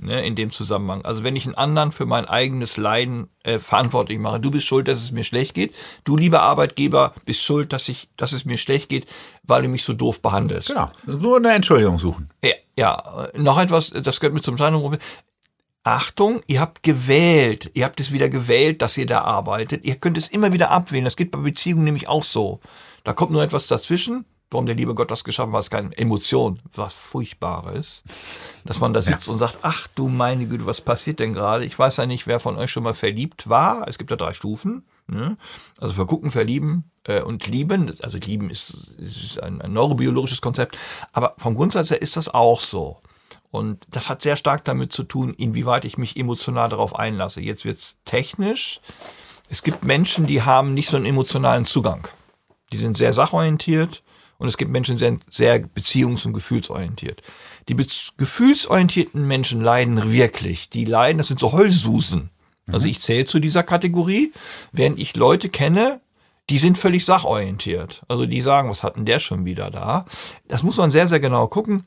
ne, 0.00 0.24
in 0.24 0.34
dem 0.34 0.50
Zusammenhang. 0.52 1.04
Also 1.04 1.24
wenn 1.24 1.36
ich 1.36 1.46
einen 1.46 1.54
anderen 1.54 1.92
für 1.92 2.06
mein 2.06 2.24
eigenes 2.24 2.76
Leiden 2.76 3.28
äh, 3.42 3.58
verantwortlich 3.58 4.18
mache, 4.18 4.40
du 4.40 4.50
bist 4.50 4.66
schuld, 4.66 4.88
dass 4.88 5.02
es 5.02 5.12
mir 5.12 5.24
schlecht 5.24 5.54
geht, 5.54 5.76
du 6.04 6.16
lieber 6.16 6.42
Arbeitgeber 6.42 7.14
bist 7.24 7.42
schuld, 7.42 7.72
dass 7.72 7.88
ich, 7.88 8.08
dass 8.16 8.32
es 8.32 8.44
mir 8.44 8.58
schlecht 8.58 8.88
geht, 8.88 9.06
weil 9.42 9.62
du 9.62 9.68
mich 9.68 9.84
so 9.84 9.92
doof 9.92 10.22
behandelst. 10.22 10.68
Genau, 10.68 10.90
so 11.06 11.34
eine 11.34 11.52
Entschuldigung 11.52 11.98
suchen. 11.98 12.30
Ja, 12.42 12.54
ja. 12.76 13.28
noch 13.36 13.58
etwas, 13.58 13.90
das 13.90 14.20
gehört 14.20 14.34
mir 14.34 14.42
zum 14.42 14.56
zweiten 14.56 14.78
Problem. 14.80 15.00
Achtung, 15.82 16.42
ihr 16.46 16.60
habt 16.60 16.82
gewählt, 16.82 17.70
ihr 17.72 17.84
habt 17.84 18.00
es 18.00 18.12
wieder 18.12 18.28
gewählt, 18.28 18.82
dass 18.82 18.98
ihr 18.98 19.06
da 19.06 19.22
arbeitet. 19.22 19.84
Ihr 19.84 19.96
könnt 19.96 20.18
es 20.18 20.28
immer 20.28 20.52
wieder 20.52 20.70
abwählen. 20.70 21.04
Das 21.06 21.16
geht 21.16 21.30
bei 21.30 21.38
Beziehungen 21.38 21.84
nämlich 21.84 22.06
auch 22.06 22.24
so. 22.24 22.60
Da 23.02 23.14
kommt 23.14 23.32
nur 23.32 23.42
etwas 23.42 23.66
dazwischen 23.66 24.26
warum 24.50 24.66
der 24.66 24.74
liebe 24.74 24.94
Gott 24.94 25.10
das 25.10 25.24
geschaffen 25.24 25.52
hat, 25.52 25.60
ist 25.60 25.70
keine 25.70 25.96
Emotion, 25.96 26.60
was 26.74 26.92
Furchtbares. 26.92 28.02
Dass 28.64 28.80
man 28.80 28.92
da 28.92 29.00
sitzt 29.00 29.28
ja. 29.28 29.32
und 29.32 29.38
sagt, 29.38 29.58
ach 29.62 29.86
du 29.94 30.08
meine 30.08 30.46
Güte, 30.46 30.66
was 30.66 30.80
passiert 30.80 31.20
denn 31.20 31.34
gerade? 31.34 31.64
Ich 31.64 31.78
weiß 31.78 31.98
ja 31.98 32.06
nicht, 32.06 32.26
wer 32.26 32.40
von 32.40 32.56
euch 32.56 32.70
schon 32.70 32.82
mal 32.82 32.94
verliebt 32.94 33.48
war. 33.48 33.86
Es 33.88 33.96
gibt 33.96 34.10
ja 34.10 34.16
drei 34.16 34.32
Stufen. 34.32 34.84
Ne? 35.06 35.36
Also 35.78 35.94
vergucken, 35.94 36.30
verlieben 36.30 36.90
äh, 37.04 37.22
und 37.22 37.46
lieben. 37.46 37.96
Also 38.02 38.18
lieben 38.18 38.50
ist, 38.50 38.94
ist 38.98 39.42
ein, 39.42 39.60
ein 39.60 39.72
neurobiologisches 39.72 40.40
Konzept. 40.40 40.76
Aber 41.12 41.34
vom 41.38 41.54
Grundsatz 41.54 41.90
her 41.90 42.02
ist 42.02 42.16
das 42.16 42.28
auch 42.28 42.60
so. 42.60 42.98
Und 43.52 43.86
das 43.90 44.08
hat 44.08 44.22
sehr 44.22 44.36
stark 44.36 44.64
damit 44.64 44.92
zu 44.92 45.04
tun, 45.04 45.34
inwieweit 45.34 45.84
ich 45.84 45.98
mich 45.98 46.16
emotional 46.16 46.68
darauf 46.68 46.96
einlasse. 46.96 47.40
Jetzt 47.40 47.64
wird's 47.64 47.98
technisch. 48.04 48.80
Es 49.48 49.62
gibt 49.62 49.84
Menschen, 49.84 50.26
die 50.26 50.42
haben 50.42 50.74
nicht 50.74 50.88
so 50.88 50.96
einen 50.96 51.06
emotionalen 51.06 51.64
Zugang. 51.64 52.06
Die 52.72 52.76
sind 52.76 52.96
sehr 52.96 53.12
sachorientiert 53.12 54.02
und 54.40 54.48
es 54.48 54.56
gibt 54.56 54.70
Menschen, 54.70 54.96
die 54.96 55.04
sind 55.04 55.22
sehr 55.30 55.62
beziehungs- 55.62 56.26
und 56.26 56.32
gefühlsorientiert. 56.32 57.22
Die 57.68 57.76
gefühlsorientierten 57.76 59.28
Menschen 59.28 59.60
leiden 59.60 60.10
wirklich. 60.10 60.70
Die 60.70 60.86
leiden, 60.86 61.18
das 61.18 61.28
sind 61.28 61.38
so 61.38 61.52
Heulsusen. 61.52 62.30
Also 62.72 62.86
mhm. 62.86 62.90
ich 62.90 63.00
zähle 63.00 63.26
zu 63.26 63.38
dieser 63.38 63.62
Kategorie, 63.62 64.32
während 64.72 64.98
ich 64.98 65.14
Leute 65.14 65.50
kenne, 65.50 66.00
die 66.48 66.56
sind 66.56 66.78
völlig 66.78 67.04
sachorientiert. 67.04 68.02
Also 68.08 68.24
die 68.24 68.40
sagen, 68.40 68.70
was 68.70 68.82
hat 68.82 68.96
denn 68.96 69.04
der 69.04 69.20
schon 69.20 69.44
wieder 69.44 69.70
da? 69.70 70.06
Das 70.48 70.62
muss 70.62 70.78
man 70.78 70.90
sehr, 70.90 71.06
sehr 71.06 71.20
genau 71.20 71.46
gucken. 71.46 71.86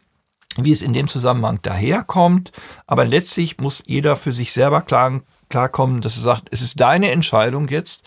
wie 0.55 0.71
es 0.71 0.83
in 0.83 0.93
dem 0.93 1.07
Zusammenhang 1.07 1.59
daherkommt. 1.63 2.51
Aber 2.85 3.03
letztlich 3.03 3.57
muss 3.57 3.81
jeder 3.87 4.15
für 4.15 4.31
sich 4.31 4.53
selber 4.53 4.81
klar, 4.81 5.21
klarkommen, 5.49 6.01
dass 6.01 6.17
er 6.17 6.23
sagt, 6.23 6.49
es 6.51 6.61
ist 6.61 6.79
deine 6.79 7.09
Entscheidung 7.09 7.67
jetzt. 7.67 8.03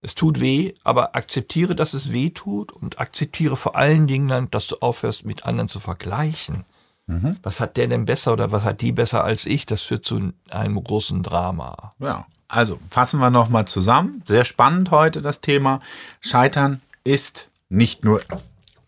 Es 0.00 0.14
tut 0.14 0.40
weh, 0.40 0.74
aber 0.84 1.16
akzeptiere, 1.16 1.74
dass 1.74 1.92
es 1.92 2.12
weh 2.12 2.30
tut 2.30 2.72
und 2.72 3.00
akzeptiere 3.00 3.56
vor 3.56 3.74
allen 3.76 4.06
Dingen 4.06 4.28
dann, 4.28 4.50
dass 4.50 4.68
du 4.68 4.76
aufhörst, 4.76 5.24
mit 5.24 5.44
anderen 5.44 5.68
zu 5.68 5.80
vergleichen. 5.80 6.64
Mhm. 7.06 7.36
Was 7.42 7.58
hat 7.58 7.76
der 7.76 7.88
denn 7.88 8.04
besser 8.04 8.32
oder 8.32 8.52
was 8.52 8.64
hat 8.64 8.80
die 8.80 8.92
besser 8.92 9.24
als 9.24 9.46
ich? 9.46 9.66
Das 9.66 9.82
führt 9.82 10.04
zu 10.04 10.32
einem 10.50 10.82
großen 10.82 11.22
Drama. 11.22 11.94
Ja, 11.98 12.26
also 12.46 12.78
fassen 12.90 13.18
wir 13.18 13.30
nochmal 13.30 13.66
zusammen. 13.66 14.22
Sehr 14.26 14.44
spannend 14.44 14.90
heute 14.90 15.20
das 15.20 15.40
Thema. 15.40 15.80
Scheitern 16.20 16.80
ist 17.02 17.48
nicht 17.68 18.04
nur 18.04 18.20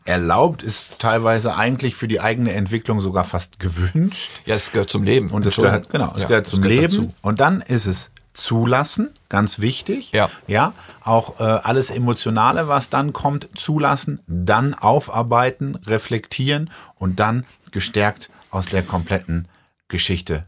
erlaubt, 0.05 0.63
ist 0.63 0.99
teilweise 0.99 1.57
eigentlich 1.57 1.95
für 1.95 2.09
die 2.09 2.21
eigene 2.21 2.53
Entwicklung 2.53 3.01
sogar 3.01 3.25
fast 3.25 3.59
gewünscht. 3.59 4.31
Ja, 4.47 4.55
es 4.55 4.73
gehört 4.73 4.91
zum 4.91 5.03
Leben. 5.03 5.31
Und 5.31 5.47
es 5.47 5.57
gehört, 5.57 5.91
genau, 5.91 6.13
es 6.15 6.23
ja, 6.23 6.29
gehört 6.29 6.47
zum 6.47 6.63
gehört 6.63 6.93
Leben. 6.93 7.07
Dazu. 7.09 7.19
Und 7.23 7.41
dann 7.41 7.61
ist 7.61 7.87
es 7.87 8.11
zulassen, 8.33 9.11
ganz 9.29 9.61
wichtig. 9.61 10.13
Ja. 10.13 10.31
Ja, 10.47 10.73
auch 11.03 11.41
äh, 11.41 11.43
alles 11.43 11.91
Emotionale, 11.91 12.69
was 12.69 12.91
dann 12.91 13.13
kommt, 13.13 13.49
zulassen, 13.55 14.21
dann 14.27 14.75
aufarbeiten, 14.75 15.77
reflektieren 15.87 16.71
und 16.97 17.21
dann 17.21 17.45
gestärkt 17.71 18.31
aus 18.51 18.67
der 18.67 18.83
kompletten 18.83 19.49
Geschichte 19.89 20.47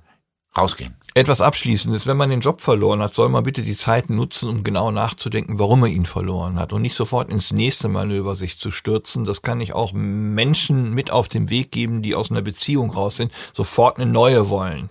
rausgehen. 0.56 0.94
Etwas 1.14 1.42
Abschließendes. 1.42 2.06
Wenn 2.06 2.16
man 2.16 2.30
den 2.30 2.40
Job 2.40 2.62
verloren 2.62 3.02
hat, 3.02 3.14
soll 3.14 3.28
man 3.28 3.44
bitte 3.44 3.62
die 3.62 3.76
Zeit 3.76 4.08
nutzen, 4.08 4.48
um 4.48 4.64
genau 4.64 4.90
nachzudenken, 4.90 5.58
warum 5.58 5.80
man 5.80 5.90
ihn 5.90 6.06
verloren 6.06 6.58
hat 6.58 6.72
und 6.72 6.80
nicht 6.80 6.94
sofort 6.94 7.28
ins 7.28 7.52
nächste 7.52 7.88
Manöver 7.88 8.34
sich 8.34 8.58
zu 8.58 8.70
stürzen. 8.70 9.24
Das 9.24 9.42
kann 9.42 9.60
ich 9.60 9.74
auch 9.74 9.92
Menschen 9.92 10.94
mit 10.94 11.10
auf 11.10 11.28
den 11.28 11.50
Weg 11.50 11.70
geben, 11.70 12.00
die 12.00 12.14
aus 12.14 12.30
einer 12.30 12.40
Beziehung 12.40 12.90
raus 12.90 13.16
sind, 13.16 13.30
sofort 13.52 13.98
eine 13.98 14.10
neue 14.10 14.48
wollen. 14.48 14.88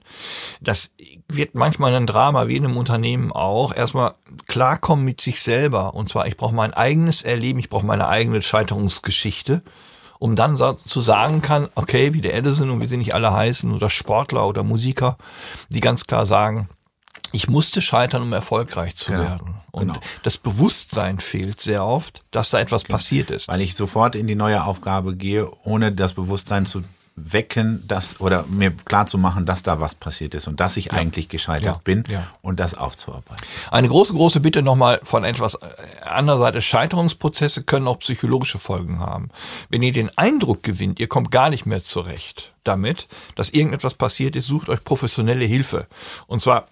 Das 0.61 0.93
wird 1.27 1.55
manchmal 1.55 1.95
ein 1.95 2.05
Drama, 2.05 2.47
wie 2.47 2.57
in 2.57 2.65
einem 2.65 2.77
Unternehmen 2.77 3.31
auch. 3.31 3.73
Erstmal 3.73 4.13
klarkommen 4.47 5.03
mit 5.03 5.21
sich 5.21 5.41
selber. 5.41 5.95
Und 5.95 6.09
zwar, 6.09 6.27
ich 6.27 6.37
brauche 6.37 6.53
mein 6.53 6.73
eigenes 6.75 7.23
Erleben, 7.23 7.57
ich 7.57 7.69
brauche 7.69 7.85
meine 7.85 8.07
eigene 8.07 8.43
Scheiterungsgeschichte 8.43 9.63
um 10.21 10.35
dann 10.35 10.55
zu 10.55 11.01
sagen 11.01 11.41
kann, 11.41 11.67
okay, 11.73 12.13
wie 12.13 12.21
der 12.21 12.35
Edison 12.35 12.69
und 12.69 12.79
wie 12.79 12.85
sie 12.85 12.97
nicht 12.97 13.15
alle 13.15 13.33
heißen, 13.33 13.73
oder 13.73 13.89
Sportler 13.89 14.47
oder 14.47 14.61
Musiker, 14.61 15.17
die 15.69 15.79
ganz 15.79 16.05
klar 16.05 16.27
sagen, 16.27 16.69
ich 17.31 17.49
musste 17.49 17.81
scheitern, 17.81 18.21
um 18.21 18.31
erfolgreich 18.31 18.95
zu 18.95 19.13
genau, 19.13 19.23
werden. 19.23 19.55
Und 19.71 19.87
genau. 19.87 19.99
das 20.21 20.37
Bewusstsein 20.37 21.19
fehlt 21.19 21.59
sehr 21.59 21.83
oft, 21.83 22.19
dass 22.29 22.51
da 22.51 22.59
etwas 22.59 22.83
genau. 22.83 22.97
passiert 22.97 23.31
ist. 23.31 23.47
Weil 23.47 23.61
ich 23.61 23.73
sofort 23.73 24.15
in 24.15 24.27
die 24.27 24.35
neue 24.35 24.63
Aufgabe 24.63 25.15
gehe, 25.15 25.49
ohne 25.63 25.91
das 25.91 26.13
Bewusstsein 26.13 26.67
zu 26.67 26.83
wecken, 27.23 27.83
dass 27.87 28.19
oder 28.19 28.45
mir 28.47 28.71
klar 28.71 29.05
zu 29.05 29.17
machen, 29.17 29.45
dass 29.45 29.63
da 29.63 29.79
was 29.79 29.95
passiert 29.95 30.33
ist 30.35 30.47
und 30.47 30.59
dass 30.59 30.77
ich 30.77 30.85
ja. 30.85 30.93
eigentlich 30.93 31.29
gescheitert 31.29 31.75
ja. 31.75 31.81
bin 31.83 32.03
ja. 32.07 32.23
und 32.41 32.59
das 32.59 32.73
aufzuarbeiten. 32.73 33.45
Eine 33.69 33.87
große, 33.87 34.13
große 34.13 34.39
Bitte 34.39 34.61
nochmal 34.61 34.99
von 35.03 35.23
etwas 35.23 35.57
anderer 36.01 36.39
Seite. 36.39 36.61
Scheiterungsprozesse 36.61 37.63
können 37.63 37.87
auch 37.87 37.99
psychologische 37.99 38.59
Folgen 38.59 38.99
haben. 38.99 39.29
Wenn 39.69 39.83
ihr 39.83 39.93
den 39.93 40.15
Eindruck 40.17 40.63
gewinnt, 40.63 40.99
ihr 40.99 41.07
kommt 41.07 41.31
gar 41.31 41.49
nicht 41.49 41.65
mehr 41.65 41.83
zurecht 41.83 42.51
damit, 42.63 43.07
dass 43.35 43.49
irgendetwas 43.49 43.95
passiert 43.95 44.35
ist, 44.35 44.47
sucht 44.47 44.69
euch 44.69 44.83
professionelle 44.83 45.45
Hilfe. 45.45 45.87
Und 46.27 46.41
zwar 46.41 46.67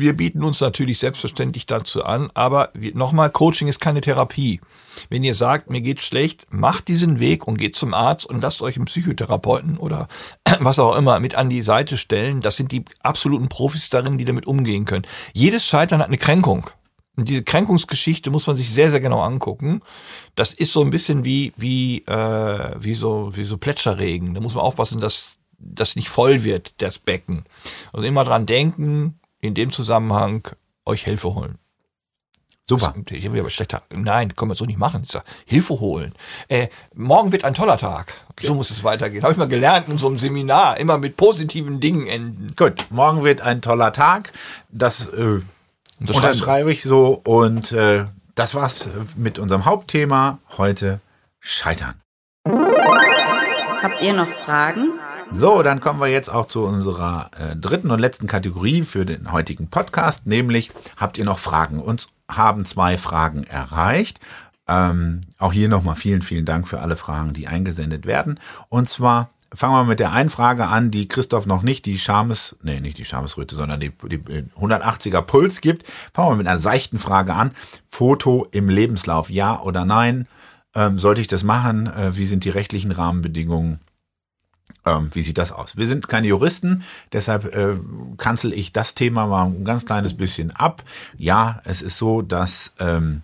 wir 0.00 0.16
bieten 0.16 0.42
uns 0.42 0.60
natürlich 0.60 0.98
selbstverständlich 0.98 1.66
dazu 1.66 2.04
an, 2.04 2.30
aber 2.34 2.70
nochmal, 2.94 3.30
Coaching 3.30 3.68
ist 3.68 3.80
keine 3.80 4.00
Therapie. 4.00 4.60
Wenn 5.08 5.24
ihr 5.24 5.34
sagt, 5.34 5.70
mir 5.70 5.80
geht's 5.80 6.04
schlecht, 6.04 6.46
macht 6.50 6.88
diesen 6.88 7.20
Weg 7.20 7.46
und 7.46 7.58
geht 7.58 7.76
zum 7.76 7.94
Arzt 7.94 8.26
und 8.26 8.40
lasst 8.40 8.62
euch 8.62 8.76
einen 8.76 8.86
Psychotherapeuten 8.86 9.78
oder 9.78 10.08
was 10.60 10.78
auch 10.78 10.96
immer 10.96 11.20
mit 11.20 11.34
an 11.34 11.50
die 11.50 11.62
Seite 11.62 11.96
stellen. 11.96 12.40
Das 12.40 12.56
sind 12.56 12.72
die 12.72 12.84
absoluten 13.00 13.48
Profis 13.48 13.88
darin, 13.88 14.18
die 14.18 14.24
damit 14.24 14.46
umgehen 14.46 14.84
können. 14.84 15.06
Jedes 15.32 15.66
Scheitern 15.66 16.00
hat 16.00 16.08
eine 16.08 16.18
Kränkung. 16.18 16.68
Und 17.16 17.28
diese 17.28 17.42
Kränkungsgeschichte 17.42 18.30
muss 18.30 18.46
man 18.46 18.56
sich 18.56 18.72
sehr, 18.72 18.90
sehr 18.90 19.00
genau 19.00 19.20
angucken. 19.20 19.82
Das 20.36 20.54
ist 20.54 20.72
so 20.72 20.80
ein 20.82 20.90
bisschen 20.90 21.24
wie, 21.24 21.52
wie, 21.56 21.98
äh, 22.06 22.74
wie, 22.78 22.94
so, 22.94 23.30
wie 23.34 23.44
so 23.44 23.58
Plätscherregen. 23.58 24.34
Da 24.34 24.40
muss 24.40 24.54
man 24.54 24.64
aufpassen, 24.64 25.00
dass 25.00 25.38
das 25.58 25.96
nicht 25.96 26.08
voll 26.08 26.44
wird, 26.44 26.74
das 26.78 26.98
Becken. 26.98 27.44
Also 27.92 28.06
immer 28.06 28.24
dran 28.24 28.46
denken, 28.46 29.19
in 29.40 29.54
dem 29.54 29.72
Zusammenhang 29.72 30.48
euch 30.84 31.04
Hilfe 31.04 31.34
holen. 31.34 31.58
Super. 32.70 32.94
Ich 33.10 33.26
habe 33.26 33.40
aber 33.40 33.50
schlechter. 33.50 33.82
Nein, 33.90 34.36
können 34.36 34.52
wir 34.52 34.54
so 34.54 34.64
nicht 34.64 34.78
machen. 34.78 35.02
Ich 35.04 35.10
sag, 35.10 35.24
Hilfe 35.44 35.80
holen. 35.80 36.14
Äh, 36.46 36.68
morgen 36.94 37.32
wird 37.32 37.42
ein 37.42 37.52
toller 37.52 37.76
Tag. 37.76 38.14
So 38.40 38.54
muss 38.54 38.70
es 38.70 38.84
weitergehen. 38.84 39.24
Habe 39.24 39.32
ich 39.32 39.38
mal 39.38 39.48
gelernt 39.48 39.88
in 39.88 39.98
so 39.98 40.06
einem 40.06 40.18
Seminar. 40.18 40.78
Immer 40.78 40.96
mit 40.96 41.16
positiven 41.16 41.80
Dingen 41.80 42.06
enden. 42.06 42.54
Gut, 42.56 42.86
morgen 42.90 43.24
wird 43.24 43.40
ein 43.40 43.60
toller 43.60 43.92
Tag. 43.92 44.32
Das 44.70 45.12
äh, 45.12 45.40
unterschreibe 45.98 46.70
ich 46.70 46.84
so. 46.84 47.20
Und 47.24 47.72
äh, 47.72 48.04
das 48.36 48.54
war's 48.54 48.88
mit 49.16 49.40
unserem 49.40 49.64
Hauptthema 49.64 50.38
heute: 50.56 51.00
Scheitern. 51.40 51.94
Habt 52.46 54.00
ihr 54.00 54.12
noch 54.12 54.28
Fragen? 54.28 54.92
So, 55.32 55.62
dann 55.62 55.80
kommen 55.80 56.00
wir 56.00 56.08
jetzt 56.08 56.28
auch 56.28 56.46
zu 56.46 56.64
unserer 56.64 57.30
äh, 57.38 57.56
dritten 57.56 57.90
und 57.90 58.00
letzten 58.00 58.26
Kategorie 58.26 58.82
für 58.82 59.06
den 59.06 59.30
heutigen 59.32 59.68
Podcast, 59.68 60.26
nämlich 60.26 60.70
habt 60.96 61.18
ihr 61.18 61.24
noch 61.24 61.38
Fragen? 61.38 61.80
Uns 61.80 62.08
haben 62.28 62.66
zwei 62.66 62.98
Fragen 62.98 63.44
erreicht. 63.44 64.18
Ähm, 64.68 65.22
auch 65.38 65.52
hier 65.52 65.68
nochmal 65.68 65.96
vielen, 65.96 66.22
vielen 66.22 66.44
Dank 66.44 66.68
für 66.68 66.80
alle 66.80 66.96
Fragen, 66.96 67.32
die 67.32 67.46
eingesendet 67.46 68.06
werden. 68.06 68.40
Und 68.68 68.88
zwar 68.88 69.30
fangen 69.54 69.74
wir 69.74 69.84
mit 69.84 70.00
der 70.00 70.12
einen 70.12 70.30
Frage 70.30 70.66
an, 70.66 70.90
die 70.90 71.08
Christoph 71.08 71.46
noch 71.46 71.62
nicht 71.62 71.86
die 71.86 71.98
Schames, 71.98 72.56
nee, 72.62 72.80
nicht 72.80 72.98
die 72.98 73.04
Schamesröte, 73.04 73.54
sondern 73.54 73.80
die, 73.80 73.90
die 73.90 74.18
180er 74.18 75.22
Puls 75.22 75.60
gibt. 75.60 75.84
Fangen 76.12 76.30
wir 76.30 76.36
mit 76.36 76.48
einer 76.48 76.60
seichten 76.60 76.98
Frage 76.98 77.34
an. 77.34 77.52
Foto 77.88 78.46
im 78.50 78.68
Lebenslauf, 78.68 79.30
ja 79.30 79.60
oder 79.60 79.84
nein? 79.84 80.26
Ähm, 80.74 80.98
sollte 80.98 81.20
ich 81.20 81.28
das 81.28 81.44
machen? 81.44 81.86
Äh, 81.86 82.16
wie 82.16 82.26
sind 82.26 82.44
die 82.44 82.50
rechtlichen 82.50 82.92
Rahmenbedingungen? 82.92 83.80
Ähm, 84.90 85.10
wie 85.12 85.22
sieht 85.22 85.38
das 85.38 85.52
aus? 85.52 85.76
Wir 85.76 85.86
sind 85.86 86.08
keine 86.08 86.26
Juristen, 86.26 86.82
deshalb 87.12 87.54
äh, 87.54 87.76
kanzel 88.16 88.52
ich 88.52 88.72
das 88.72 88.94
Thema 88.94 89.26
mal 89.26 89.46
ein 89.46 89.64
ganz 89.64 89.86
kleines 89.86 90.16
bisschen 90.16 90.50
ab. 90.50 90.82
Ja, 91.16 91.60
es 91.64 91.82
ist 91.82 91.98
so, 91.98 92.22
dass, 92.22 92.72
ähm, 92.78 93.22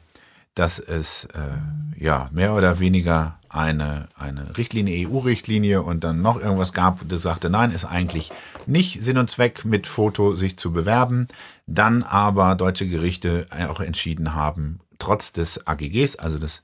dass 0.54 0.78
es 0.78 1.24
äh, 1.26 2.02
ja 2.02 2.28
mehr 2.32 2.54
oder 2.54 2.78
weniger 2.78 3.38
eine, 3.48 4.08
eine 4.16 4.56
Richtlinie, 4.58 5.08
EU-Richtlinie 5.08 5.82
und 5.82 6.04
dann 6.04 6.20
noch 6.20 6.38
irgendwas 6.38 6.72
gab, 6.72 7.08
das 7.08 7.22
sagte, 7.22 7.48
nein, 7.48 7.70
ist 7.70 7.86
eigentlich 7.86 8.30
nicht 8.66 9.02
Sinn 9.02 9.18
und 9.18 9.30
Zweck, 9.30 9.64
mit 9.64 9.86
Foto 9.86 10.36
sich 10.36 10.58
zu 10.58 10.72
bewerben. 10.72 11.26
Dann 11.66 12.02
aber 12.02 12.54
deutsche 12.54 12.86
Gerichte 12.86 13.46
auch 13.68 13.80
entschieden 13.80 14.34
haben, 14.34 14.80
trotz 14.98 15.32
des 15.32 15.66
AGGs, 15.66 16.16
also 16.16 16.38
des, 16.38 16.62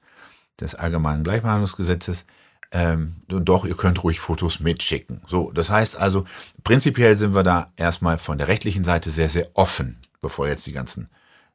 des 0.61 0.75
Allgemeinen 0.75 1.25
Gleichbehandlungsgesetzes, 1.25 2.27
ähm, 2.73 3.17
doch, 3.29 3.67
ihr 3.67 3.77
könnt 3.77 4.03
ruhig 4.03 4.19
Fotos 4.19 4.61
mitschicken. 4.61 5.21
So, 5.27 5.53
das 5.53 5.69
heißt 5.69 5.97
also, 5.97 6.25
prinzipiell 6.65 7.17
sind 7.17 7.35
wir 7.35 7.43
da 7.43 7.71
erstmal 7.77 8.19
von 8.19 8.39
der 8.39 8.49
rechtlichen 8.49 8.83
Seite 8.83 9.11
sehr, 9.11 9.29
sehr 9.29 9.51
offen, 9.55 10.01
bevor 10.23 10.49
jetzt 10.49 10.67
die 10.67 10.73
ganzen 10.73 11.11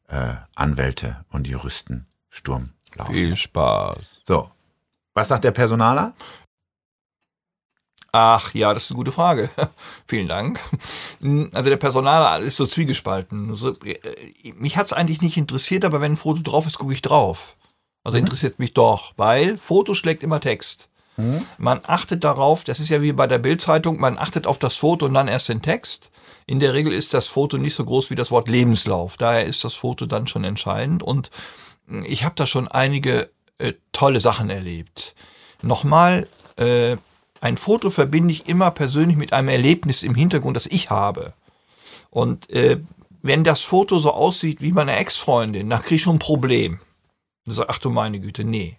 äh, 0.08 0.36
Anwälte 0.56 1.25
und 1.30 1.47
Juristen 1.47 2.06
Sturm 2.30 2.69
laufen. 2.95 3.13
Viel 3.13 3.36
Spaß. 3.36 3.97
So, 4.25 4.51
was 5.15 5.27
sagt 5.27 5.43
der 5.43 5.51
Personaler? 5.51 6.13
Ach 8.12 8.53
ja, 8.53 8.73
das 8.73 8.86
ist 8.86 8.91
eine 8.91 8.97
gute 8.97 9.12
Frage. 9.12 9.49
Vielen 10.08 10.27
Dank. 10.27 10.60
Also 11.53 11.69
der 11.69 11.77
Personaler 11.77 12.43
ist 12.45 12.58
so 12.58 12.67
zwiegespalten. 12.67 13.49
Also, 13.49 13.73
mich 14.56 14.77
hat 14.77 14.86
es 14.86 14.93
eigentlich 14.93 15.21
nicht 15.21 15.38
interessiert, 15.38 15.84
aber 15.84 15.99
wenn 15.99 16.13
ein 16.13 16.17
Foto 16.17 16.41
drauf 16.43 16.67
ist, 16.67 16.77
gucke 16.77 16.93
ich 16.93 17.01
drauf. 17.01 17.58
Also 18.03 18.17
mhm. 18.17 18.25
interessiert 18.25 18.60
mich 18.60 18.73
doch, 18.73 19.13
weil 19.17 19.58
Foto 19.58 19.95
schlägt 19.95 20.23
immer 20.23 20.39
Text. 20.39 20.89
Man 21.58 21.82
achtet 21.84 22.23
darauf, 22.23 22.63
das 22.63 22.80
ist 22.80 22.89
ja 22.89 23.01
wie 23.01 23.12
bei 23.12 23.25
der 23.25 23.39
Bildzeitung, 23.39 23.99
man 23.99 24.19
achtet 24.19 24.45
auf 24.45 24.60
das 24.60 24.75
Foto 24.75 25.08
und 25.08 25.15
dann 25.15 25.27
erst 25.27 25.49
den 25.49 25.62
Text. 25.63 26.12
In 26.45 26.60
der 26.60 26.73
Regel 26.73 26.93
ist 26.93 27.13
das 27.13 27.27
Foto 27.27 27.58
nicht 27.58 27.75
so 27.75 27.84
groß 27.84 28.10
wie 28.12 28.15
das 28.15 28.32
Wort 28.32 28.49
Lebenslauf. 28.49 29.17
Daher 29.17 29.45
ist 29.45 29.63
das 29.63 29.73
Foto 29.73 30.06
dann 30.06 30.27
schon 30.27 30.43
entscheidend. 30.43 31.01
Und 31.01 31.32
ich 32.06 32.23
habe 32.23 32.36
da 32.36 32.45
schon 32.45 32.67
einige 32.67 33.30
äh, 33.58 33.73
tolle 33.91 34.19
Sachen 34.19 34.49
erlebt. 34.49 35.15
Nochmal, 35.62 36.27
äh, 36.58 36.97
ein 37.41 37.58
Foto 37.58 37.89
verbinde 37.89 38.34
ich 38.34 38.47
immer 38.47 38.71
persönlich 38.71 39.17
mit 39.17 39.33
einem 39.33 39.50
Erlebnis 39.50 40.04
im 40.04 40.15
Hintergrund, 40.15 40.56
das 40.56 40.67
ich 40.67 40.89
habe. 40.89 41.33
Und 42.10 42.50
äh, 42.50 42.79
wenn 43.21 43.44
das 43.44 43.62
Foto 43.62 44.00
so 44.00 44.13
aussieht 44.13 44.62
wie 44.62 44.71
meine 44.71 44.96
Ex-Freundin, 44.96 45.69
dann 45.69 45.81
kriege 45.81 45.96
ich 45.96 46.02
schon 46.02 46.17
ein 46.17 46.19
Problem. 46.19 46.79
Ach 47.67 47.79
du 47.79 47.89
meine 47.89 48.19
Güte, 48.19 48.44
nee. 48.44 48.77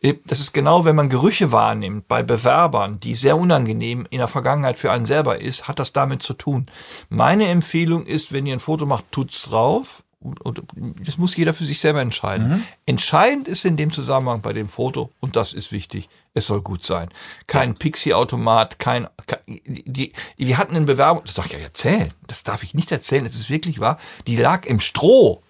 Äh, 0.00 0.14
das 0.26 0.40
ist 0.40 0.52
genau, 0.52 0.84
wenn 0.84 0.96
man 0.96 1.08
Gerüche 1.08 1.52
wahrnimmt 1.52 2.08
bei 2.08 2.22
Bewerbern, 2.22 3.00
die 3.00 3.14
sehr 3.14 3.36
unangenehm 3.36 4.06
in 4.10 4.18
der 4.18 4.28
Vergangenheit 4.28 4.78
für 4.78 4.90
einen 4.92 5.06
selber 5.06 5.40
ist, 5.40 5.68
hat 5.68 5.78
das 5.78 5.92
damit 5.92 6.22
zu 6.22 6.34
tun. 6.34 6.66
Meine 7.08 7.48
Empfehlung 7.48 8.06
ist, 8.06 8.32
wenn 8.32 8.46
ihr 8.46 8.54
ein 8.54 8.60
Foto 8.60 8.86
macht, 8.86 9.10
tut's 9.12 9.42
drauf 9.42 10.02
Und, 10.18 10.40
und 10.40 10.62
das 11.04 11.18
muss 11.18 11.36
jeder 11.36 11.52
für 11.54 11.64
sich 11.64 11.78
selber 11.78 12.00
entscheiden. 12.00 12.48
Mhm. 12.48 12.62
Entscheidend 12.86 13.48
ist 13.48 13.64
in 13.64 13.76
dem 13.76 13.92
Zusammenhang 13.92 14.40
bei 14.40 14.52
dem 14.52 14.68
Foto, 14.68 15.10
und 15.20 15.36
das 15.36 15.52
ist 15.52 15.70
wichtig, 15.72 16.08
es 16.34 16.46
soll 16.46 16.62
gut 16.62 16.84
sein. 16.84 17.10
Kein 17.46 17.74
Pixie-Automat, 17.74 18.78
kein, 18.78 19.08
kein 19.26 19.40
die, 19.46 20.12
die 20.38 20.56
hatten 20.56 20.74
eine 20.74 20.86
Bewerbung, 20.86 21.22
das 21.24 21.34
darf 21.34 21.46
ich 21.46 21.52
ja 21.52 21.58
erzählen, 21.58 22.12
das 22.26 22.42
darf 22.42 22.62
ich 22.62 22.74
nicht 22.74 22.90
erzählen, 22.90 23.26
es 23.26 23.34
ist 23.34 23.50
wirklich 23.50 23.78
wahr, 23.78 23.98
die 24.26 24.36
lag 24.36 24.66
im 24.66 24.80
Stroh, 24.80 25.42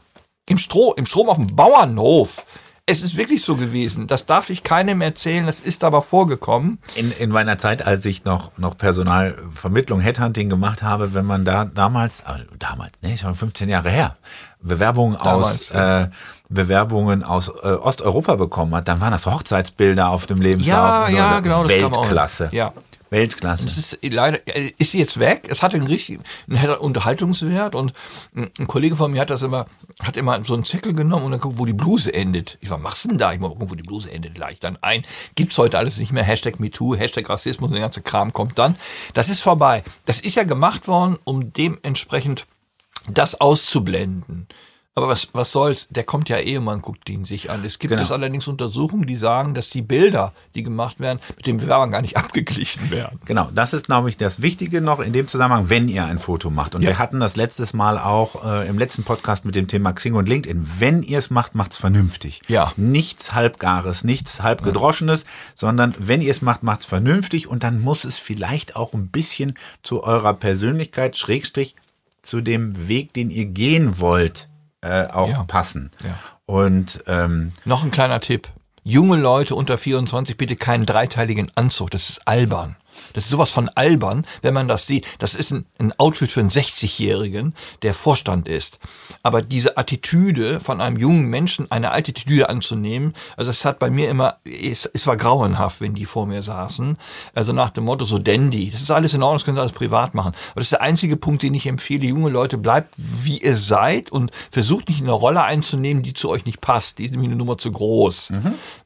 im 0.47 0.59
Stroh, 0.59 0.93
im 0.95 1.07
Strom 1.07 1.29
auf 1.29 1.37
dem 1.37 1.55
Bauernhof. 1.57 2.45
Es 2.89 3.03
ist 3.03 3.17
wirklich 3.17 3.43
so 3.43 3.57
gewesen. 3.57 4.07
Das 4.07 4.27
darf 4.27 4.49
ich 4.49 4.63
keinem 4.63 5.01
erzählen. 5.01 5.45
Das 5.45 5.59
ist 5.59 5.83
aber 5.83 6.03
vorgekommen. 6.03 6.79
In, 6.95 7.11
in 7.19 7.31
meiner 7.31 7.59
Zeit, 7.59 7.85
als 7.85 8.07
ich 8.07 8.25
noch, 8.25 8.57
noch 8.59 8.77
Personalvermittlung, 8.77 9.99
Headhunting 9.99 10.49
gemacht 10.49 10.85
habe, 10.85 11.13
wenn 11.13 11.25
man 11.25 11.45
da 11.45 11.65
damals, 11.65 12.21
äh, 12.21 12.45
damals, 12.61 12.93
ne, 13.03 13.19
schon 13.19 13.35
15 13.35 13.69
Jahre 13.69 13.91
her, 13.91 14.17
Bewerbungen 14.61 15.19
Damals, 15.21 15.69
aus, 15.69 15.71
äh, 15.73 16.09
Bewerbungen 16.49 17.25
aus 17.25 17.49
äh, 17.49 17.71
Osteuropa 17.73 18.37
bekommen 18.37 18.73
hat, 18.77 18.87
dann 18.87 19.01
waren 19.01 19.11
das 19.11 19.27
Hochzeitsbilder 19.27 20.09
auf 20.09 20.27
dem 20.27 20.41
Lebenslauf. 20.41 21.09
Ja, 21.09 21.09
ja, 21.09 21.41
genau, 21.41 21.65
das 21.65 21.73
kam 21.81 21.93
auch. 21.93 22.03
Weltklasse. 22.03 22.51
Ja. 22.53 22.73
Weltklasse. 23.11 23.67
Es 23.67 23.77
ist 23.77 23.99
leider, 24.03 24.41
ist 24.79 24.93
sie 24.93 24.99
jetzt 24.99 25.19
weg? 25.19 25.47
Es 25.49 25.63
hatte 25.63 25.77
einen 25.77 25.87
richtigen 25.87 26.23
einen 26.49 26.75
Unterhaltungswert 26.77 27.75
und 27.75 27.93
ein 28.35 28.67
Kollege 28.67 28.97
von 28.97 29.13
mir 29.13 29.21
hat 29.21 29.31
das 29.31 29.43
immer, 29.43 29.67
hat 30.03 30.17
immer 30.17 30.45
so 30.45 30.55
einen 30.55 30.65
Zettel 30.65 30.93
genommen 30.93 31.27
und 31.27 31.33
dann 31.33 31.41
guckt, 31.41 31.59
wo 31.59 31.67
die 31.67 31.73
Bluse 31.73 32.13
endet. 32.13 32.59
Ich 32.61 32.71
war, 32.71 32.79
machst 32.79 33.05
du 33.05 33.09
denn 33.09 33.19
da? 33.19 33.33
Ich 33.33 33.39
mal 33.39 33.49
gucken, 33.49 33.71
wo 33.71 33.75
die 33.75 33.83
Bluse 33.83 34.11
endet. 34.11 34.39
Leicht 34.39 34.65
dann 34.65 34.79
ein. 34.81 35.03
Gibt's 35.35 35.59
heute 35.59 35.79
alles 35.79 35.99
nicht 35.99 36.13
mehr. 36.13 36.25
Hashtag 36.25 36.61
MeToo, 36.61 36.97
Hashtag 36.97 37.29
Rassismus 37.29 37.71
der 37.71 37.81
ganze 37.81 38.03
Kram 38.03 38.33
kommt 38.33 38.59
dann. 38.59 38.77
Das 39.15 39.29
ist 39.29 39.41
vorbei. 39.41 39.85
Das 40.05 40.21
ist 40.21 40.35
ja 40.35 40.45
gemacht 40.45 40.89
worden, 40.89 41.19
um 41.25 41.53
dementsprechend 41.53 42.47
das 43.09 43.41
auszublenden. 43.41 44.49
Aber 44.99 45.09
was, 45.09 45.29
was 45.35 45.53
soll's? 45.53 45.89
Der 45.91 46.05
kommt 46.05 46.31
ja 46.31 46.39
eh, 46.39 46.59
man 46.59 46.81
guckt 46.81 47.11
ihn 47.11 47.27
sich 47.27 47.51
an. 47.51 47.63
Es 47.67 47.79
gibt 47.79 47.91
Genau. 47.91 48.03
es 48.03 48.11
allerdings 48.11 48.49
Untersuchungen, 48.49 49.07
die 49.07 49.17
sagen, 49.17 49.53
dass 49.53 49.69
die 49.69 49.83
Bilder, 49.83 50.33
die 50.55 50.63
gemacht 50.63 51.01
werden, 51.01 51.21
mit 51.37 51.47
den 51.47 51.59
Bewerbern 51.59 51.91
gar 51.91 52.01
nicht 52.01 52.17
abgeglichen 52.17 52.91
werden. 52.91 53.21
Genau, 53.27 53.51
das 53.55 53.75
ist, 53.75 53.85
glaube 53.87 54.09
ich, 54.09 54.17
das 54.17 54.41
Wichtige 54.41 54.81
noch 54.81 55.01
in 55.01 55.13
dem 55.13 55.29
Zusammenhang, 55.29 55.69
wenn 55.69 55.91
ihr 55.91 56.07
ein 56.07 56.19
Foto 56.19 56.49
macht. 56.49 56.75
Und 56.75 56.81
Ja. 56.81 56.89
wir 56.89 56.99
hatten 56.99 57.21
das 57.21 57.37
letztes 57.37 57.75
Mal 57.75 57.99
auch 57.99 58.43
äh, 58.43 58.67
im 58.67 58.79
letzten 58.79 59.05
Podcast 59.05 59.45
mit 59.45 59.55
dem 59.55 59.69
Thema 59.69 59.93
Xing 59.93 60.15
und 60.15 60.31
LinkedIn. 60.31 60.67
Wenn 60.79 61.03
ihr 61.03 61.19
es 61.19 61.29
macht, 61.29 61.55
macht's 61.55 61.77
vernünftig. 61.77 62.41
Ja. 62.49 62.73
Nichts 62.79 63.35
halbgares, 63.35 64.03
nichts 64.03 64.43
halbgedroschenes, 64.43 65.27
sondern 65.55 65.95
wenn 65.99 66.23
ihr 66.23 66.31
es 66.31 66.41
macht, 66.41 66.63
macht's 66.63 66.87
vernünftig 66.87 67.49
und 67.49 67.65
dann 67.65 67.83
muss 67.83 68.07
es 68.07 68.19
vielleicht 68.19 68.77
auch 68.77 68.95
ein 68.95 69.09
bisschen 69.09 69.59
zu 69.83 70.03
eurer 70.05 70.33
Persönlichkeit, 70.33 71.19
Schrägstrich, 71.19 71.77
zu 72.23 72.41
dem 72.41 72.89
Weg, 72.89 73.13
den 73.13 73.29
ihr 73.29 73.45
gehen 73.45 74.01
wollt, 74.01 74.49
äh, 74.83 75.07
auch 75.07 75.29
Ja. 75.31 75.45
passen. 75.45 75.91
Ja. 76.05 76.19
Und 76.47 77.03
ähm, 77.07 77.53
Noch 77.65 77.83
ein 77.85 77.91
kleiner 77.91 78.21
Tipp. 78.21 78.49
Junge 78.85 79.17
Leute 79.17 79.55
unter 79.57 79.79
24 79.79 80.37
bitte 80.37 80.55
keinen 80.57 80.87
dreiteiligen 80.87 81.51
Anzug. 81.57 81.91
Das 81.91 82.09
ist 82.09 82.29
albern. 82.29 82.77
Das 83.13 83.25
ist 83.25 83.31
sowas 83.31 83.51
von 83.51 83.69
albern, 83.69 84.27
wenn 84.43 84.55
man 84.55 84.69
das 84.69 84.87
sieht. 84.87 85.07
Das 85.19 85.35
ist 85.35 85.53
ein, 85.53 85.67
ein 85.79 85.93
Outfit 85.99 86.33
für 86.33 86.41
einen 86.41 86.51
60-Jährigen, 86.51 87.55
der 87.83 87.95
Vorstand 87.95 88.49
ist. 88.49 88.79
Aber 89.23 89.43
diese 89.43 89.77
Attitüde 89.77 90.61
von 90.61 90.81
einem 90.81 90.97
jungen 90.97 91.27
Menschen, 91.27 91.71
eine 91.71 91.91
alte 91.91 92.07
Attitüde 92.11 92.49
anzunehmen, 92.49 93.15
also 93.37 93.51
es 93.51 93.65
hat 93.65 93.79
bei 93.79 93.91
mir 93.91 94.09
immer, 94.09 94.37
es, 94.45 94.87
es 94.87 95.07
war 95.07 95.17
grauenhaft, 95.17 95.81
wenn 95.81 95.95
die 95.95 96.05
vor 96.05 96.27
mir 96.27 96.43
saßen. 96.43 96.97
Also 97.35 97.53
nach 97.53 97.71
dem 97.71 97.85
Motto 97.85 98.05
so 98.05 98.19
Dandy. 98.19 98.71
Das 98.71 98.81
ist 98.81 98.91
alles 98.91 99.15
in 99.15 99.23
Ordnung, 99.23 99.39
das 99.39 99.45
können 99.45 99.57
Sie 99.57 99.61
alles 99.61 99.73
privat 99.73 100.15
machen. 100.15 100.33
Aber 100.51 100.61
das 100.61 100.67
ist 100.67 100.73
der 100.73 100.83
einzige 100.83 101.17
Punkt, 101.17 101.43
den 101.43 101.55
ich 101.55 101.67
empfehle. 101.67 102.07
Junge 102.07 102.31
Leute, 102.31 102.59
bleibt 102.59 102.95
wie 102.97 103.39
ihr 103.39 103.57
seid 103.57 104.11
und 104.11 104.31
versucht 104.51 104.89
nicht 104.89 105.01
eine 105.01 105.13
Rolle 105.13 105.43
einzunehmen, 105.43 106.03
die 106.03 106.15
zu 106.15 106.31
euch 106.31 106.47
nicht 106.47 106.61
passt. 106.61 106.99
Die 106.99 107.05
ist 107.05 107.11
nämlich 107.11 107.29
eine 107.29 107.37
Nummer 107.37 107.59
zu 107.59 107.71
groß. 107.71 108.31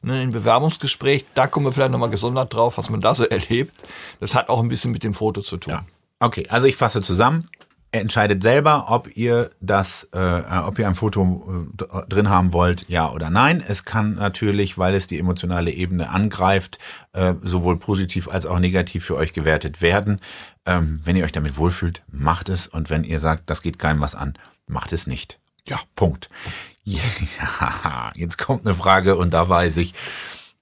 Ne, 0.01 0.23
Im 0.23 0.31
Bewerbungsgespräch, 0.31 1.25
da 1.35 1.47
kommen 1.47 1.65
wir 1.65 1.73
vielleicht 1.73 1.91
nochmal 1.91 2.09
gesondert 2.09 2.53
drauf, 2.53 2.77
was 2.77 2.89
man 2.89 3.01
da 3.01 3.15
so 3.15 3.23
erlebt. 3.29 3.73
Das 4.19 4.35
hat 4.35 4.49
auch 4.49 4.61
ein 4.61 4.69
bisschen 4.69 4.91
mit 4.91 5.03
dem 5.03 5.13
Foto 5.13 5.41
zu 5.41 5.57
tun. 5.57 5.73
Ja. 5.73 5.85
Okay, 6.19 6.47
also 6.49 6.67
ich 6.67 6.75
fasse 6.75 7.01
zusammen. 7.01 7.47
Entscheidet 7.93 8.41
selber, 8.41 8.85
ob 8.87 9.17
ihr 9.17 9.49
das, 9.59 10.07
äh, 10.13 10.41
ob 10.65 10.79
ihr 10.79 10.87
ein 10.87 10.95
Foto 10.95 11.67
äh, 11.77 12.07
drin 12.07 12.29
haben 12.29 12.53
wollt, 12.53 12.85
ja 12.87 13.11
oder 13.11 13.29
nein. 13.29 13.61
Es 13.67 13.83
kann 13.83 14.15
natürlich, 14.15 14.77
weil 14.77 14.95
es 14.95 15.07
die 15.07 15.19
emotionale 15.19 15.71
Ebene 15.71 16.09
angreift, 16.09 16.77
äh, 17.11 17.33
sowohl 17.41 17.77
positiv 17.79 18.29
als 18.29 18.45
auch 18.45 18.59
negativ 18.59 19.03
für 19.03 19.17
euch 19.17 19.33
gewertet 19.33 19.81
werden. 19.81 20.21
Ähm, 20.65 21.01
wenn 21.03 21.17
ihr 21.17 21.25
euch 21.25 21.33
damit 21.33 21.57
wohlfühlt, 21.57 22.01
macht 22.09 22.47
es. 22.47 22.67
Und 22.67 22.89
wenn 22.89 23.03
ihr 23.03 23.19
sagt, 23.19 23.49
das 23.49 23.61
geht 23.61 23.77
keinem 23.77 23.99
was 23.99 24.15
an, 24.15 24.35
macht 24.67 24.93
es 24.93 25.05
nicht. 25.05 25.39
Ja, 25.67 25.79
Punkt. 25.95 26.29
Ja, 26.83 28.11
jetzt 28.15 28.39
kommt 28.39 28.65
eine 28.65 28.73
Frage 28.73 29.15
und 29.15 29.35
da 29.35 29.47
weiß 29.47 29.77
ich, 29.77 29.93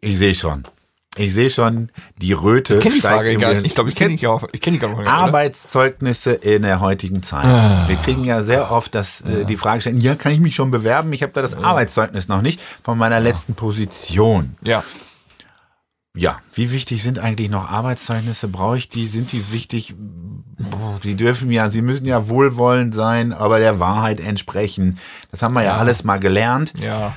ich 0.02 0.18
sehe 0.18 0.36
schon. 0.36 0.66
Ich 1.18 1.34
sehe 1.34 1.50
schon, 1.50 1.92
die 2.18 2.34
Röte 2.34 2.76
Ich 2.76 2.82
kenne 2.82 2.96
die 2.96 3.02
Frage 3.02 3.36
gar 3.38 3.54
nicht. 3.56 3.66
Ich 3.66 3.76
glaube, 3.76 3.90
ich 3.90 3.96
kenne 3.96 4.16
die 4.16 4.28
auch. 4.28 4.48
Ich 4.52 4.62
kenne 4.62 4.78
die 4.78 4.82
gar 4.82 4.90
nicht. 4.90 5.00
oder? 5.00 5.10
Arbeitszeugnisse 5.12 6.32
in 6.34 6.62
der 6.62 6.80
heutigen 6.80 7.24
Zeit. 7.24 7.46
Ah. 7.46 7.88
Wir 7.88 7.96
kriegen 7.96 8.24
ja 8.24 8.44
sehr 8.44 8.72
oft 8.72 8.94
das, 8.94 9.22
äh, 9.22 9.44
die 9.46 9.58
Frage 9.58 9.82
stellen, 9.82 10.00
ja, 10.00 10.16
kann 10.16 10.32
ich 10.32 10.40
mich 10.40 10.56
schon 10.56 10.70
bewerben? 10.72 11.12
Ich 11.12 11.24
habe 11.24 11.34
da 11.34 11.42
das 11.42 11.56
Arbeitszeugnis 11.56 12.28
noch 12.28 12.42
nicht 12.44 12.62
von 12.62 12.98
meiner 12.98 13.20
letzten 13.20 13.56
Position. 13.56 14.56
Ja. 14.62 14.84
Ja, 16.16 16.40
wie 16.54 16.72
wichtig 16.72 17.02
sind 17.04 17.20
eigentlich 17.20 17.50
noch 17.50 17.70
Arbeitszeugnisse? 17.70 18.48
Brauche 18.48 18.78
ich 18.78 18.90
die? 18.90 19.08
Sind 19.08 19.32
die 19.32 19.52
wichtig? 19.52 19.96
Boah, 19.98 20.98
Sie 21.02 21.16
dürfen 21.16 21.50
ja, 21.52 21.70
sie 21.70 21.82
müssen 21.82 22.06
ja 22.06 22.28
wohlwollend 22.28 22.94
sein, 22.94 23.32
aber 23.34 23.60
der 23.60 23.80
Wahrheit 23.80 24.20
entsprechen. 24.20 25.00
Das 25.32 25.42
haben 25.44 25.54
wir 25.54 25.64
ja, 25.64 25.72
Ja. 25.74 25.78
alles 25.78 26.04
mal 26.04 26.18
gelernt. 26.20 26.74
Ja. 26.80 27.16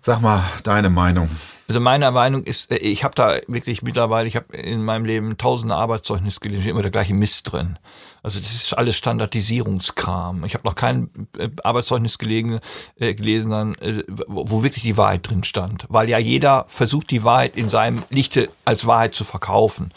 Sag 0.00 0.20
mal 0.20 0.42
deine 0.62 0.90
Meinung. 0.90 1.28
Also 1.68 1.80
meine 1.80 2.10
Meinung 2.10 2.44
ist, 2.44 2.70
äh, 2.70 2.76
ich 2.76 3.04
habe 3.04 3.14
da 3.14 3.38
wirklich 3.48 3.82
mittlerweile, 3.82 4.28
ich 4.28 4.36
habe 4.36 4.56
in 4.56 4.84
meinem 4.84 5.04
Leben 5.04 5.36
tausende 5.38 5.74
Arbeitszeugnisse 5.74 6.40
gelesen, 6.40 6.68
immer 6.68 6.82
der 6.82 6.90
gleiche 6.90 7.14
Mist 7.14 7.52
drin. 7.52 7.78
Also 8.22 8.40
das 8.40 8.54
ist 8.54 8.76
alles 8.76 8.96
Standardisierungskram. 8.96 10.44
Ich 10.44 10.54
habe 10.54 10.66
noch 10.66 10.74
kein 10.74 11.10
äh, 11.38 11.48
Arbeitszeugnis 11.62 12.18
gelegen, 12.18 12.58
äh, 12.98 13.14
gelesen, 13.14 13.76
äh, 13.80 14.02
wo 14.26 14.62
wirklich 14.62 14.82
die 14.82 14.96
Wahrheit 14.96 15.28
drin 15.28 15.44
stand. 15.44 15.86
Weil 15.88 16.08
ja 16.08 16.18
jeder 16.18 16.66
versucht, 16.68 17.10
die 17.10 17.22
Wahrheit 17.22 17.56
in 17.56 17.68
seinem 17.68 18.02
Lichte 18.10 18.48
als 18.64 18.86
Wahrheit 18.86 19.14
zu 19.14 19.24
verkaufen. 19.24 19.92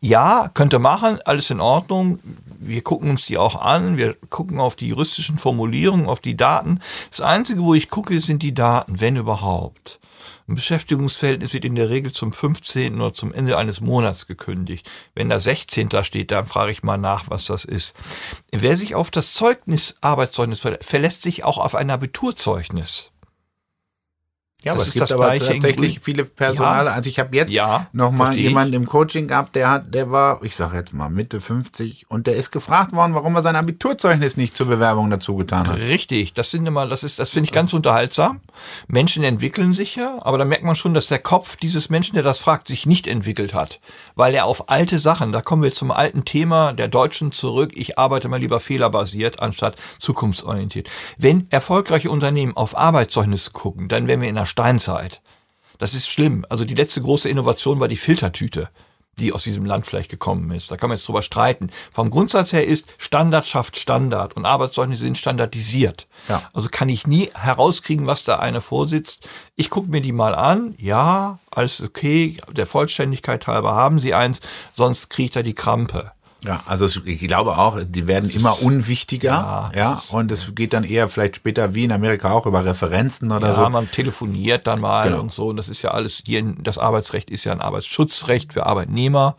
Ja, 0.00 0.48
könnte 0.54 0.78
machen, 0.78 1.18
alles 1.24 1.50
in 1.50 1.60
Ordnung. 1.60 2.20
Wir 2.58 2.82
gucken 2.82 3.10
uns 3.10 3.26
die 3.26 3.36
auch 3.36 3.60
an. 3.60 3.98
Wir 3.98 4.14
gucken 4.30 4.60
auf 4.60 4.76
die 4.76 4.86
juristischen 4.86 5.36
Formulierungen, 5.36 6.06
auf 6.06 6.20
die 6.20 6.36
Daten. 6.36 6.80
Das 7.10 7.20
Einzige, 7.20 7.62
wo 7.62 7.74
ich 7.74 7.90
gucke, 7.90 8.18
sind 8.20 8.42
die 8.42 8.54
Daten, 8.54 9.00
wenn 9.00 9.16
überhaupt. 9.16 10.00
Ein 10.48 10.54
Beschäftigungsverhältnis 10.54 11.52
wird 11.54 11.64
in 11.64 11.74
der 11.74 11.90
Regel 11.90 12.12
zum 12.12 12.32
15. 12.32 13.00
oder 13.00 13.12
zum 13.12 13.32
Ende 13.34 13.58
eines 13.58 13.80
Monats 13.80 14.28
gekündigt. 14.28 14.88
Wenn 15.14 15.28
da 15.28 15.40
16. 15.40 15.88
da 15.88 16.04
steht, 16.04 16.30
dann 16.30 16.46
frage 16.46 16.70
ich 16.70 16.84
mal 16.84 16.98
nach, 16.98 17.24
was 17.28 17.46
das 17.46 17.64
ist. 17.64 17.96
Wer 18.52 18.76
sich 18.76 18.94
auf 18.94 19.10
das 19.10 19.34
Zeugnis, 19.34 19.96
Arbeitszeugnis 20.02 20.64
verlä- 20.64 20.82
verlässt 20.84 21.22
sich 21.22 21.42
auch 21.42 21.58
auf 21.58 21.74
ein 21.74 21.90
Abiturzeugnis. 21.90 23.10
Ja, 24.64 24.72
Das 24.72 24.74
aber 24.74 24.82
ist 24.82 24.88
es 24.88 24.92
gibt 24.94 25.02
das 25.02 25.12
aber 25.12 25.36
tatsächlich 25.38 26.00
viele 26.00 26.24
Personale. 26.24 26.88
Ja. 26.88 26.94
Also 26.96 27.10
ich 27.10 27.18
habe 27.18 27.36
jetzt 27.36 27.52
Ja, 27.52 27.86
noch 27.92 28.10
mal 28.10 28.24
verstehe 28.26 28.42
ich. 28.42 28.48
jemanden 28.48 28.74
im 28.74 28.86
Coaching 28.86 29.28
gehabt, 29.28 29.54
der 29.54 29.70
hat, 29.70 29.94
der 29.94 30.10
war, 30.10 30.42
ich 30.42 30.56
sage 30.56 30.76
jetzt 30.78 30.92
mal 30.94 31.10
Mitte 31.10 31.40
50 31.40 32.06
und 32.10 32.26
der 32.26 32.36
ist 32.36 32.50
gefragt 32.50 32.92
worden, 32.92 33.14
warum 33.14 33.34
er 33.36 33.42
sein 33.42 33.54
Abiturzeugnis 33.54 34.36
nicht 34.38 34.56
zur 34.56 34.66
Bewerbung 34.66 35.10
dazu 35.10 35.36
getan 35.36 35.68
hat. 35.68 35.78
Richtig, 35.78 36.32
das 36.32 36.50
sind 36.50 36.66
immer, 36.66 36.86
das 36.88 37.04
ist, 37.04 37.18
das 37.18 37.30
finde 37.30 37.44
ich 37.48 37.52
ganz 37.52 37.74
unterhaltsam. 37.74 38.40
Menschen 38.88 39.22
entwickeln 39.24 39.74
sich 39.74 39.94
ja, 39.94 40.18
aber 40.22 40.38
da 40.38 40.44
merkt 40.46 40.64
man 40.64 40.74
schon, 40.74 40.94
dass 40.94 41.06
der 41.06 41.18
Kopf 41.20 41.56
dieses 41.56 41.90
Menschen, 41.90 42.14
der 42.14 42.24
das 42.24 42.38
fragt, 42.38 42.66
sich 42.68 42.86
nicht 42.86 43.06
entwickelt 43.06 43.52
hat, 43.54 43.78
weil 44.16 44.34
er 44.34 44.46
auf 44.46 44.70
alte 44.70 44.98
Sachen, 44.98 45.32
da 45.32 45.42
kommen 45.42 45.62
wir 45.62 45.72
zum 45.72 45.90
alten 45.90 46.24
Thema 46.24 46.72
der 46.72 46.88
Deutschen 46.88 47.30
zurück. 47.30 47.72
Ich 47.74 47.98
arbeite 47.98 48.28
mal 48.28 48.40
lieber 48.40 48.58
fehlerbasiert 48.58 49.40
anstatt 49.40 49.76
zukunftsorientiert. 49.98 50.88
Wenn 51.18 51.46
erfolgreiche 51.50 52.10
Unternehmen 52.10 52.56
auf 52.56 52.76
Arbeitszeugnisse 52.76 53.50
gucken, 53.50 53.88
dann 53.88 54.08
wären 54.08 54.22
wir 54.22 54.28
in 54.28 54.34
der 54.34 54.46
Steinzeit. 54.56 55.20
Das 55.78 55.92
ist 55.92 56.08
schlimm. 56.08 56.46
Also 56.48 56.64
die 56.64 56.74
letzte 56.74 57.02
große 57.02 57.28
Innovation 57.28 57.78
war 57.78 57.88
die 57.88 57.96
Filtertüte 57.96 58.70
die 59.18 59.32
aus 59.32 59.44
diesem 59.44 59.64
Land 59.64 59.86
vielleicht 59.86 60.10
gekommen 60.10 60.50
ist. 60.50 60.70
Da 60.70 60.76
kann 60.76 60.90
man 60.90 60.98
jetzt 60.98 61.08
drüber 61.08 61.22
streiten. 61.22 61.70
Vom 61.90 62.10
Grundsatz 62.10 62.52
her 62.52 62.66
ist 62.66 62.94
Standard 62.98 63.46
schafft 63.46 63.78
Standard 63.78 64.36
und 64.36 64.44
Arbeitszeugnisse 64.44 65.04
sind 65.04 65.16
standardisiert. 65.16 66.06
Ja. 66.28 66.42
Also 66.52 66.68
kann 66.70 66.90
ich 66.90 67.06
nie 67.06 67.30
herauskriegen, 67.34 68.06
was 68.06 68.24
da 68.24 68.40
eine 68.40 68.60
vorsitzt. 68.60 69.26
Ich 69.54 69.70
gucke 69.70 69.90
mir 69.90 70.02
die 70.02 70.12
mal 70.12 70.34
an. 70.34 70.74
Ja, 70.76 71.38
alles 71.50 71.80
okay. 71.80 72.36
Der 72.52 72.66
Vollständigkeit 72.66 73.46
halber 73.46 73.74
haben 73.74 74.00
sie 74.00 74.12
eins, 74.12 74.40
sonst 74.74 75.08
kriege 75.08 75.26
ich 75.26 75.32
da 75.32 75.42
die 75.42 75.54
Krampe. 75.54 76.12
Ja, 76.46 76.62
also 76.66 76.86
ich 77.04 77.20
glaube 77.20 77.58
auch, 77.58 77.78
die 77.84 78.06
werden 78.06 78.30
immer 78.30 78.62
unwichtiger, 78.62 79.30
ja, 79.30 79.70
ja 79.74 80.02
und 80.10 80.30
es 80.30 80.54
geht 80.54 80.72
dann 80.72 80.84
eher 80.84 81.08
vielleicht 81.08 81.36
später 81.36 81.74
wie 81.74 81.84
in 81.84 81.92
Amerika 81.92 82.30
auch 82.30 82.46
über 82.46 82.64
Referenzen 82.64 83.32
oder 83.32 83.48
ja, 83.48 83.54
so. 83.54 83.68
man 83.68 83.90
telefoniert 83.90 84.66
dann 84.66 84.80
mal 84.80 85.08
genau. 85.08 85.22
und 85.22 85.32
so 85.32 85.48
und 85.48 85.56
das 85.56 85.68
ist 85.68 85.82
ja 85.82 85.90
alles 85.90 86.22
hier, 86.24 86.42
das 86.58 86.78
Arbeitsrecht 86.78 87.30
ist 87.30 87.44
ja 87.44 87.52
ein 87.52 87.60
Arbeitsschutzrecht 87.60 88.52
für 88.52 88.64
Arbeitnehmer 88.64 89.36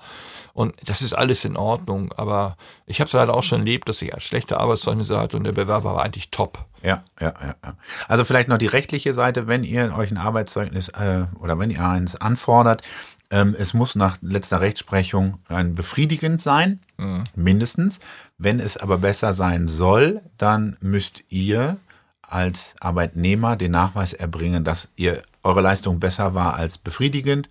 und 0.53 0.74
das 0.84 1.03
ist 1.03 1.14
alles 1.14 1.45
in 1.45 1.55
Ordnung, 1.55 2.12
aber 2.18 2.58
ich 2.88 2.99
habe 2.99 3.08
es 3.08 3.14
leider 3.14 3.36
auch 3.36 3.43
schon 3.43 3.60
erlebt, 3.60 3.88
dass 3.88 4.01
ich 4.01 4.12
schlechte 4.24 4.60
Arbeitszeugnisse 4.60 5.20
hatte 5.20 5.38
und 5.38 5.43
der 5.43 5.51
Bewerber 5.51 5.95
war 5.95 6.03
eigentlich 6.03 6.32
top. 6.32 6.66
Ja, 6.82 7.03
ja, 7.22 7.34
ja, 7.41 7.55
ja. 7.64 7.76
Also 8.08 8.26
vielleicht 8.26 8.49
noch 8.49 8.58
die 8.58 8.68
rechtliche 8.68 9.14
Seite, 9.14 9.47
wenn 9.47 9.64
ihr 9.64 9.95
euch 9.95 10.10
ein 10.10 10.18
Arbeitszeugnis 10.18 10.89
äh, 10.89 11.26
oder 11.39 11.60
wenn 11.60 11.70
ihr 11.70 11.86
eins 11.86 12.16
anfordert, 12.16 12.82
ähm, 13.30 13.56
es 13.58 13.74
muss 13.74 13.96
nach 13.96 14.18
letzter 14.22 14.62
Rechtsprechung 14.62 15.40
ein 15.50 15.76
befriedigend 15.76 16.42
sein, 16.42 16.80
mhm. 16.98 17.24
mindestens. 17.36 18.00
Wenn 18.38 18.60
es 18.60 18.78
aber 18.78 19.00
besser 19.00 19.34
sein 19.34 19.68
soll, 19.68 20.22
dann 20.38 20.78
müsst 20.80 21.26
ihr 21.30 21.78
als 22.22 22.76
Arbeitnehmer 22.80 23.56
den 23.56 23.72
Nachweis 23.72 24.14
erbringen, 24.14 24.64
dass 24.64 24.90
ihr 24.96 25.22
eure 25.44 25.62
Leistung 25.62 26.00
besser 26.00 26.34
war 26.34 26.56
als 26.56 26.78
befriedigend. 26.78 27.50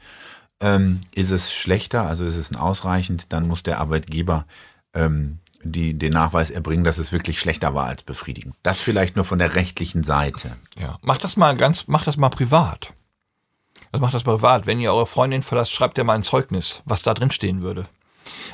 Ähm, 0.61 1.01
ist 1.15 1.31
es 1.31 1.53
schlechter, 1.53 2.03
also 2.07 2.25
ist 2.25 2.37
es 2.37 2.55
ausreichend, 2.55 3.33
dann 3.33 3.47
muss 3.47 3.63
der 3.63 3.79
Arbeitgeber 3.79 4.47
ähm, 4.95 5.39
die, 5.63 5.95
den 5.95 6.13
Nachweis 6.13 6.51
erbringen, 6.51 6.85
dass 6.85 6.99
es 6.99 7.13
wirklich 7.13 7.41
schlechter 7.41 7.75
war 7.75 7.87
als 7.87 8.03
befriedigend. 8.03 8.55
Das 8.63 8.79
vielleicht 8.79 9.17
nur 9.17 9.25
von 9.25 9.39
der 9.39 9.55
rechtlichen 9.55 10.03
Seite. 10.03 10.53
Ja, 10.79 10.99
macht 11.03 11.25
das 11.25 11.37
mal 11.37 11.57
ganz, 11.57 11.89
macht 11.89 12.07
das 12.07 12.17
mal 12.17 12.31
privat. 12.31 12.95
Also 13.97 14.05
macht 14.05 14.13
das 14.13 14.25
privat. 14.25 14.67
Wenn 14.67 14.79
ihr 14.79 14.93
eure 14.93 15.07
Freundin 15.07 15.41
verlasst, 15.41 15.73
schreibt 15.73 15.97
ihr 15.97 16.05
mal 16.05 16.13
ein 16.13 16.23
Zeugnis, 16.23 16.83
was 16.85 17.03
da 17.03 17.15
drin 17.15 17.31
stehen 17.31 17.63
würde. 17.63 17.87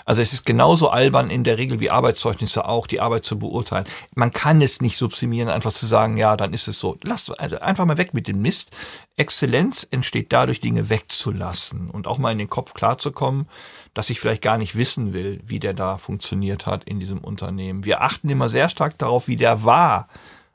Also 0.04 0.22
es 0.22 0.32
ist 0.32 0.46
genauso 0.46 0.90
albern 0.90 1.30
in 1.30 1.42
der 1.42 1.58
Regel 1.58 1.80
wie 1.80 1.90
Arbeitszeugnisse 1.90 2.64
auch, 2.64 2.86
die 2.86 3.00
Arbeit 3.00 3.24
zu 3.24 3.40
beurteilen. 3.40 3.86
Man 4.14 4.32
kann 4.32 4.62
es 4.62 4.80
nicht 4.80 4.96
subsumieren, 4.96 5.48
einfach 5.48 5.72
zu 5.72 5.84
sagen, 5.84 6.16
ja, 6.16 6.36
dann 6.36 6.52
ist 6.54 6.68
es 6.68 6.78
so. 6.78 6.96
Lasst 7.02 7.40
also 7.40 7.58
einfach 7.58 7.84
mal 7.86 7.98
weg 7.98 8.14
mit 8.14 8.28
dem 8.28 8.40
Mist. 8.40 8.70
Exzellenz 9.16 9.84
entsteht 9.90 10.32
dadurch, 10.32 10.60
Dinge 10.60 10.88
wegzulassen 10.90 11.90
und 11.90 12.06
auch 12.06 12.18
mal 12.18 12.30
in 12.30 12.38
den 12.38 12.48
Kopf 12.48 12.72
klarzukommen, 12.72 13.48
dass 13.94 14.10
ich 14.10 14.20
vielleicht 14.20 14.42
gar 14.42 14.58
nicht 14.58 14.76
wissen 14.76 15.12
will, 15.12 15.40
wie 15.44 15.58
der 15.58 15.74
da 15.74 15.98
funktioniert 15.98 16.66
hat 16.66 16.84
in 16.84 17.00
diesem 17.00 17.18
Unternehmen. 17.18 17.84
Wir 17.84 18.02
achten 18.02 18.28
immer 18.28 18.48
sehr 18.48 18.68
stark 18.68 18.96
darauf, 18.96 19.26
wie 19.26 19.36
der 19.36 19.64
war. 19.64 20.06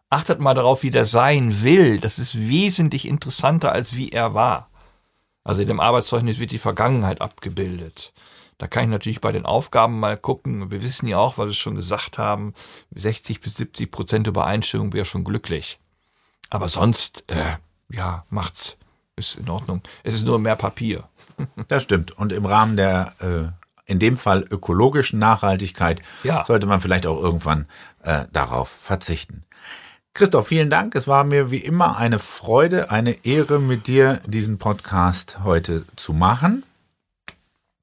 Achtet 0.10 0.40
mal 0.40 0.54
darauf, 0.54 0.84
wie 0.84 0.92
der 0.92 1.06
sein 1.06 1.62
will. 1.62 2.00
Das 2.00 2.20
ist 2.20 2.40
wesentlich 2.40 3.06
interessanter, 3.06 3.74
als 3.74 3.98
wie 3.98 4.14
er 4.14 4.34
war. 4.34 4.70
Also 5.48 5.62
in 5.62 5.70
dem 5.70 5.80
Arbeitszeugnis 5.80 6.40
wird 6.40 6.52
die 6.52 6.58
Vergangenheit 6.58 7.22
abgebildet. 7.22 8.12
Da 8.58 8.68
kann 8.68 8.84
ich 8.84 8.90
natürlich 8.90 9.22
bei 9.22 9.32
den 9.32 9.46
Aufgaben 9.46 9.98
mal 9.98 10.18
gucken. 10.18 10.72
Wir 10.72 10.82
wissen 10.82 11.08
ja 11.08 11.20
auch, 11.20 11.38
was 11.38 11.48
wir 11.48 11.54
schon 11.54 11.76
gesagt 11.76 12.18
haben, 12.18 12.54
60 12.94 13.40
bis 13.40 13.56
70 13.56 13.90
Prozent 13.90 14.28
Übereinstimmung 14.28 14.92
wäre 14.92 15.06
schon 15.06 15.24
glücklich. 15.24 15.80
Aber 16.50 16.68
sonst, 16.68 17.24
äh, 17.28 17.56
ja, 17.90 18.26
macht's. 18.30 18.76
Ist 19.16 19.38
in 19.38 19.50
Ordnung. 19.50 19.82
Es 20.04 20.14
ist 20.16 20.26
nur 20.26 20.38
mehr 20.38 20.58
Papier. 20.58 21.08
Das 21.68 21.84
stimmt. 21.84 22.12
Und 22.18 22.32
im 22.34 22.46
Rahmen 22.46 22.76
der, 22.76 23.14
äh, 23.20 23.92
in 23.92 24.00
dem 24.00 24.18
Fall 24.18 24.44
ökologischen 24.50 25.20
Nachhaltigkeit, 25.20 26.02
ja. 26.24 26.44
sollte 26.44 26.68
man 26.68 26.82
vielleicht 26.82 27.06
auch 27.06 27.22
irgendwann 27.22 27.68
äh, 28.02 28.26
darauf 28.34 28.70
verzichten. 28.70 29.44
Christoph, 30.18 30.48
vielen 30.48 30.72
Dank. 30.72 30.96
Es 30.96 31.08
war 31.08 31.24
mir 31.24 31.52
wie 31.52 31.60
immer 31.60 31.96
eine 31.96 32.18
Freude, 32.18 32.90
eine 32.90 33.24
Ehre, 33.24 33.60
mit 33.60 33.86
dir 33.86 34.20
diesen 34.26 34.58
Podcast 34.58 35.38
heute 35.44 35.86
zu 35.96 36.12
machen. 36.12 36.64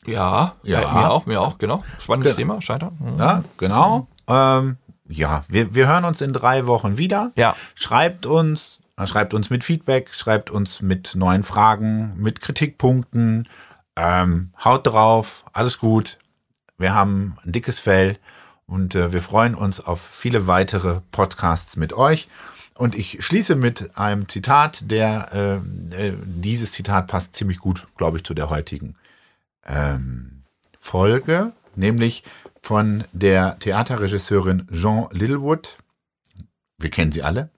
Ja, 0.04 0.56
ja. 0.64 0.80
Äh, 0.80 0.94
mir 0.94 1.10
auch, 1.12 1.26
mir 1.26 1.40
auch, 1.40 1.58
genau. 1.58 1.84
Spannendes 2.00 2.34
Ge 2.34 2.42
Thema, 2.42 2.60
Scheitern. 2.60 2.98
Mhm. 2.98 3.18
Ja, 3.20 3.44
genau. 3.56 4.08
Ähm, 4.26 4.78
ja, 5.08 5.44
wir, 5.46 5.76
wir 5.76 5.86
hören 5.86 6.04
uns 6.04 6.20
in 6.20 6.32
drei 6.32 6.66
Wochen 6.66 6.98
wieder. 6.98 7.30
Ja. 7.36 7.54
Schreibt 7.76 8.26
uns, 8.26 8.80
äh, 8.96 9.06
schreibt 9.06 9.32
uns 9.32 9.50
mit 9.50 9.62
Feedback, 9.62 10.12
schreibt 10.12 10.50
uns 10.50 10.82
mit 10.82 11.14
neuen 11.14 11.44
Fragen, 11.44 12.14
mit 12.16 12.40
Kritikpunkten. 12.40 13.46
Ähm, 13.94 14.50
haut 14.64 14.88
drauf, 14.88 15.44
alles 15.52 15.78
gut. 15.78 16.18
Wir 16.78 16.94
haben 16.94 17.36
ein 17.44 17.52
dickes 17.52 17.78
Fell 17.78 18.18
und 18.66 18.94
äh, 18.94 19.12
wir 19.12 19.22
freuen 19.22 19.54
uns 19.54 19.80
auf 19.80 20.00
viele 20.00 20.46
weitere 20.46 21.00
Podcasts 21.12 21.76
mit 21.76 21.92
euch. 21.92 22.28
Und 22.76 22.96
ich 22.96 23.24
schließe 23.24 23.54
mit 23.54 23.96
einem 23.96 24.28
Zitat, 24.28 24.90
der 24.90 25.62
äh, 25.92 26.08
äh 26.08 26.12
dieses 26.24 26.72
Zitat 26.72 27.06
passt 27.06 27.36
ziemlich 27.36 27.58
gut, 27.58 27.86
glaube 27.96 28.16
ich, 28.16 28.24
zu 28.24 28.34
der 28.34 28.50
heutigen 28.50 28.96
ähm, 29.64 30.42
Folge, 30.78 31.52
nämlich 31.76 32.24
von 32.62 33.04
der 33.12 33.58
Theaterregisseurin 33.58 34.66
Jean 34.72 35.06
Littlewood. 35.12 35.76
Wir 36.78 36.90
kennen 36.90 37.12
sie 37.12 37.22
alle. 37.22 37.50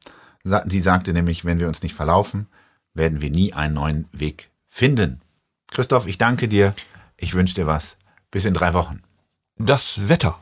Sie 0.67 0.81
sagte 0.81 1.13
nämlich, 1.13 1.45
wenn 1.45 1.59
wir 1.59 1.69
uns 1.69 1.83
nicht 1.83 1.95
verlaufen, 1.95 2.47
werden 2.95 3.21
wir 3.21 3.31
nie 3.31 3.53
einen 3.53 3.75
neuen 3.75 4.09
Weg 4.13 4.51
finden. 4.69 5.21
Christoph, 5.71 6.07
ich 6.07 6.19
danke 6.19 6.49
dir. 6.49 6.75
Ich 7.17 7.35
wünsche 7.35 7.55
dir 7.55 7.67
was. 7.67 7.97
Bis 8.31 8.45
in 8.45 8.55
drei 8.55 8.75
Wochen. 8.75 9.03
Das 9.59 10.09
Wetter. 10.09 10.39